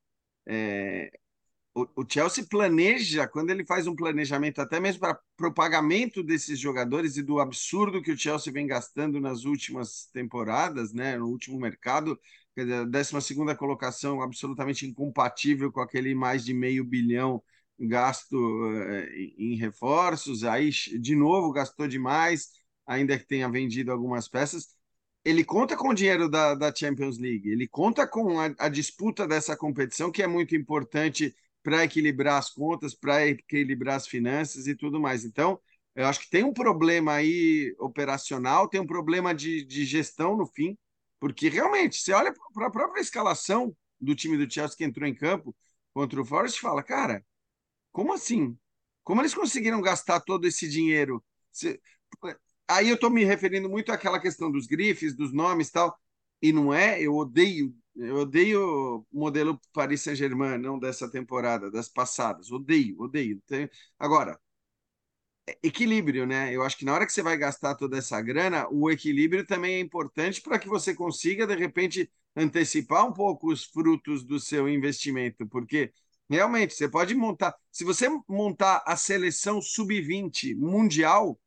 [0.48, 1.12] é,
[1.76, 6.60] o, o, Chelsea planeja, quando ele faz um planejamento, até mesmo para o pagamento desses
[6.60, 11.60] jogadores e do absurdo que o Chelsea vem gastando nas últimas temporadas, né, no último
[11.60, 12.20] mercado,
[12.58, 17.44] a 12 colocação absolutamente incompatível com aquele mais de meio bilhão
[17.80, 22.54] gasto uh, em reforços, aí de novo gastou demais,
[22.88, 24.77] ainda que tenha vendido algumas peças
[25.30, 29.28] ele conta com o dinheiro da, da Champions League, ele conta com a, a disputa
[29.28, 34.76] dessa competição, que é muito importante para equilibrar as contas, para equilibrar as finanças e
[34.76, 35.26] tudo mais.
[35.26, 35.60] Então,
[35.96, 40.46] Eu acho que tem um problema aí operacional, tem um problema de, de gestão no
[40.46, 40.78] fim,
[41.20, 45.16] porque realmente, você olha para a própria escalação do time do Chelsea que entrou em
[45.16, 45.56] campo
[45.94, 47.26] contra o Forest e fala, cara,
[47.92, 48.58] como assim?
[49.04, 51.24] Como eles conseguiram gastar todo esse dinheiro?
[52.68, 55.98] Aí eu estou me referindo muito àquela questão dos grifes, dos nomes tal,
[56.42, 61.88] e não é, eu odeio, eu odeio o modelo Paris Saint-Germain, não dessa temporada, das
[61.90, 63.42] passadas, odeio, odeio.
[63.98, 64.40] Agora,
[65.64, 66.54] equilíbrio, né?
[66.54, 69.76] Eu acho que na hora que você vai gastar toda essa grana, o equilíbrio também
[69.76, 74.68] é importante para que você consiga, de repente, antecipar um pouco os frutos do seu
[74.70, 75.92] investimento, porque
[76.30, 77.56] realmente você pode montar.
[77.72, 81.40] Se você montar a seleção sub-20 mundial,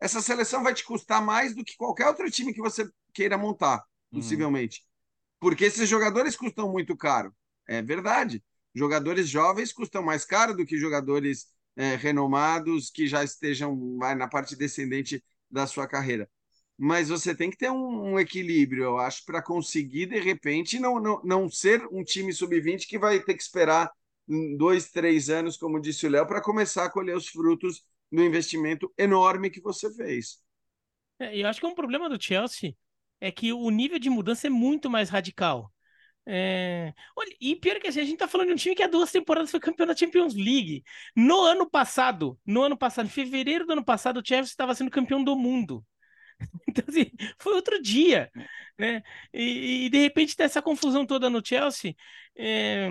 [0.00, 3.84] essa seleção vai te custar mais do que qualquer outro time que você queira montar,
[4.10, 4.20] uhum.
[4.20, 4.80] possivelmente.
[4.80, 4.86] Uhum.
[5.40, 7.34] Porque esses jogadores custam muito caro.
[7.68, 8.42] É verdade.
[8.74, 13.76] Jogadores jovens custam mais caro do que jogadores é, renomados que já estejam
[14.16, 16.28] na parte descendente da sua carreira.
[16.78, 20.98] Mas você tem que ter um, um equilíbrio, eu acho, para conseguir, de repente, não,
[20.98, 23.90] não, não ser um time sub-20 que vai ter que esperar
[24.56, 28.92] dois, três anos, como disse o Léo, para começar a colher os frutos do investimento
[28.98, 30.42] enorme que você fez.
[31.18, 32.74] É, eu acho que é um problema do Chelsea
[33.20, 35.72] é que o nível de mudança é muito mais radical.
[36.26, 36.92] É...
[37.16, 39.10] Olha, e pior que assim, a gente tá falando de um time que há duas
[39.12, 40.82] temporadas foi campeão da Champions League.
[41.14, 44.90] No ano passado, no ano passado, em fevereiro do ano passado, o Chelsea estava sendo
[44.90, 45.84] campeão do mundo.
[46.66, 48.30] Então, assim, foi outro dia,
[48.78, 49.02] né?
[49.32, 51.94] E, e de repente tem essa confusão toda no Chelsea.
[52.34, 52.88] É...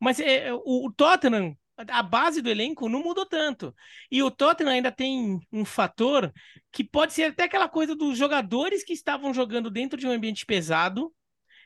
[0.00, 3.74] Mas é, o Tottenham, a base do elenco não mudou tanto.
[4.10, 6.32] E o Tottenham ainda tem um fator
[6.70, 10.46] que pode ser até aquela coisa dos jogadores que estavam jogando dentro de um ambiente
[10.46, 11.12] pesado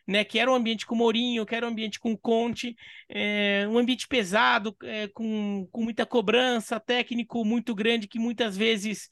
[0.07, 0.25] né?
[0.25, 2.77] Que era um ambiente com Mourinho, que era um ambiente com Conte,
[3.09, 9.09] é, um ambiente pesado, é, com, com muita cobrança, técnico muito grande que muitas vezes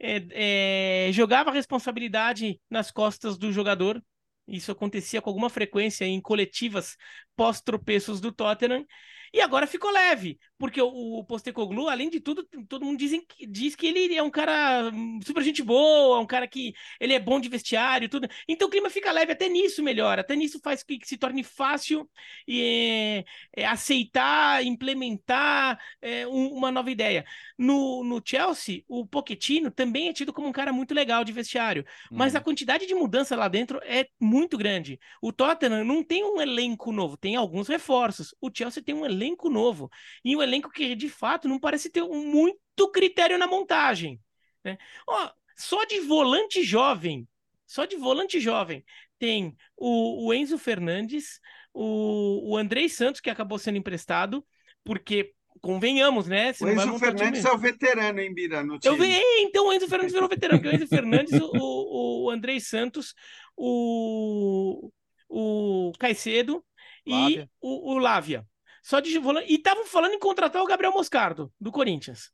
[0.00, 4.02] é, jogava a responsabilidade nas costas do jogador.
[4.46, 6.96] Isso acontecia com alguma frequência em coletivas
[7.38, 8.84] pós-tropeços do Tottenham.
[9.32, 13.74] E agora ficou leve, porque o, o Postecoglou, além de tudo, todo mundo dizem, diz
[13.74, 17.38] que ele é um cara hum, super gente boa, um cara que ele é bom
[17.38, 18.28] de vestiário, tudo.
[18.48, 21.44] Então o clima fica leve, até nisso melhora, até nisso faz que, que se torne
[21.44, 22.08] fácil
[22.48, 23.24] é,
[23.54, 27.24] é, aceitar, implementar é, um, uma nova ideia.
[27.58, 31.84] No, no Chelsea, o Pochettino também é tido como um cara muito legal de vestiário,
[32.10, 32.44] mas a uhum.
[32.44, 34.98] quantidade de mudança lá dentro é muito grande.
[35.20, 38.34] O Tottenham não tem um elenco novo, tem alguns reforços.
[38.40, 39.90] O Chelsea tem um elenco novo.
[40.24, 44.20] E um elenco que, de fato, não parece ter muito critério na montagem.
[44.64, 44.78] Né?
[45.06, 47.26] Ó, só de volante jovem,
[47.66, 48.84] só de volante jovem,
[49.18, 51.40] tem o, o Enzo Fernandes,
[51.74, 54.46] o, o Andrei Santos, que acabou sendo emprestado,
[54.84, 56.52] porque convenhamos, né?
[56.60, 58.62] o Enzo Fernandes é o veterano, hein, Bira?
[58.62, 58.94] No time.
[58.94, 62.60] Eu vi, então o Enzo Fernandes virou veterano, porque o Enzo Fernandes, o, o Andrei
[62.60, 63.14] Santos,
[63.56, 64.90] o,
[65.28, 66.64] o Caicedo
[67.10, 67.42] Lávia.
[67.42, 68.46] e o, o Lávia.
[68.82, 69.52] Só de volante.
[69.52, 72.30] E estavam falando em contratar o Gabriel Moscardo, do Corinthians.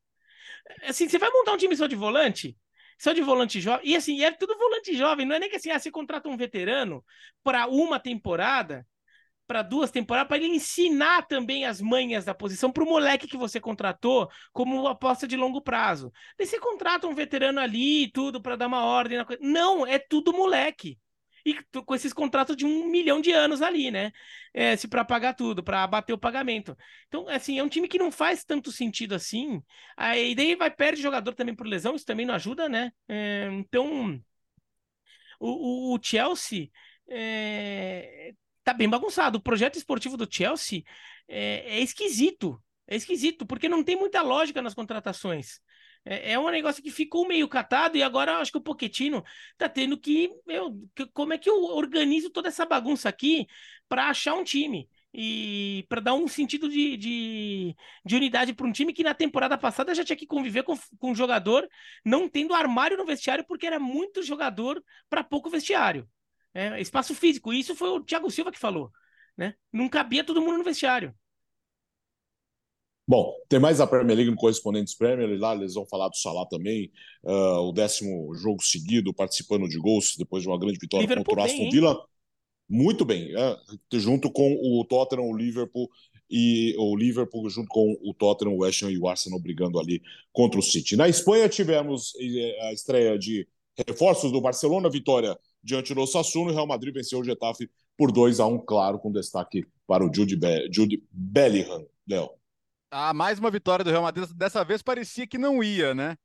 [0.82, 2.56] Assim, você vai montar um time só de volante?
[2.98, 3.90] Só de volante jovem.
[3.90, 5.26] E assim, é tudo volante jovem.
[5.26, 7.04] Não é nem que assim, ah, você contrata um veterano
[7.42, 8.86] para uma temporada,
[9.46, 13.36] para duas temporadas, para ele ensinar também as manhas da posição para o moleque que
[13.36, 16.12] você contratou como aposta de longo prazo.
[16.38, 19.42] Daí você contrata um veterano ali e tudo para dar uma ordem na coisa.
[19.42, 20.98] Não, é tudo moleque
[21.44, 24.12] e com esses contratos de um milhão de anos ali, né?
[24.52, 26.76] É, se para pagar tudo, para bater o pagamento.
[27.08, 29.62] Então, assim, é um time que não faz tanto sentido assim.
[29.96, 32.92] Aí daí vai perde jogador também por lesão, isso também não ajuda, né?
[33.08, 34.20] É, então,
[35.38, 36.68] o, o, o Chelsea
[37.08, 38.32] é,
[38.62, 39.38] tá bem bagunçado.
[39.38, 40.82] O projeto esportivo do Chelsea
[41.28, 42.60] é, é esquisito.
[42.86, 45.60] É esquisito, porque não tem muita lógica nas contratações.
[46.04, 49.24] É, é um negócio que ficou meio catado e agora acho que o Poquetino
[49.56, 50.76] tá tendo que, meu,
[51.12, 53.46] como é que eu organizo toda essa bagunça aqui
[53.88, 54.88] para achar um time?
[55.16, 59.56] e para dar um sentido de, de, de unidade para um time que na temporada
[59.56, 61.68] passada já tinha que conviver com, com um jogador
[62.04, 66.08] não tendo armário no vestiário porque era muito jogador para pouco vestiário.
[66.52, 67.52] É, espaço físico.
[67.52, 68.90] Isso foi o Thiago Silva que falou.
[69.36, 69.54] Né?
[69.72, 71.14] Não cabia todo mundo no vestiário.
[73.06, 76.46] Bom, tem mais a Premier League no Correspondentes Premier, lá eles vão falar do Salah
[76.46, 76.90] também,
[77.22, 81.42] uh, o décimo jogo seguido, participando de gols, depois de uma grande vitória Liverpool contra
[81.42, 82.02] o Aston Villa.
[82.66, 83.58] Muito bem, é,
[83.92, 85.86] junto com o Tottenham, o Liverpool
[86.30, 90.00] e o Liverpool junto com o Tottenham, o West Ham e o Arsenal brigando ali
[90.32, 90.96] contra o City.
[90.96, 92.14] Na Espanha tivemos
[92.62, 93.46] a estreia de
[93.86, 98.10] reforços do Barcelona, vitória diante do Sassuolo e o Real Madrid venceu o Getafe por
[98.10, 101.86] 2 a 1 claro, com destaque para o Jude, Be Jude Bellingham.
[102.08, 102.30] Léo.
[102.96, 104.30] Ah, mais uma vitória do Real Madrid.
[104.36, 106.16] Dessa vez parecia que não ia, né?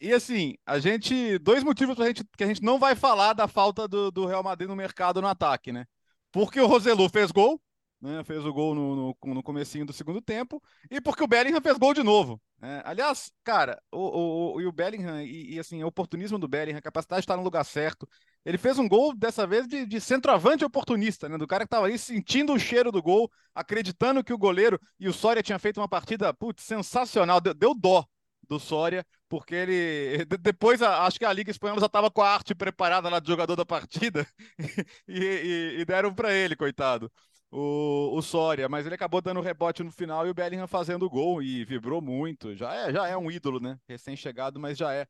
[0.00, 1.38] E assim, a gente.
[1.40, 4.42] Dois motivos pra gente, que a gente não vai falar da falta do, do Real
[4.42, 5.86] Madrid no mercado no ataque, né?
[6.32, 7.60] Porque o Roselu fez gol,
[8.00, 8.24] né?
[8.24, 11.76] Fez o gol no, no, no comecinho do segundo tempo, e porque o Bellingham fez
[11.76, 12.40] gol de novo.
[12.58, 12.80] Né?
[12.86, 16.82] Aliás, cara, o, o, o, o Bellingham, e, e, assim, o oportunismo do Bellingham, a
[16.82, 18.08] capacidade de estar no lugar certo.
[18.46, 21.36] Ele fez um gol, dessa vez, de, de centroavante oportunista, né?
[21.36, 25.08] Do cara que estava ali sentindo o cheiro do gol, acreditando que o goleiro e
[25.08, 28.06] o Soria tinha feito uma partida, putz, sensacional, deu, deu dó
[28.48, 30.24] do Soria, porque ele.
[30.40, 33.56] Depois, acho que a Liga Espanhola já estava com a arte preparada lá do jogador
[33.56, 34.24] da partida
[35.08, 37.10] e, e, e deram para ele, coitado,
[37.50, 38.68] o, o Soria.
[38.68, 42.00] Mas ele acabou dando rebote no final e o Bellingham fazendo o gol e vibrou
[42.00, 42.54] muito.
[42.54, 43.76] Já é, já é um ídolo, né?
[43.88, 45.04] Recém-chegado, mas já é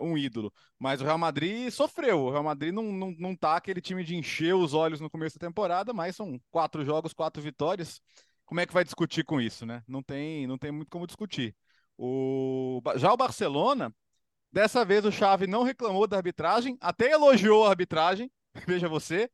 [0.00, 0.52] um ídolo.
[0.78, 2.20] Mas o Real Madrid sofreu.
[2.20, 5.38] O Real Madrid não, não, não tá aquele time de encher os olhos no começo
[5.38, 8.00] da temporada, mas são quatro jogos, quatro vitórias.
[8.44, 9.82] Como é que vai discutir com isso, né?
[9.86, 11.54] Não tem, não tem muito como discutir.
[11.96, 12.80] O...
[12.96, 13.94] Já o Barcelona,
[14.50, 18.30] dessa vez o Xavi não reclamou da arbitragem, até elogiou a arbitragem,
[18.66, 19.30] veja você,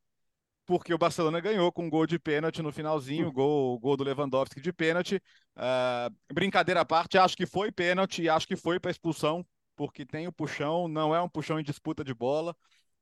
[0.69, 4.61] porque o Barcelona ganhou com um gol de pênalti no finalzinho, gol, gol do Lewandowski
[4.61, 5.17] de pênalti.
[5.57, 9.47] Uh, brincadeira à parte, acho que foi pênalti e acho que foi para expulsão,
[9.79, 12.57] porque tem o puxão, não é um puxão em disputa de bola.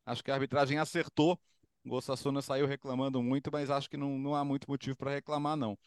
[0.04, 1.40] Acho que a arbitragem acertou.
[1.86, 5.56] O Osasuna saiu reclamando muito, mas acho que não, não há muito motivo para reclamar,
[5.56, 5.78] não.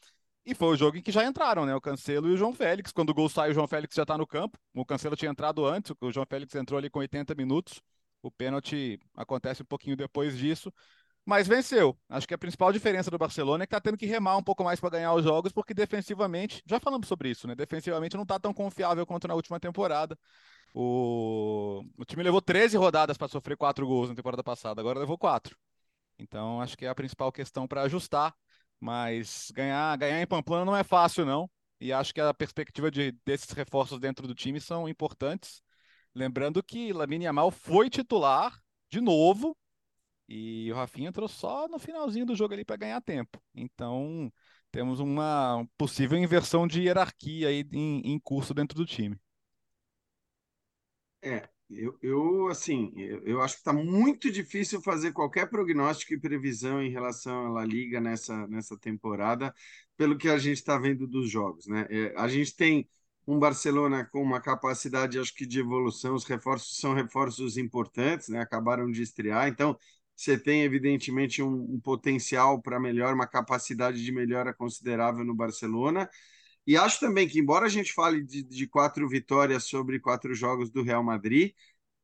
[0.45, 1.75] E foi o jogo em que já entraram, né?
[1.75, 2.91] O Cancelo e o João Félix.
[2.91, 4.57] Quando o gol sai, o João Félix já está no campo.
[4.73, 7.83] O Cancelo tinha entrado antes, o João Félix entrou ali com 80 minutos.
[8.23, 10.73] O pênalti acontece um pouquinho depois disso.
[11.25, 11.95] Mas venceu.
[12.09, 14.63] Acho que a principal diferença do Barcelona é que está tendo que remar um pouco
[14.63, 17.53] mais para ganhar os jogos, porque defensivamente, já falamos sobre isso, né?
[17.53, 20.17] Defensivamente não está tão confiável quanto na última temporada.
[20.73, 25.17] O, o time levou 13 rodadas para sofrer quatro gols na temporada passada, agora levou
[25.17, 25.57] quatro.
[26.17, 28.35] Então acho que é a principal questão para ajustar.
[28.79, 31.49] Mas ganhar, ganhar em Pamplona não é fácil, não.
[31.79, 35.61] E acho que a perspectiva de, desses reforços dentro do time são importantes.
[36.13, 38.57] Lembrando que Lamine Yamal foi titular
[38.89, 39.55] de novo
[40.27, 43.41] e o Rafinha entrou só no finalzinho do jogo ali para ganhar tempo.
[43.55, 44.31] Então,
[44.71, 49.19] temos uma possível inversão de hierarquia aí em, em curso dentro do time.
[51.21, 56.19] É, eu, eu, assim, eu, eu acho que está muito difícil fazer qualquer prognóstico e
[56.19, 59.53] previsão em relação à La Liga nessa, nessa temporada,
[59.97, 61.85] pelo que a gente está vendo dos jogos, né?
[61.89, 62.87] É, a gente tem
[63.27, 68.39] um Barcelona com uma capacidade, acho que, de evolução, os reforços são reforços importantes, né?
[68.41, 69.77] Acabaram de estrear, então
[70.15, 76.09] você tem, evidentemente, um, um potencial para melhor, uma capacidade de melhora considerável no Barcelona,
[76.69, 80.69] e acho também que, embora a gente fale de, de quatro vitórias sobre quatro jogos
[80.69, 81.55] do Real Madrid,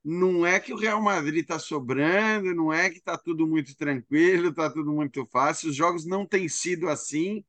[0.03, 4.49] não é que o Real Madrid está sobrando, não é que está tudo muito tranquilo,
[4.49, 5.69] está tudo muito fácil.
[5.69, 7.45] Os jogos não têm sido assim.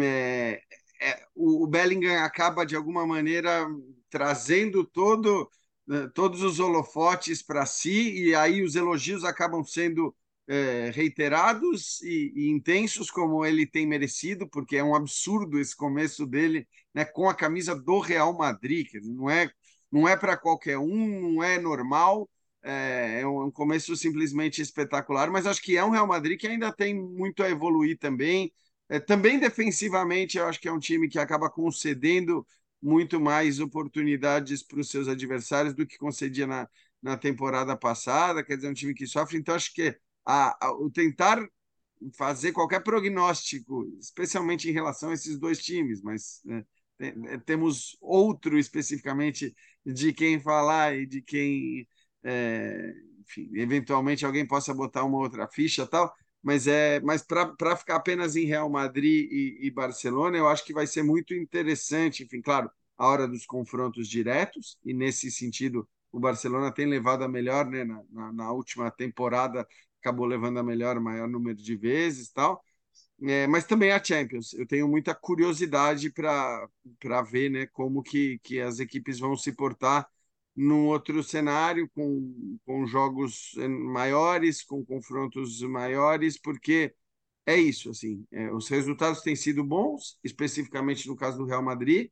[0.00, 0.62] É,
[1.00, 3.66] é, o, o Bellingham acaba, de alguma maneira,
[4.08, 5.50] trazendo todo,
[5.84, 10.14] né, todos os holofotes para si, e aí os elogios acabam sendo
[10.46, 16.26] é, reiterados e, e, intensos como ele tem merecido, porque é um absurdo esse começo
[16.26, 19.50] dele né, com a camisa do Real Madrid, que não é,
[19.90, 22.28] não é para qualquer um, não é normal,
[22.62, 26.72] é, é um começo simplesmente espetacular, mas acho que é um Real Madrid que ainda
[26.72, 28.52] tem muito a evoluir também.
[28.88, 32.46] É, também defensivamente, eu acho que é um time que acaba concedendo
[32.82, 36.68] muito mais oportunidades para os seus adversários do que concedia na,
[37.02, 40.90] na temporada passada, quer dizer, um time que sofre, então acho que a, a, o
[40.90, 41.46] tentar
[42.16, 46.64] fazer qualquer prognóstico, especialmente em relação a esses dois times, mas né,
[46.98, 49.54] é, temos outro especificamente
[49.84, 51.88] de quem falar e de quem,
[52.22, 56.12] é, enfim, eventualmente alguém possa botar uma outra ficha tal.
[56.42, 60.74] Mas é, mas para ficar apenas em Real Madrid e, e Barcelona, eu acho que
[60.74, 62.22] vai ser muito interessante.
[62.22, 67.28] Enfim, claro, a hora dos confrontos diretos e nesse sentido o Barcelona tem levado a
[67.28, 69.66] melhor, né, na, na, na última temporada
[70.04, 72.62] acabou levando a melhor, maior número de vezes tal.
[73.22, 74.52] É, mas também a Champions.
[74.52, 76.68] Eu tenho muita curiosidade para
[77.22, 80.06] ver né, como que, que as equipes vão se portar
[80.54, 86.94] num outro cenário, com, com jogos maiores, com confrontos maiores, porque
[87.46, 92.10] é isso, assim, é, os resultados têm sido bons, especificamente no caso do Real Madrid,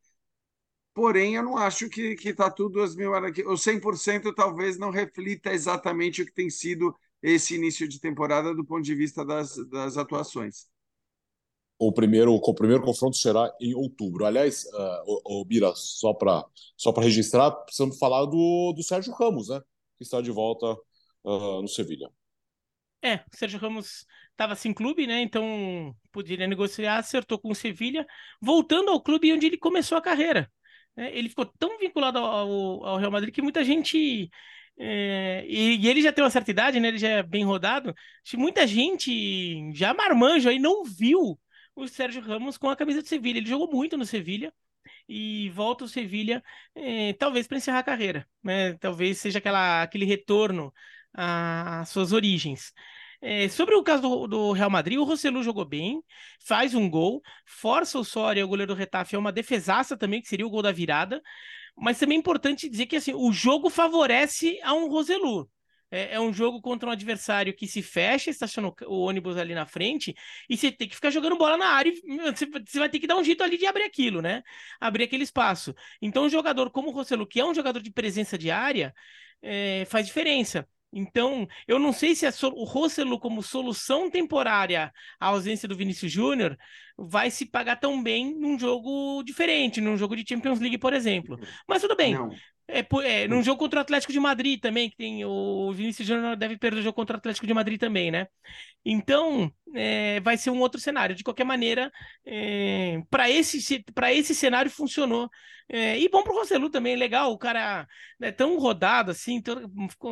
[0.95, 3.13] porém eu não acho que está tudo às mil
[3.47, 8.65] o 100% talvez não reflita exatamente o que tem sido esse início de temporada do
[8.65, 10.67] ponto de vista das, das atuações.
[11.79, 14.25] O primeiro, o primeiro confronto será em outubro.
[14.25, 16.45] Aliás, uh, o, o Bira, só para
[16.77, 19.61] só registrar, precisamos falar do, do Sérgio Ramos, né?
[19.97, 20.73] Que está de volta
[21.25, 22.09] uh, no Sevilha.
[23.03, 25.23] É, o Sérgio Ramos estava sem clube, né?
[25.23, 28.07] Então poderia negociar, acertou com o Sevilha,
[28.41, 30.51] voltando ao clube onde ele começou a carreira.
[30.97, 31.17] Né?
[31.17, 34.31] Ele ficou tão vinculado ao, ao Real Madrid que muita gente
[34.79, 36.89] é, e, e, ele já tem uma certa idade, né?
[36.89, 37.95] Ele já é bem rodado.
[38.35, 41.39] Muita gente já marmanjo aí não viu
[41.75, 43.39] o Sérgio Ramos com a camisa de Sevilha.
[43.39, 44.53] Ele jogou muito no Sevilha
[45.09, 46.43] e volta o Sevilha,
[46.75, 48.75] é, talvez para encerrar a carreira, né?
[48.75, 50.73] Talvez seja aquela, aquele retorno
[51.13, 52.73] às suas origens.
[53.21, 56.03] É, sobre o caso do, do, Real Madrid, o Rossellu jogou bem,
[56.45, 60.29] faz um gol, força o Soria, o goleiro do Retafe, é uma defesaça também, que
[60.29, 61.23] seria o gol da virada.
[61.77, 65.49] Mas também é importante dizer que assim, o jogo favorece a um Roselu.
[65.91, 69.67] É, é, um jogo contra um adversário que se fecha, estaciona o ônibus ali na
[69.67, 70.15] frente,
[70.49, 73.07] e você tem que ficar jogando bola na área, e você, você vai ter que
[73.07, 74.43] dar um jeito ali de abrir aquilo, né?
[74.81, 75.75] Abrir aquele espaço.
[76.01, 78.95] Então, um jogador como o Roselu, que é um jogador de presença de área,
[79.43, 80.67] é, faz diferença.
[80.93, 86.57] Então, eu não sei se o Rossellu, como solução temporária à ausência do Vinícius Júnior,
[86.97, 91.39] vai se pagar tão bem num jogo diferente, num jogo de Champions League, por exemplo.
[91.67, 92.15] Mas tudo bem.
[92.15, 92.31] Não.
[92.69, 96.37] É, é, num jogo contra o Atlético de Madrid também, que tem o Vinícius Júnior
[96.37, 98.29] deve perder o jogo contra o Atlético de Madrid também, né?
[98.85, 101.15] Então, é, vai ser um outro cenário.
[101.15, 101.91] De qualquer maneira,
[102.27, 103.59] é, para esse,
[104.13, 105.29] esse cenário funcionou.
[105.69, 107.33] É, e bom para o também, legal.
[107.33, 107.87] O cara
[108.21, 109.57] é tão rodado assim, ter,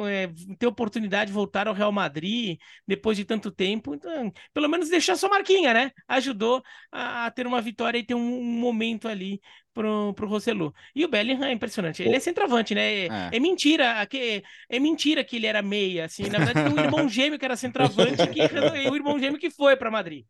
[0.09, 0.29] é,
[0.59, 3.95] ter oportunidade de voltar ao Real Madrid depois de tanto tempo.
[3.95, 5.91] Então, pelo menos deixar sua marquinha, né?
[6.09, 9.41] Ajudou a, a ter uma vitória e ter um, um momento ali
[9.73, 10.75] pro, pro Rossellu.
[10.95, 12.03] E o Bellingham é impressionante.
[12.03, 12.83] Ele é centroavante, né?
[12.83, 13.31] É, é.
[13.33, 14.05] é mentira.
[14.07, 16.25] Que, é mentira que ele era meia, assim.
[16.29, 19.51] Na verdade, tem um irmão gêmeo que era centroavante que, e o irmão gêmeo que
[19.51, 20.25] foi para Madrid.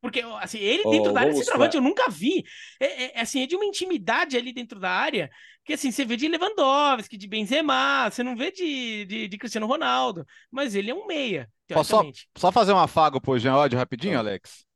[0.00, 2.44] Porque, assim, ele dentro oh, da área de centroavante eu nunca vi.
[2.80, 5.28] É, é, é, assim, é de uma intimidade ali dentro da área
[5.64, 9.66] que, assim, você vê de Lewandowski, de Benzema, você não vê de, de, de Cristiano
[9.66, 10.24] Ronaldo.
[10.50, 12.02] Mas ele é um meia, Posso só,
[12.36, 14.67] só fazer um afago pro Jean Odd rapidinho, Alex?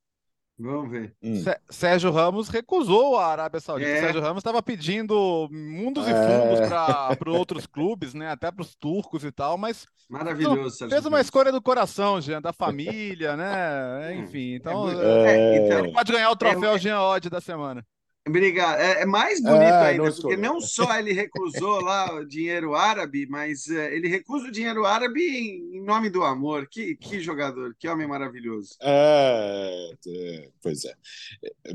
[0.63, 1.13] Vamos ver.
[1.21, 1.43] Hum.
[1.69, 3.91] Sérgio Ramos recusou a Arábia Saudita.
[3.91, 4.01] É.
[4.01, 6.11] Sérgio Ramos estava pedindo mundos é.
[6.11, 8.31] e fundos para outros clubes, né?
[8.31, 10.85] Até para os turcos e tal, mas maravilhoso.
[10.85, 14.15] Não, fez uma escolha do coração, Jean, da família, né?
[14.23, 17.85] Enfim, então, é, é então ele pode ganhar o troféu Jean Odd da semana.
[18.25, 18.79] Obrigado.
[18.79, 22.73] É, é, mais bonito é, ainda, não porque não só ele recusou lá o dinheiro
[22.73, 26.69] árabe, mas é, ele recusa o dinheiro árabe em, em, nome do amor.
[26.69, 28.77] Que, que jogador, que homem maravilhoso.
[28.81, 30.95] É, é pois é.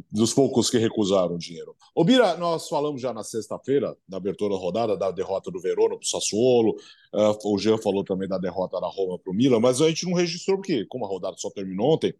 [0.10, 1.76] Dos poucos que recusaram o dinheiro.
[1.94, 5.98] Ô, Bira, nós falamos já na sexta-feira, da abertura da rodada, da derrota do Verona
[5.98, 6.78] para o Sassuolo.
[7.14, 10.06] Uh, o Jean falou também da derrota da Roma para o Milan, mas a gente
[10.06, 12.14] não registrou, porque, como a rodada só terminou ontem,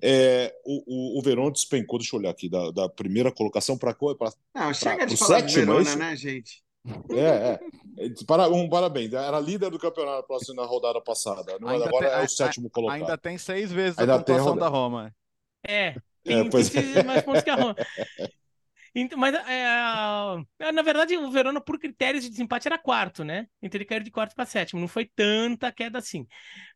[0.00, 3.92] é, o, o, o Verona despencou, deixa eu olhar aqui, da, da primeira colocação para
[3.94, 6.62] pra, Não, chega de falar sétimo, de Verona, né, gente?
[7.10, 8.24] É, é.
[8.26, 9.12] Para, um parabéns.
[9.12, 11.58] Era líder do campeonato próximo na rodada passada.
[11.60, 13.00] Não, agora tem, é o sétimo colocado.
[13.00, 15.14] Ainda tem seis vezes ainda a pontuação da Roma.
[15.66, 17.02] É, tem, é, pois tem é.
[17.02, 17.76] mais pontos que a Roma.
[18.94, 23.46] Então, mas é, na verdade o Verona, por critérios de desempate, era quarto, né?
[23.62, 24.80] Então ele caiu de quarto para sétimo.
[24.80, 26.26] Não foi tanta queda assim.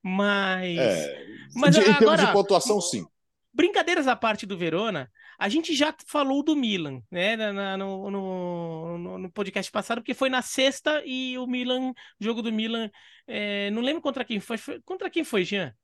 [0.03, 0.79] Mas.
[0.79, 3.07] É, mas de, agora, em termos de pontuação, sim.
[3.53, 7.37] Brincadeiras à parte do Verona, a gente já falou do Milan, né?
[7.37, 12.53] Na, no, no, no, podcast passado, porque foi na sexta e o Milan, jogo do
[12.53, 12.91] Milan,
[13.27, 14.57] é, não lembro contra quem foi.
[14.57, 15.75] foi contra quem foi, Jean?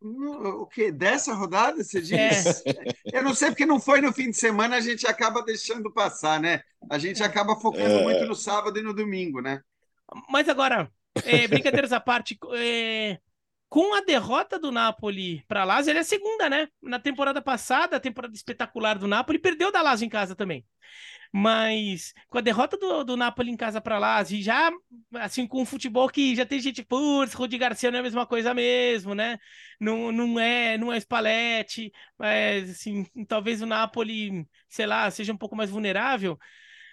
[0.00, 0.92] O que?
[0.92, 2.62] Dessa rodada, você diz?
[2.66, 3.18] É.
[3.18, 6.38] Eu não sei porque não foi no fim de semana, a gente acaba deixando passar,
[6.38, 6.60] né?
[6.90, 8.02] A gente acaba focando é.
[8.02, 9.60] muito no sábado e no domingo, né?
[10.28, 10.90] Mas agora,
[11.24, 13.18] é, brincadeiras à parte, é,
[13.68, 16.68] com a derrota do Napoli para Lazio, ele é a segunda, né?
[16.82, 20.64] Na temporada passada, a temporada espetacular do Napoli, perdeu da Lazio em casa também.
[21.32, 24.70] Mas com a derrota do, do Napoli em casa para Lazio, já
[25.14, 28.26] assim com o futebol que já tem gente, putz, Rudi Garcia não é a mesma
[28.26, 29.38] coisa mesmo, né?
[29.80, 35.36] Não, não é, não é Spalletti, mas assim, talvez o Napoli, sei lá, seja um
[35.36, 36.38] pouco mais vulnerável.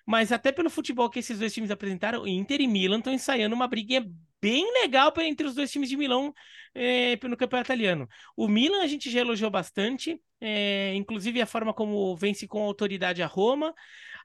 [0.05, 3.67] Mas até pelo futebol que esses dois times apresentaram, Inter e Milan estão ensaiando uma
[3.67, 4.05] briguinha
[4.43, 6.33] bem legal entre os dois times de Milão
[6.75, 8.09] é, no campeonato italiano.
[8.35, 13.23] O Milan a gente já elogiou bastante, é, inclusive a forma como vence com autoridade
[13.23, 13.73] a Roma.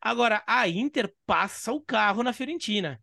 [0.01, 3.01] Agora, a Inter passa o carro na Fiorentina.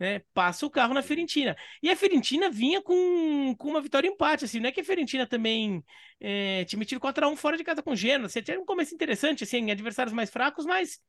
[0.00, 1.56] Né, passa o carro na Fiorentina.
[1.82, 5.26] E a Fiorentina vinha com, com uma vitória empate, assim, não é que a Fiorentina
[5.26, 5.82] também
[6.20, 9.72] é, tinha metido 4x1 fora de casa com Genoa, você tinha um começo interessante, assim,
[9.72, 11.00] adversários mais fracos, mas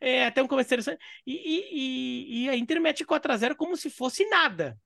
[0.00, 4.24] é, até um começo interessante, e, e, e a Inter mete 4x0 como se fosse
[4.30, 4.78] nada,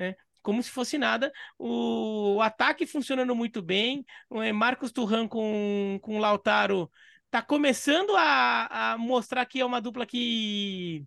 [0.00, 0.14] né?
[0.42, 4.04] como se fosse nada, o, o ataque funcionando muito bem,
[4.42, 6.90] é, Marcos Turran com, com Lautaro
[7.30, 11.04] tá começando a, a mostrar que é uma dupla que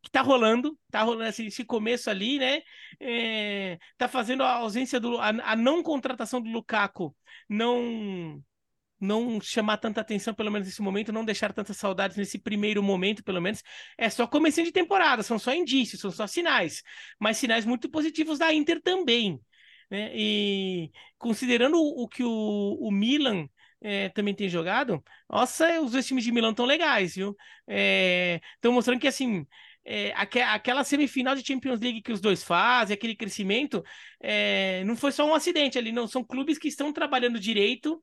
[0.00, 2.62] que tá rolando, tá rolando esse, esse começo ali, né?
[3.00, 7.14] É, tá fazendo a ausência do a, a, não contratação do Lukaku
[7.48, 8.42] não
[9.00, 13.22] não chamar tanta atenção, pelo menos nesse momento, não deixar tantas saudades nesse primeiro momento,
[13.22, 13.62] pelo menos.
[13.96, 16.82] É só começo de temporada, são só indícios, são só sinais,
[17.18, 19.40] mas sinais muito positivos da Inter também.
[19.90, 20.10] Né?
[20.14, 23.48] E considerando o que o, o Milan
[23.80, 27.36] é, também tem jogado, nossa, os dois times de Milão estão legais, viu?
[27.66, 29.46] Estão é, mostrando que assim.
[29.90, 33.82] É, aquela semifinal de Champions League que os dois fazem, aquele crescimento,
[34.20, 36.06] é, não foi só um acidente ali, não.
[36.06, 37.98] São clubes que estão trabalhando direito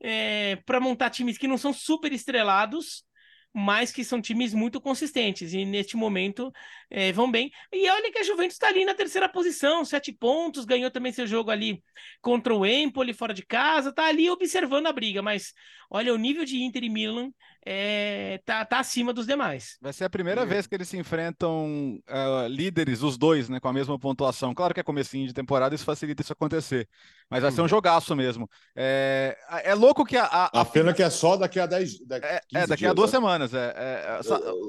[0.00, 3.04] é, para montar times que não são super estrelados,
[3.52, 5.52] mas que são times muito consistentes.
[5.52, 6.52] E neste momento
[6.90, 7.50] é, vão bem.
[7.72, 11.26] E olha que a Juventus está ali na terceira posição, sete pontos, ganhou também seu
[11.26, 11.82] jogo ali
[12.20, 15.52] contra o Empoli fora de casa, tá ali observando a briga, mas
[15.90, 17.30] olha o nível de Inter e Milan
[17.64, 19.76] é, tá, tá acima dos demais.
[19.80, 20.46] Vai ser a primeira é.
[20.46, 24.54] vez que eles se enfrentam uh, líderes, os dois, né, com a mesma pontuação.
[24.54, 26.88] Claro que é comecinho de temporada, isso facilita isso acontecer.
[27.28, 27.68] Mas vai ser um uhum.
[27.68, 28.48] jogaço mesmo.
[28.74, 30.24] É, é louco que a.
[30.24, 32.06] A, a pena que é só daqui a 10.
[32.06, 33.18] Daqui, é, é, daqui dias, a duas né?
[33.18, 33.54] semanas.
[33.54, 34.20] É, é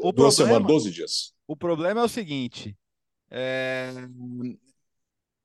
[0.01, 1.33] o duas problema, semanas, 12 dias.
[1.47, 2.77] O problema é o seguinte:
[3.31, 3.91] é,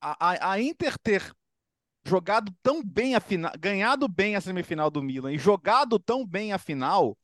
[0.01, 1.33] a, a Inter ter
[2.07, 6.53] jogado tão bem a final, ganhado bem a semifinal do Milan e jogado tão bem
[6.53, 7.17] a final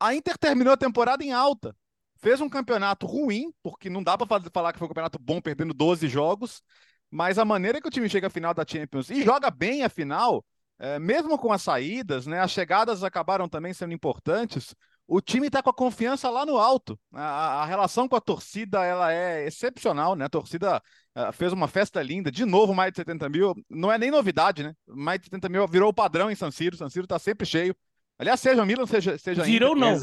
[0.00, 1.76] a Inter terminou a temporada em alta.
[2.18, 5.74] Fez um campeonato ruim, porque não dá para falar que foi um campeonato bom perdendo
[5.74, 6.62] 12 jogos,
[7.10, 9.88] mas a maneira que o time chega à final da Champions e joga bem a
[9.88, 10.44] final,
[10.78, 14.74] é, mesmo com as saídas, né, as chegadas acabaram também sendo importantes.
[15.14, 16.98] O time está com a confiança lá no alto.
[17.12, 20.24] A, a, relação com a torcida ela é excepcional, né?
[20.24, 20.82] A torcida
[21.14, 23.54] uh, fez uma festa linda, de novo mais de 70 mil.
[23.68, 24.72] Não é nem novidade, né?
[24.88, 26.78] Mais de 70 mil virou o padrão em San Siro.
[26.78, 27.76] San Siro está sempre cheio.
[28.18, 29.98] Aliás, seja Milan, seja, seja Virou não.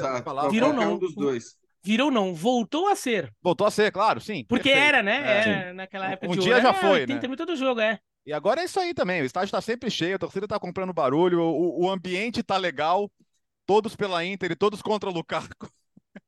[0.52, 0.94] Virou não.
[0.94, 1.56] Um dos dois.
[1.82, 2.36] Virou não.
[2.36, 3.34] Voltou a ser.
[3.42, 4.46] Voltou a ser, claro, sim.
[4.48, 4.88] Porque perfeito.
[4.90, 5.24] era, né?
[5.26, 5.50] É.
[5.50, 7.18] Era, naquela época um de dia ouro, já foi, né?
[7.18, 8.00] Tem muito do jogo, é.
[8.28, 9.24] E agora é isso aí também.
[9.24, 13.10] O estádio está sempre cheio, a torcida está comprando barulho, o, o ambiente está legal.
[13.70, 15.70] Todos pela Inter e todos contra o Lukaku.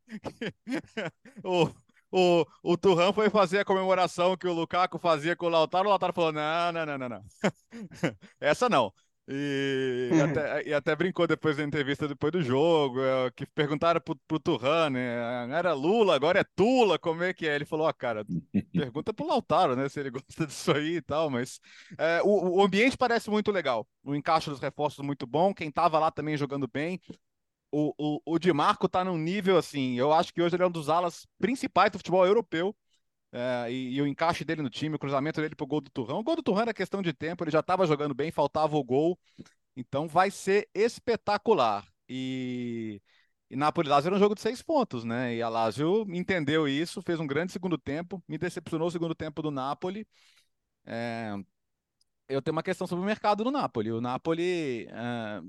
[1.44, 1.72] o,
[2.12, 5.88] o, o Turran foi fazer a comemoração que o Lukaku fazia com o Lautaro.
[5.88, 7.24] O Lautaro falou: não, não, não, não, não.
[8.40, 8.94] Essa não.
[9.28, 14.02] E, e, até, e, até, brincou depois da entrevista, depois do jogo, é, que perguntaram
[14.02, 15.48] pro, pro Turran, né?
[15.52, 17.56] Era Lula, agora é Tula, como é que é?
[17.56, 18.24] Ele falou, ó, oh, cara,
[18.74, 19.88] pergunta pro Lautaro, né?
[19.90, 21.60] Se ele gosta disso aí e tal, mas
[21.98, 23.88] é, o, o, ambiente parece muito legal.
[24.04, 27.00] O encaixe dos reforços muito bom, quem tava lá também jogando bem.
[27.72, 30.68] O, o, o Di Marco tá num nível assim, eu acho que hoje ele é
[30.68, 32.76] um dos alas principais do futebol europeu.
[33.34, 36.20] É, e, e, o encaixe dele no time, o cruzamento dele pro gol do Turrão.
[36.20, 38.84] O gol do Turrão era questão de tempo, ele já estava jogando bem, faltava o
[38.84, 39.18] gol.
[39.76, 41.88] Então vai ser espetacular.
[42.10, 43.02] E,
[43.50, 45.36] e Napoli Lazio era um jogo de seis pontos, né?
[45.36, 49.42] E a Lazio entendeu isso, fez um grande segundo tempo, me decepcionou o segundo tempo
[49.42, 50.06] do Napoli.
[50.86, 51.34] É,
[52.32, 53.92] eu tenho uma questão sobre o mercado do Napoli.
[53.92, 55.42] O Napoli, é,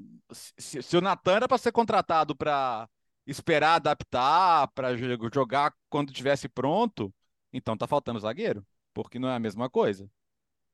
[0.59, 2.89] se, se, o Natan era para ser contratado para
[3.27, 7.13] esperar adaptar, para jogar quando tivesse pronto,
[7.53, 10.09] então tá faltando zagueiro, porque não é a mesma coisa.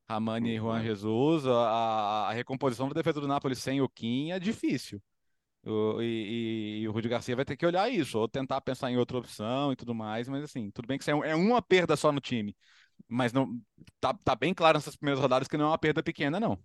[0.08, 4.40] Ramani e Juan Jesus, a, a, recomposição da defesa do Napoli sem o Kim é
[4.40, 5.02] difícil.
[5.64, 8.96] O, e, e, o Rudi Garcia vai ter que olhar isso, ou tentar pensar em
[8.96, 11.94] outra opção e tudo mais, mas assim, tudo bem que isso é, é uma perda
[11.94, 12.56] só no time.
[13.06, 13.60] Mas não
[14.00, 16.58] tá, tá bem claro nessas primeiras rodadas que não é uma perda pequena, não.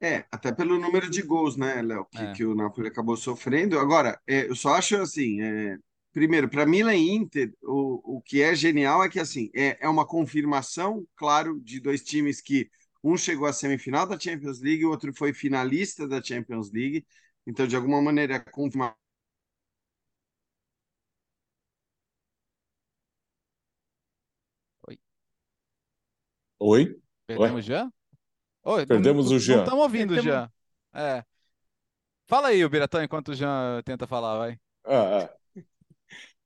[0.00, 2.32] É, até pelo número de gols, né, Léo, que, é.
[2.32, 3.78] que o Napoli acabou sofrendo.
[3.78, 5.76] Agora, é, eu só acho assim, é,
[6.12, 9.88] Primeiro, para Milan e Inter, o, o que é genial é que assim é, é
[9.88, 12.68] uma confirmação, claro, de dois times que
[13.04, 17.06] um chegou à semifinal da Champions League, o outro foi finalista da Champions League.
[17.46, 18.96] Então, de alguma maneira, é confirma
[26.58, 27.00] Oi?
[27.26, 27.90] Perdemos já?
[28.64, 29.56] Oi, Perdemos não, o Jean.
[29.56, 30.50] Não estamos ouvindo o Jean.
[30.92, 31.24] É.
[32.26, 34.58] Fala aí, o Biratão, enquanto o Jean tenta falar, vai.
[34.84, 35.38] Ah, ah.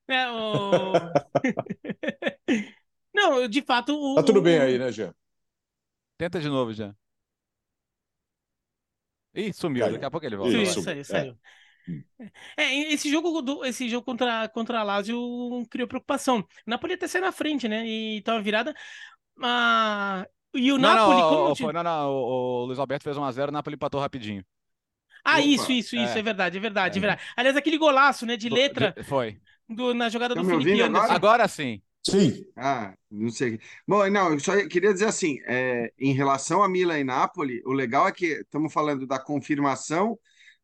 [0.08, 0.92] É, o...
[3.14, 3.94] Não, de fato.
[3.94, 4.14] O...
[4.16, 5.14] Tá tudo bem aí, né, Jean?
[6.18, 6.94] Tenta de novo, Jean.
[9.34, 9.94] Ih, sumiu, Caiu.
[9.94, 10.56] daqui a pouco ele volta.
[10.56, 11.38] Isso, saiu, saiu.
[12.56, 12.62] É.
[12.62, 12.92] é.
[12.92, 16.40] esse jogo do, esse jogo contra, contra a Lazio criou preocupação.
[16.40, 17.86] O Napoli até saiu na frente, né?
[17.86, 18.74] E tava virada.
[19.40, 21.20] Ah, e o não, Napoli.
[21.20, 21.56] Não, como...
[21.56, 24.44] foi, não, não, o, o Luiz Alberto fez 1x0, o Napoli empatou rapidinho.
[25.24, 25.40] Ah, Opa.
[25.42, 26.18] isso, isso, isso, é.
[26.18, 26.98] é verdade, é verdade, é.
[26.98, 27.22] é verdade.
[27.36, 28.94] Aliás, aquele golaço, né, de letra.
[29.04, 31.12] Foi do, na jogada do Felipe Agora?
[31.12, 31.82] agora sim.
[32.04, 32.44] Sim.
[32.56, 33.60] Ah, não sei.
[33.86, 37.72] Bom, não, eu só queria dizer assim, é, em relação a Milan e Napoli, o
[37.72, 40.18] legal é que estamos falando da confirmação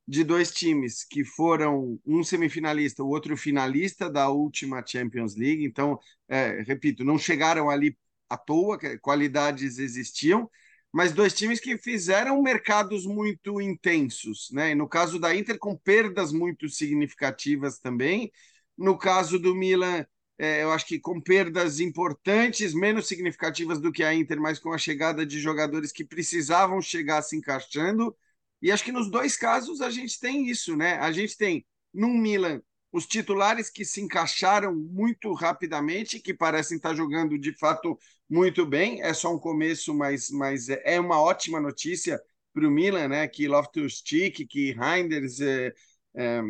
[0.07, 5.65] de dois times que foram um semifinalista, o outro finalista da última Champions League.
[5.65, 5.99] Então,
[6.29, 7.97] é, repito, não chegaram ali
[8.29, 10.51] à toa, qualidades existiam,
[10.93, 14.75] mas dois times que fizeram mercados muito intensos, né?
[14.75, 18.33] No caso da Inter, com perdas muito significativas também.
[18.77, 20.07] No caso do Milan,
[20.39, 24.73] é, eu acho que com perdas importantes, menos significativas do que a Inter, mas com
[24.73, 28.17] a chegada de jogadores que precisavam chegar se encaixando.
[28.63, 30.95] E acho que nos dois casos a gente tem isso, né?
[30.99, 32.63] A gente tem no Milan
[32.93, 39.03] os titulares que se encaixaram muito rapidamente, que parecem estar jogando de fato muito bem.
[39.03, 42.21] É só um começo, mas, mas é uma ótima notícia
[42.53, 43.29] para o Milan, né?
[43.29, 45.73] Que Loftus-Cheek, que Reinders é,
[46.15, 46.41] é,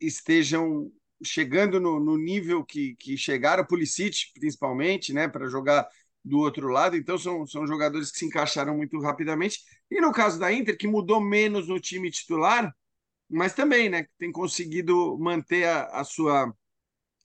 [0.00, 0.90] estejam
[1.22, 5.28] chegando no, no, nível que, que chegaram, Pulisic principalmente, né?
[5.28, 5.86] Para jogar
[6.24, 6.96] do outro lado.
[6.96, 9.60] Então são, são jogadores que se encaixaram muito rapidamente.
[9.90, 12.74] E no caso da Inter, que mudou menos no time titular,
[13.28, 16.54] mas também, né, tem conseguido manter a, a, sua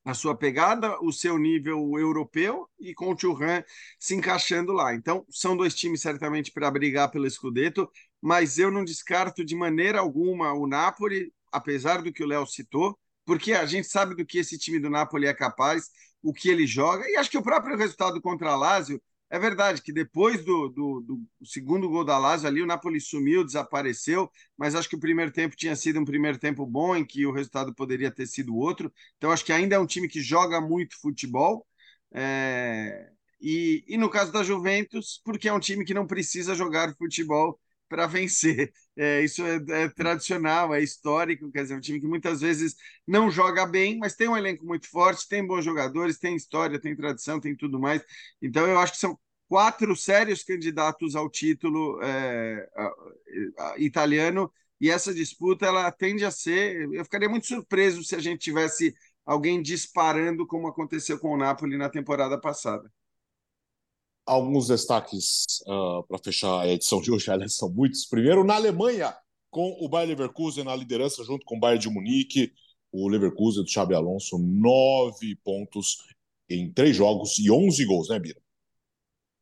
[0.06, 3.64] a sua pegada, o seu nível europeu e com o Churran
[4.00, 4.94] se encaixando lá.
[4.94, 7.90] Então, são dois times certamente para brigar pelo Scudetto,
[8.22, 12.98] mas eu não descarto de maneira alguma o Napoli, apesar do que o Léo citou,
[13.26, 15.90] porque a gente sabe do que esse time do Napoli é capaz,
[16.22, 19.02] o que ele joga, e acho que o próprio resultado contra a Lazio
[19.34, 23.44] é verdade que depois do, do, do, segundo gol da Lazio ali, o Napoli sumiu,
[23.44, 27.26] desapareceu, mas acho que o primeiro tempo tinha sido um primeiro tempo bom, em que
[27.26, 28.94] o resultado poderia ter sido outro.
[29.18, 31.66] Então, acho que ainda é um time que joga muito futebol.
[32.14, 33.10] É...
[33.42, 37.60] E, e no caso da Juventus, porque é um time que não precisa jogar futebol
[37.90, 38.72] para vencer.
[38.96, 42.76] É, isso é, é, tradicional, é histórico, quer dizer, é um time que muitas vezes
[43.08, 46.96] não joga bem, mas tem um elenco muito forte, tem bons jogadores, tem história, tem
[46.96, 48.04] tradição, tem tudo mais.
[48.40, 49.18] Então eu acho que são
[49.48, 52.68] quatro sérios candidatos ao título é,
[53.78, 54.52] italiano
[54.84, 56.92] e essa disputa ela tende a ser.
[56.92, 58.94] Eu ficaria muito surpreso se a gente tivesse
[59.26, 62.92] alguém disparando como aconteceu com o Napoli na temporada passada.
[64.26, 68.06] Alguns destaques uh, para fechar a edição de hoje, aliás, são muitos.
[68.06, 69.16] Primeiro, na Alemanha,
[69.50, 72.52] com o Bayern Leverkusen na liderança, junto com o Bayern de Munique,
[72.92, 75.98] o Leverkusen do Xabi Alonso, nove pontos
[76.50, 78.43] em três jogos e onze gols, né, Bira?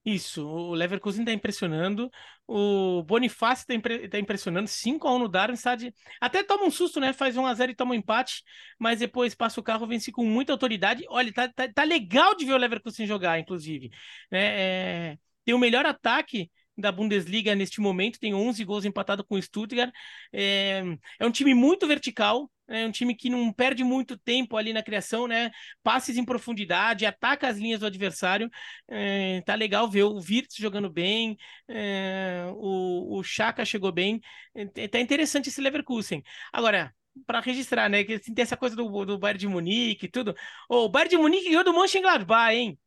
[0.03, 2.09] Isso, o Leverkusen está impressionando,
[2.47, 7.37] o Bonifácio está impre tá impressionando, 5x1 no Darmstadt, até toma um susto, né, faz
[7.37, 8.43] 1x0 e toma um empate,
[8.79, 12.45] mas depois passa o carro, vence com muita autoridade, olha, tá, tá, tá legal de
[12.45, 13.91] ver o Leverkusen jogar, inclusive,
[14.31, 15.17] né, é...
[15.45, 16.49] tem o melhor ataque
[16.81, 19.91] da Bundesliga neste momento, tem 11 gols empatado com o Stuttgart.
[20.33, 20.83] É,
[21.19, 24.83] é um time muito vertical, é um time que não perde muito tempo ali na
[24.83, 25.51] criação, né?
[25.83, 28.49] Passes em profundidade, ataca as linhas do adversário.
[28.89, 34.19] É, tá legal ver o Virtus jogando bem, é, o, o Chaka chegou bem.
[34.55, 36.23] É, tá interessante esse Leverkusen.
[36.51, 36.93] Agora,
[37.25, 38.03] para registrar, né?
[38.03, 40.35] Que tem essa coisa do, do Bayern de Munique e tudo.
[40.69, 42.79] Oh, o Bayern de Munique ganhou do Mönchengladbach, hein?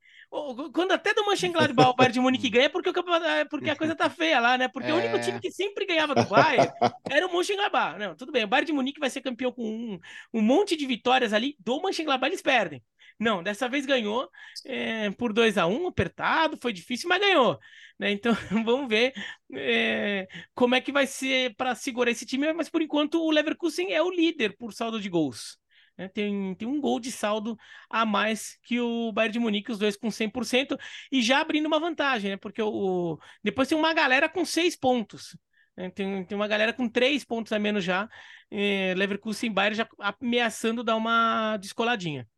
[0.72, 4.10] Quando até do Mönchengladbach o Bayern de Munique ganha, porque, é porque a coisa tá
[4.10, 4.66] feia lá, né?
[4.66, 4.92] Porque é...
[4.92, 6.72] o único time que sempre ganhava do Bayern
[7.08, 7.98] era o Mönchengladbach.
[7.98, 9.98] Não, tudo bem, o Bayern de Munique vai ser campeão com um,
[10.32, 12.82] um monte de vitórias ali, do Mönchengladbach eles perdem.
[13.18, 14.28] Não, dessa vez ganhou
[14.66, 17.58] é, por 2 a 1 um, apertado, foi difícil, mas ganhou.
[17.98, 18.10] Né?
[18.10, 19.12] Então vamos ver
[19.52, 22.52] é, como é que vai ser para segurar esse time.
[22.52, 25.58] Mas por enquanto o Leverkusen é o líder por saldo de gols.
[25.96, 26.08] Né?
[26.08, 27.56] Tem, tem um gol de saldo
[27.88, 30.78] a mais que o Bayern de Munique, os dois com 100%,
[31.10, 32.36] e já abrindo uma vantagem, né?
[32.36, 35.36] porque o, depois tem uma galera com seis pontos.
[35.76, 35.90] Né?
[35.90, 38.08] Tem, tem uma galera com três pontos a menos já.
[38.50, 42.28] É, Leverkusen e Bayern já ameaçando dar uma descoladinha.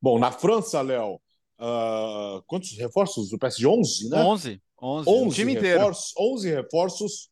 [0.00, 1.14] Bom, na França, Léo,
[1.58, 3.32] uh, quantos reforços?
[3.32, 4.22] O PSG 11, né?
[4.22, 4.62] 11.
[4.82, 6.34] 11, 11 time reforços, inteiro.
[6.34, 7.30] 11 reforços.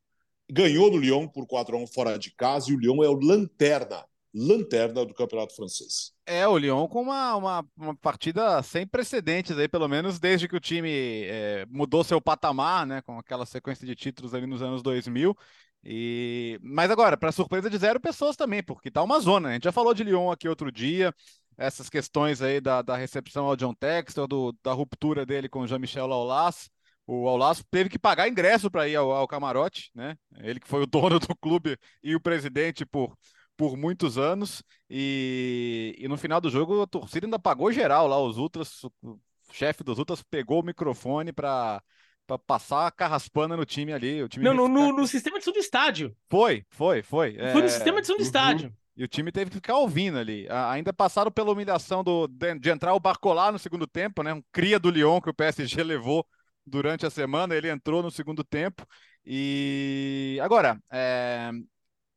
[0.51, 3.19] Ganhou do Lyon por 4 a 1 fora de casa e o Lyon é o
[3.19, 4.05] lanterna
[4.35, 6.13] lanterna do campeonato francês.
[6.25, 10.57] É, o Lyon com uma, uma, uma, partida sem precedentes aí, pelo menos desde que
[10.57, 14.83] o time é, mudou seu patamar, né, com aquela sequência de títulos ali nos anos
[14.83, 15.37] 2000.
[15.85, 16.59] E...
[16.63, 19.51] Mas agora, para surpresa de zero pessoas também, porque tá uma zona.
[19.51, 21.15] A gente já falou de Lyon aqui outro dia,
[21.59, 26.11] essas questões aí da, da recepção ao John Textor, do, da ruptura dele com Jean-Michel
[26.11, 26.71] Aulas.
[27.07, 30.17] O Aulas teve que pagar ingresso para ir ao, ao camarote, né?
[30.39, 33.17] Ele que foi o dono do clube e o presidente por
[33.63, 34.61] por muitos anos
[34.91, 39.21] e, e no final do jogo a torcida ainda pagou geral lá, os Ultras, o
[39.53, 41.81] chefe dos Ultras pegou o microfone para
[42.27, 44.21] para passar a carraspana no time ali.
[44.21, 46.17] O time não, no, no, no, sistema de som do estádio.
[46.29, 47.35] Foi, foi, foi.
[47.35, 47.63] Foi é...
[47.63, 48.25] no sistema de som do uhum.
[48.25, 48.75] estádio.
[48.97, 50.49] E o time teve que ficar ouvindo ali.
[50.71, 54.35] Ainda passaram pela humilhação do, de, de entrar o Barcolar no segundo tempo, né?
[54.35, 56.27] Um cria do Lyon que o PSG levou
[56.67, 57.55] durante a semana.
[57.55, 58.85] Ele entrou no segundo tempo.
[59.25, 61.51] E agora, é...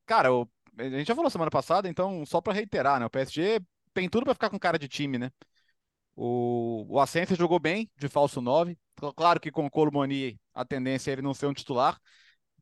[0.06, 3.06] cara, o a gente já falou semana passada, então só para reiterar, né?
[3.06, 3.60] O PSG
[3.94, 5.32] tem tudo para ficar com cara de time, né?
[6.16, 8.78] O, o Asensio jogou bem de falso 9,
[9.16, 12.00] Claro que com o Colomoni a tendência é ele não ser um titular,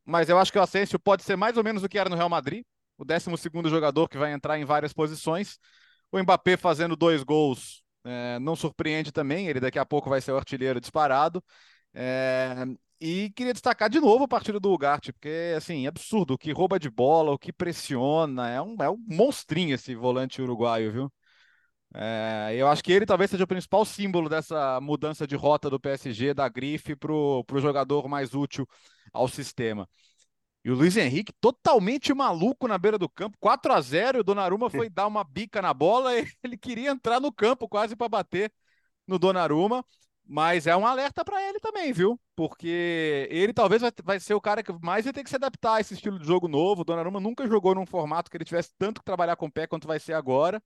[0.05, 2.15] mas eu acho que o Asensio pode ser mais ou menos o que era no
[2.15, 2.63] Real Madrid,
[2.97, 5.59] o 12 jogador que vai entrar em várias posições.
[6.11, 10.31] O Mbappé fazendo dois gols é, não surpreende também, ele daqui a pouco vai ser
[10.31, 11.43] o artilheiro disparado.
[11.93, 12.65] É,
[13.05, 16.53] e queria destacar de novo a partida do Ugarte, porque assim, é absurdo, o que
[16.53, 21.13] rouba de bola, o que pressiona, é um, é um monstrinho esse volante uruguaio, viu?
[21.93, 25.81] É, eu acho que ele talvez seja o principal símbolo dessa mudança de rota do
[25.81, 28.65] PSG, da grife, para o jogador mais útil
[29.11, 29.85] ao sistema.
[30.63, 34.69] E o Luiz Henrique totalmente maluco na beira do campo, 4 a 0 o Donnarumma
[34.69, 38.49] foi dar uma bica na bola e ele queria entrar no campo quase para bater
[39.05, 39.83] no Donnarumma,
[40.25, 42.19] mas é um alerta para ele também, viu?
[42.35, 45.75] Porque ele talvez vai, vai, ser o cara que mais vai ter que se adaptar
[45.75, 46.81] a esse estilo de jogo novo.
[46.81, 49.67] O Donnarumma nunca jogou num formato que ele tivesse tanto que trabalhar com o pé
[49.67, 50.61] quanto vai ser agora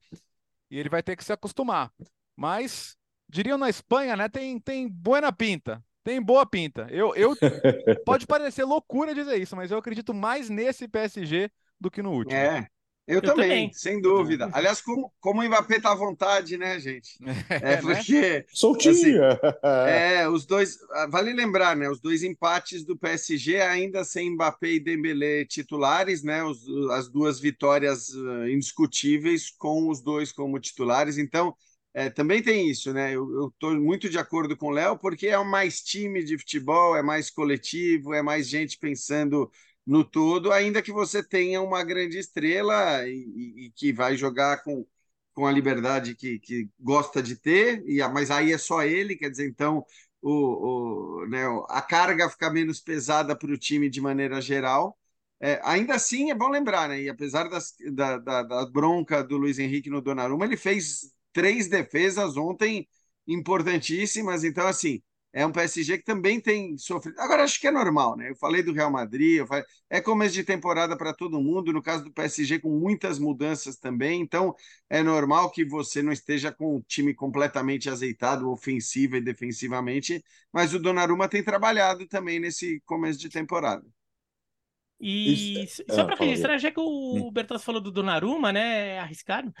[0.70, 1.92] e ele vai ter que se acostumar.
[2.36, 2.96] Mas,
[3.28, 4.28] diriam na Espanha, né?
[4.28, 6.86] Tem, tem buena pinta, tem boa pinta.
[6.90, 7.34] Eu, eu
[8.06, 12.38] Pode parecer loucura dizer isso, mas eu acredito mais nesse PSG do que no último.
[12.38, 12.68] É,
[13.08, 14.50] eu, eu também, também, sem dúvida.
[14.52, 17.18] Aliás, como, como o Mbappé tá à vontade, né, gente?
[17.48, 17.76] É, é né?
[17.78, 18.20] porque.
[18.20, 18.44] Né?
[18.52, 19.24] Soltinho!
[19.24, 20.78] Assim, é, os dois.
[20.92, 21.88] Ah, vale lembrar, né?
[21.88, 26.44] Os dois empates do PSG, ainda sem Mbappé e Dembélé titulares, né?
[26.44, 31.16] Os, as duas vitórias uh, indiscutíveis com os dois como titulares.
[31.16, 31.54] Então,
[31.94, 33.14] é, também tem isso, né?
[33.14, 37.02] Eu estou muito de acordo com o Léo, porque é mais time de futebol, é
[37.02, 39.50] mais coletivo, é mais gente pensando
[39.88, 44.86] no todo, ainda que você tenha uma grande estrela e, e que vai jogar com,
[45.32, 49.30] com a liberdade que, que gosta de ter, e mas aí é só ele, quer
[49.30, 49.84] dizer, então
[50.20, 54.98] o, o, né, a carga fica menos pesada para o time de maneira geral.
[55.40, 57.02] É, ainda assim, é bom lembrar, né?
[57.02, 61.68] E apesar das, da, da, da, bronca do Luiz Henrique no Donnarumma, ele fez três
[61.68, 62.86] defesas ontem
[63.26, 64.44] importantíssimas.
[64.44, 65.02] Então, assim,
[65.32, 67.18] é um PSG que também tem sofrido.
[67.20, 68.30] Agora, acho que é normal, né?
[68.30, 69.64] Eu falei do Real Madrid, falei...
[69.90, 74.20] é começo de temporada para todo mundo, no caso do PSG, com muitas mudanças também.
[74.20, 74.54] Então,
[74.88, 80.72] é normal que você não esteja com o time completamente azeitado, ofensiva e defensivamente, mas
[80.72, 83.84] o Donnarumma tem trabalhado também nesse começo de temporada.
[85.00, 85.84] E Isso...
[85.90, 87.30] só para registrar, já que o hum.
[87.30, 88.94] Bertozzi falou do Donnarumma, né?
[88.94, 89.52] É arriscado.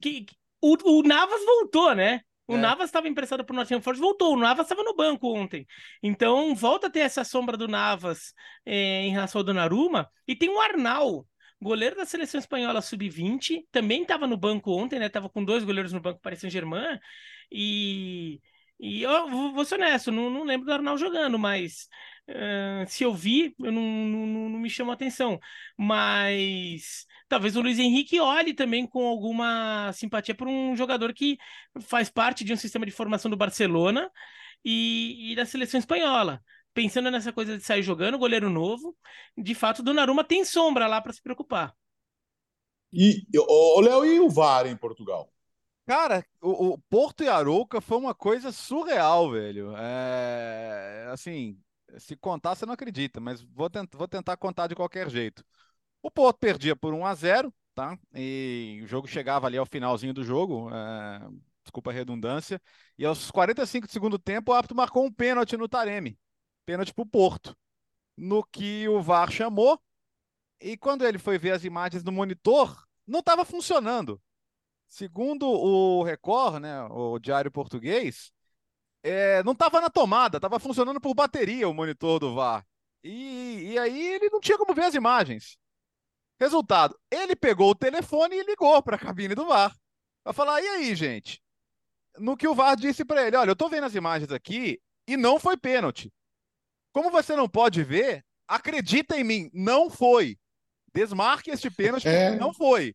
[0.00, 0.26] Que,
[0.60, 2.22] o, o Navas voltou, né?
[2.52, 2.60] O é.
[2.60, 4.34] Navas estava emprestado para o Nottingham Forest, voltou.
[4.34, 5.66] O Navas estava no banco ontem.
[6.02, 8.34] Então, volta a ter essa sombra do Navas
[8.64, 10.10] é, em relação ao Donnarumma.
[10.26, 11.26] E tem o Arnal,
[11.60, 15.08] goleiro da seleção espanhola sub-20, também estava no banco ontem, né?
[15.08, 16.98] Tava com dois goleiros no banco para Saint-Germain.
[17.50, 18.40] E,
[18.80, 21.88] e eu vou ser honesto, não, não lembro do Arnal jogando, mas
[22.28, 25.38] uh, se eu vi, eu não, não, não me chamou atenção.
[25.78, 31.38] Mas talvez o Luiz Henrique olhe também com alguma simpatia por um jogador que
[31.80, 34.10] faz parte de um sistema de formação do Barcelona
[34.62, 36.42] e, e da seleção espanhola.
[36.74, 38.94] Pensando nessa coisa de sair jogando, goleiro novo,
[39.34, 41.74] de fato, o Donnarumma tem sombra lá para se preocupar.
[42.92, 45.32] E o Léo e o VAR em Portugal?
[45.86, 49.74] Cara, o, o, Porto e Arouca foi uma coisa surreal, velho.
[49.74, 51.58] É, assim,
[51.96, 55.42] se contar, você não acredita, mas vou, tent, vou tentar contar de qualquer jeito.
[56.02, 57.98] O Porto perdia por 1 a 0 tá?
[58.14, 61.20] E o jogo chegava ali ao finalzinho do jogo, é...
[61.62, 62.60] desculpa a redundância,
[62.98, 66.18] e aos 45 do segundo tempo o árbitro marcou um pênalti no Taremi,
[66.66, 67.56] pênalti para o Porto,
[68.16, 69.80] no que o VAR chamou,
[70.60, 74.20] e quando ele foi ver as imagens no monitor, não estava funcionando.
[74.86, 78.30] Segundo o Record, né, o Diário Português,
[79.02, 82.64] é, não estava na tomada, estava funcionando por bateria o monitor do VAR.
[83.02, 85.58] E, e aí ele não tinha como ver as imagens.
[86.42, 89.72] Resultado, ele pegou o telefone e ligou para a cabine do VAR.
[90.24, 91.40] Para falar, e aí, gente?
[92.18, 95.16] No que o VAR disse para ele: olha, eu estou vendo as imagens aqui e
[95.16, 96.12] não foi pênalti.
[96.92, 100.36] Como você não pode ver, acredita em mim, não foi.
[100.92, 102.34] Desmarque este pênalti, é.
[102.34, 102.92] não foi.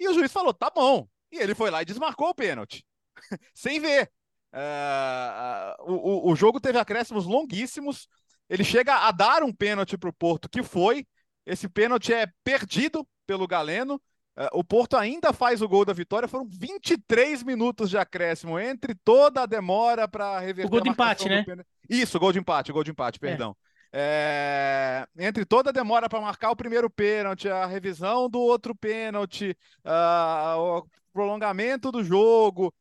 [0.00, 1.06] E o juiz falou: tá bom.
[1.30, 2.84] E ele foi lá e desmarcou o pênalti,
[3.54, 4.10] sem ver.
[4.52, 8.08] Uh, uh, o, o jogo teve acréscimos longuíssimos.
[8.50, 11.06] Ele chega a dar um pênalti para o Porto, que foi,
[11.46, 14.00] esse pênalti é perdido pelo Galeno.
[14.36, 16.28] Uh, o Porto ainda faz o gol da vitória.
[16.28, 20.68] Foram 23 minutos de acréscimo entre toda a demora para reverter.
[20.68, 21.44] O gol de empate, né?
[21.88, 23.20] Isso, gol de empate, gol de empate, é.
[23.20, 23.56] perdão.
[23.92, 25.06] É...
[25.18, 25.26] É...
[25.26, 29.54] entre toda a demora para marcar o primeiro pênalti, a revisão do outro pênalti,
[29.84, 32.72] o prolongamento do jogo.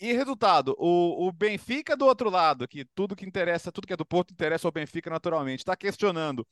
[0.00, 3.96] E resultado, o, o Benfica do outro lado, que tudo que interessa, tudo que é
[3.96, 6.46] do Porto interessa ao Benfica naturalmente, está questionando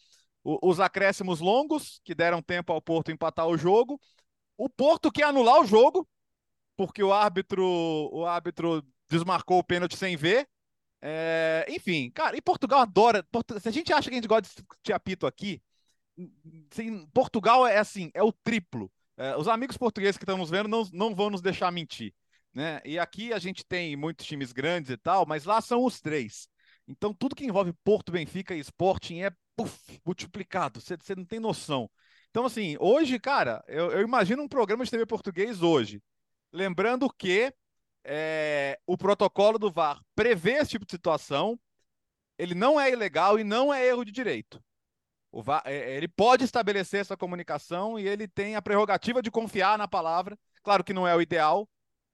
[0.44, 4.00] os acréscimos longos, que deram tempo ao Porto empatar o jogo.
[4.56, 6.08] O Porto quer anular o jogo,
[6.76, 7.64] porque o árbitro,
[8.12, 10.48] o árbitro desmarcou o pênalti sem ver.
[11.00, 13.24] É, enfim, cara, e Portugal adora.
[13.60, 14.48] Se a gente acha que a gente gosta
[14.82, 15.62] de apito aqui,
[16.70, 18.90] assim, Portugal é assim, é o triplo.
[19.16, 22.14] É, os amigos portugueses que estamos vendo não, não vão nos deixar mentir.
[22.54, 22.80] Né?
[22.84, 26.48] E aqui a gente tem muitos times grandes e tal, mas lá são os três.
[26.86, 30.80] Então tudo que envolve Porto, Benfica e Sporting é puff, multiplicado.
[30.80, 31.90] Você não tem noção.
[32.30, 36.00] Então, assim, hoje, cara, eu, eu, imagino um programa de TV português hoje.
[36.52, 37.52] Lembrando que
[38.04, 41.58] é, o protocolo do VAR prevê esse tipo de situação,
[42.38, 44.62] ele não é ilegal e não é erro de direito.
[45.32, 49.76] O VAR, é, ele pode estabelecer essa comunicação e ele tem a prerrogativa de confiar
[49.76, 50.38] na palavra.
[50.62, 51.68] Claro que não é o ideal,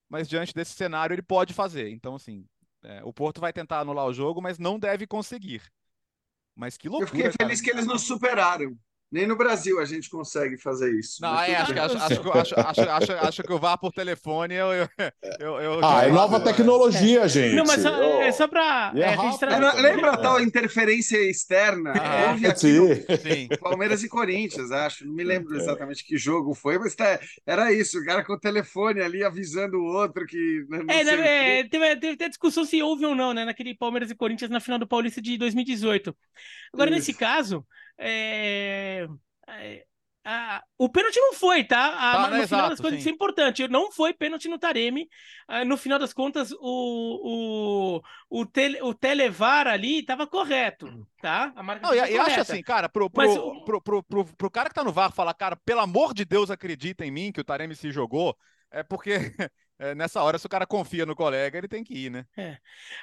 [0.08, 1.90] mas diante desse cenário ele pode fazer.
[1.90, 2.46] Então, assim,
[2.82, 5.62] é, o Porto vai tentar anular o jogo, mas não deve conseguir.
[6.54, 7.08] Mas que loucura.
[7.08, 7.72] Eu fiquei feliz cara.
[7.72, 8.76] que eles nos superaram.
[9.14, 11.22] Nem no Brasil a gente consegue fazer isso.
[11.22, 12.28] Não, é, acho, acho,
[12.58, 14.88] acho, acho, acho, que o VAR por telefone eu, eu,
[15.38, 17.28] eu, eu Ah, é nova tecnologia, é.
[17.28, 17.54] gente.
[17.54, 18.92] Não, mas só, é só pra.
[18.96, 19.80] É, é.
[19.80, 21.92] Lembra a tal interferência externa?
[21.92, 23.48] Ah, Houve aqui sim.
[23.60, 25.06] Palmeiras e Corinthians, acho.
[25.06, 28.00] Não me lembro exatamente que jogo foi, mas tá, era isso.
[28.00, 30.66] O cara com o telefone ali avisando o outro que.
[30.68, 33.44] Né, é, né, teve, teve até discussão se houve ou não, né?
[33.44, 36.16] Naquele Palmeiras e Corinthians na final do Paulista de 2018.
[36.72, 36.98] Agora, isso.
[36.98, 37.64] nesse caso.
[37.98, 39.06] É,
[39.48, 39.84] é...
[40.26, 41.94] Ah, o pênalti não foi, tá?
[41.98, 43.68] Ah, tá no né, final das contas, isso é importante.
[43.68, 45.06] Não foi pênalti no Taremi.
[45.46, 51.52] Ah, no final das contas, o, o, o, tele, o Televar ali estava correto, tá?
[51.54, 53.34] A marca não, e, acho assim, cara, pro, pro, Mas,
[53.66, 56.50] pro, pro, pro, pro, cara que tá no VAR falar, cara, pelo amor de Deus,
[56.50, 58.34] acredita em mim que o Taremi se jogou,
[58.70, 59.12] é porque
[59.84, 62.24] é, nessa hora, se o cara confia no colega, ele tem que ir, né?
[62.36, 62.56] É.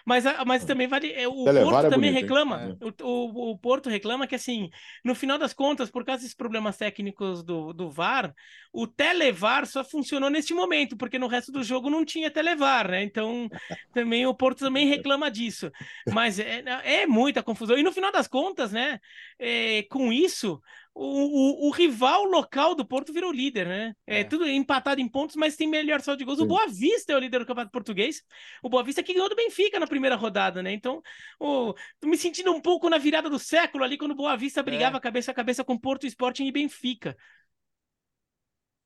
[0.03, 1.11] Mas, mas também vale.
[1.13, 2.77] É, o Televar Porto é também bonito, reclama.
[2.81, 3.03] É.
[3.03, 4.69] O, o, o, Porto reclama que, assim,
[5.03, 8.33] no final das contas, por causa desses problemas técnicos do, do VAR,
[8.73, 13.03] o Televar só funcionou neste momento, porque no resto do jogo não tinha Televar, né?
[13.03, 13.47] Então,
[13.93, 15.71] também o Porto também reclama disso.
[16.11, 17.77] Mas é, é muita confusão.
[17.77, 18.99] E no final das contas, né?
[19.37, 20.61] É, com isso,
[20.93, 23.95] o, o, o, rival local do Porto virou líder, né?
[24.05, 26.37] É, é, tudo empatado em pontos, mas tem melhor saldo de gols.
[26.37, 26.43] Sim.
[26.43, 28.21] O Boa Vista é o líder do Campeonato Português.
[28.61, 30.73] O Boa Vista que ganhou do Benfica na primeira rodada, né?
[30.73, 31.01] Então,
[31.39, 34.61] o, tô me sentindo um pouco na virada do século ali, quando o Boa Vista
[34.61, 34.99] brigava é.
[34.99, 37.15] cabeça a cabeça com Porto, Sporting e Benfica.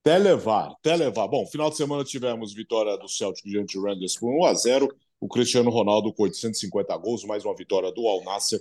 [0.04, 1.28] Televar, Televar.
[1.28, 4.96] Bom, final de semana tivemos vitória do Celtic diante do Rangers por 1 a 0
[5.20, 8.60] O Cristiano Ronaldo com 850 gols, mais uma vitória do Al Nasser.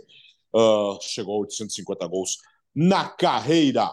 [0.54, 2.38] Uh, chegou a 850 gols
[2.74, 3.90] na carreira.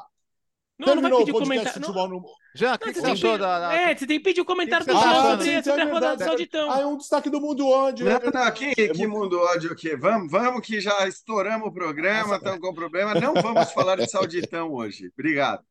[0.78, 2.10] Não, Terminou não vai pedir o podcast comentário.
[2.10, 2.20] Não...
[2.20, 2.42] No...
[2.54, 4.48] Já, o que, que você achou da, da, É, você tem que pedir o um
[4.48, 6.72] comentário do ah, sobre, sobre a rodada do Sauditão.
[6.72, 8.06] Ah, é um destaque do Mundo Ódio.
[8.06, 9.96] Não, não, aqui, é que Mundo Ódio o quê?
[9.96, 13.16] Vamos, vamos que já estouramos o programa, estamos com problema.
[13.16, 15.10] Não vamos falar de Sauditão hoje.
[15.18, 15.64] Obrigado.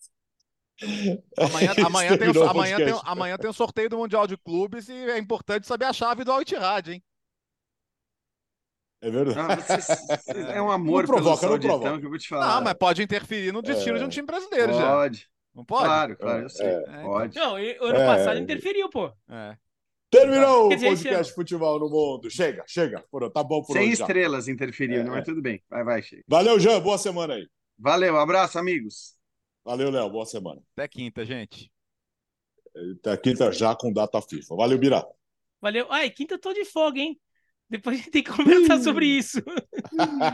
[1.36, 5.18] Amanhã, amanhã, tem, amanhã, tem, amanhã tem o sorteio do Mundial de Clubes e é
[5.18, 7.02] importante saber a chave do Al-Ittihad, hein?
[9.02, 9.38] É verdade.
[9.38, 12.00] Ah, você, você é um amor não provoca, pelo Sauditão, não provoca.
[12.00, 12.54] que eu vou te falar.
[12.54, 13.98] Não, mas pode interferir no destino é...
[13.98, 14.78] de um time brasileiro pode.
[14.78, 14.92] já.
[14.92, 15.30] Pode.
[15.54, 15.84] Não pode?
[15.84, 16.66] Claro, claro, eu sei.
[16.66, 17.36] É, é, pode.
[17.36, 18.06] Não, ano é.
[18.06, 19.12] passado interferiu, pô.
[19.28, 19.56] É.
[20.10, 22.28] Terminou o podcast Futebol no Mundo.
[22.30, 23.04] Chega, chega.
[23.32, 23.96] Tá bom por Sem hoje.
[23.96, 25.04] Sem estrelas interferiu, é.
[25.04, 25.62] mas tudo bem.
[25.70, 26.24] Vai, vai, chega.
[26.26, 26.80] Valeu, Jean.
[26.80, 27.48] Boa semana aí.
[27.78, 29.14] Valeu, abraço, amigos.
[29.64, 30.10] Valeu, Léo.
[30.10, 30.60] Boa semana.
[30.76, 31.70] Até quinta, gente.
[32.98, 34.56] Até quinta já com data FIFA.
[34.56, 35.06] Valeu, Birá.
[35.60, 35.86] Valeu.
[35.90, 37.18] Ai, quinta eu tô de folga, hein?
[37.70, 39.40] Depois a gente tem que conversar sobre isso.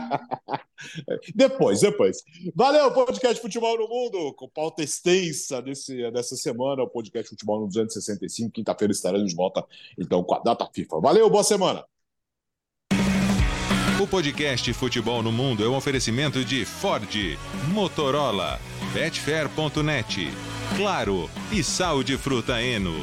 [1.35, 2.17] depois, depois.
[2.55, 7.67] Valeu, podcast Futebol no Mundo, com pauta extensa desse, dessa semana, o podcast Futebol no
[7.67, 8.51] 265.
[8.51, 9.63] Quinta-feira estaremos de volta,
[9.99, 10.99] então, com a data FIFA.
[10.99, 11.85] Valeu, boa semana.
[14.01, 17.09] O podcast Futebol no Mundo é um oferecimento de Ford,
[17.71, 18.59] Motorola,
[18.93, 20.27] Betfair.net,
[20.75, 22.95] Claro e Sal de Fruta Eno.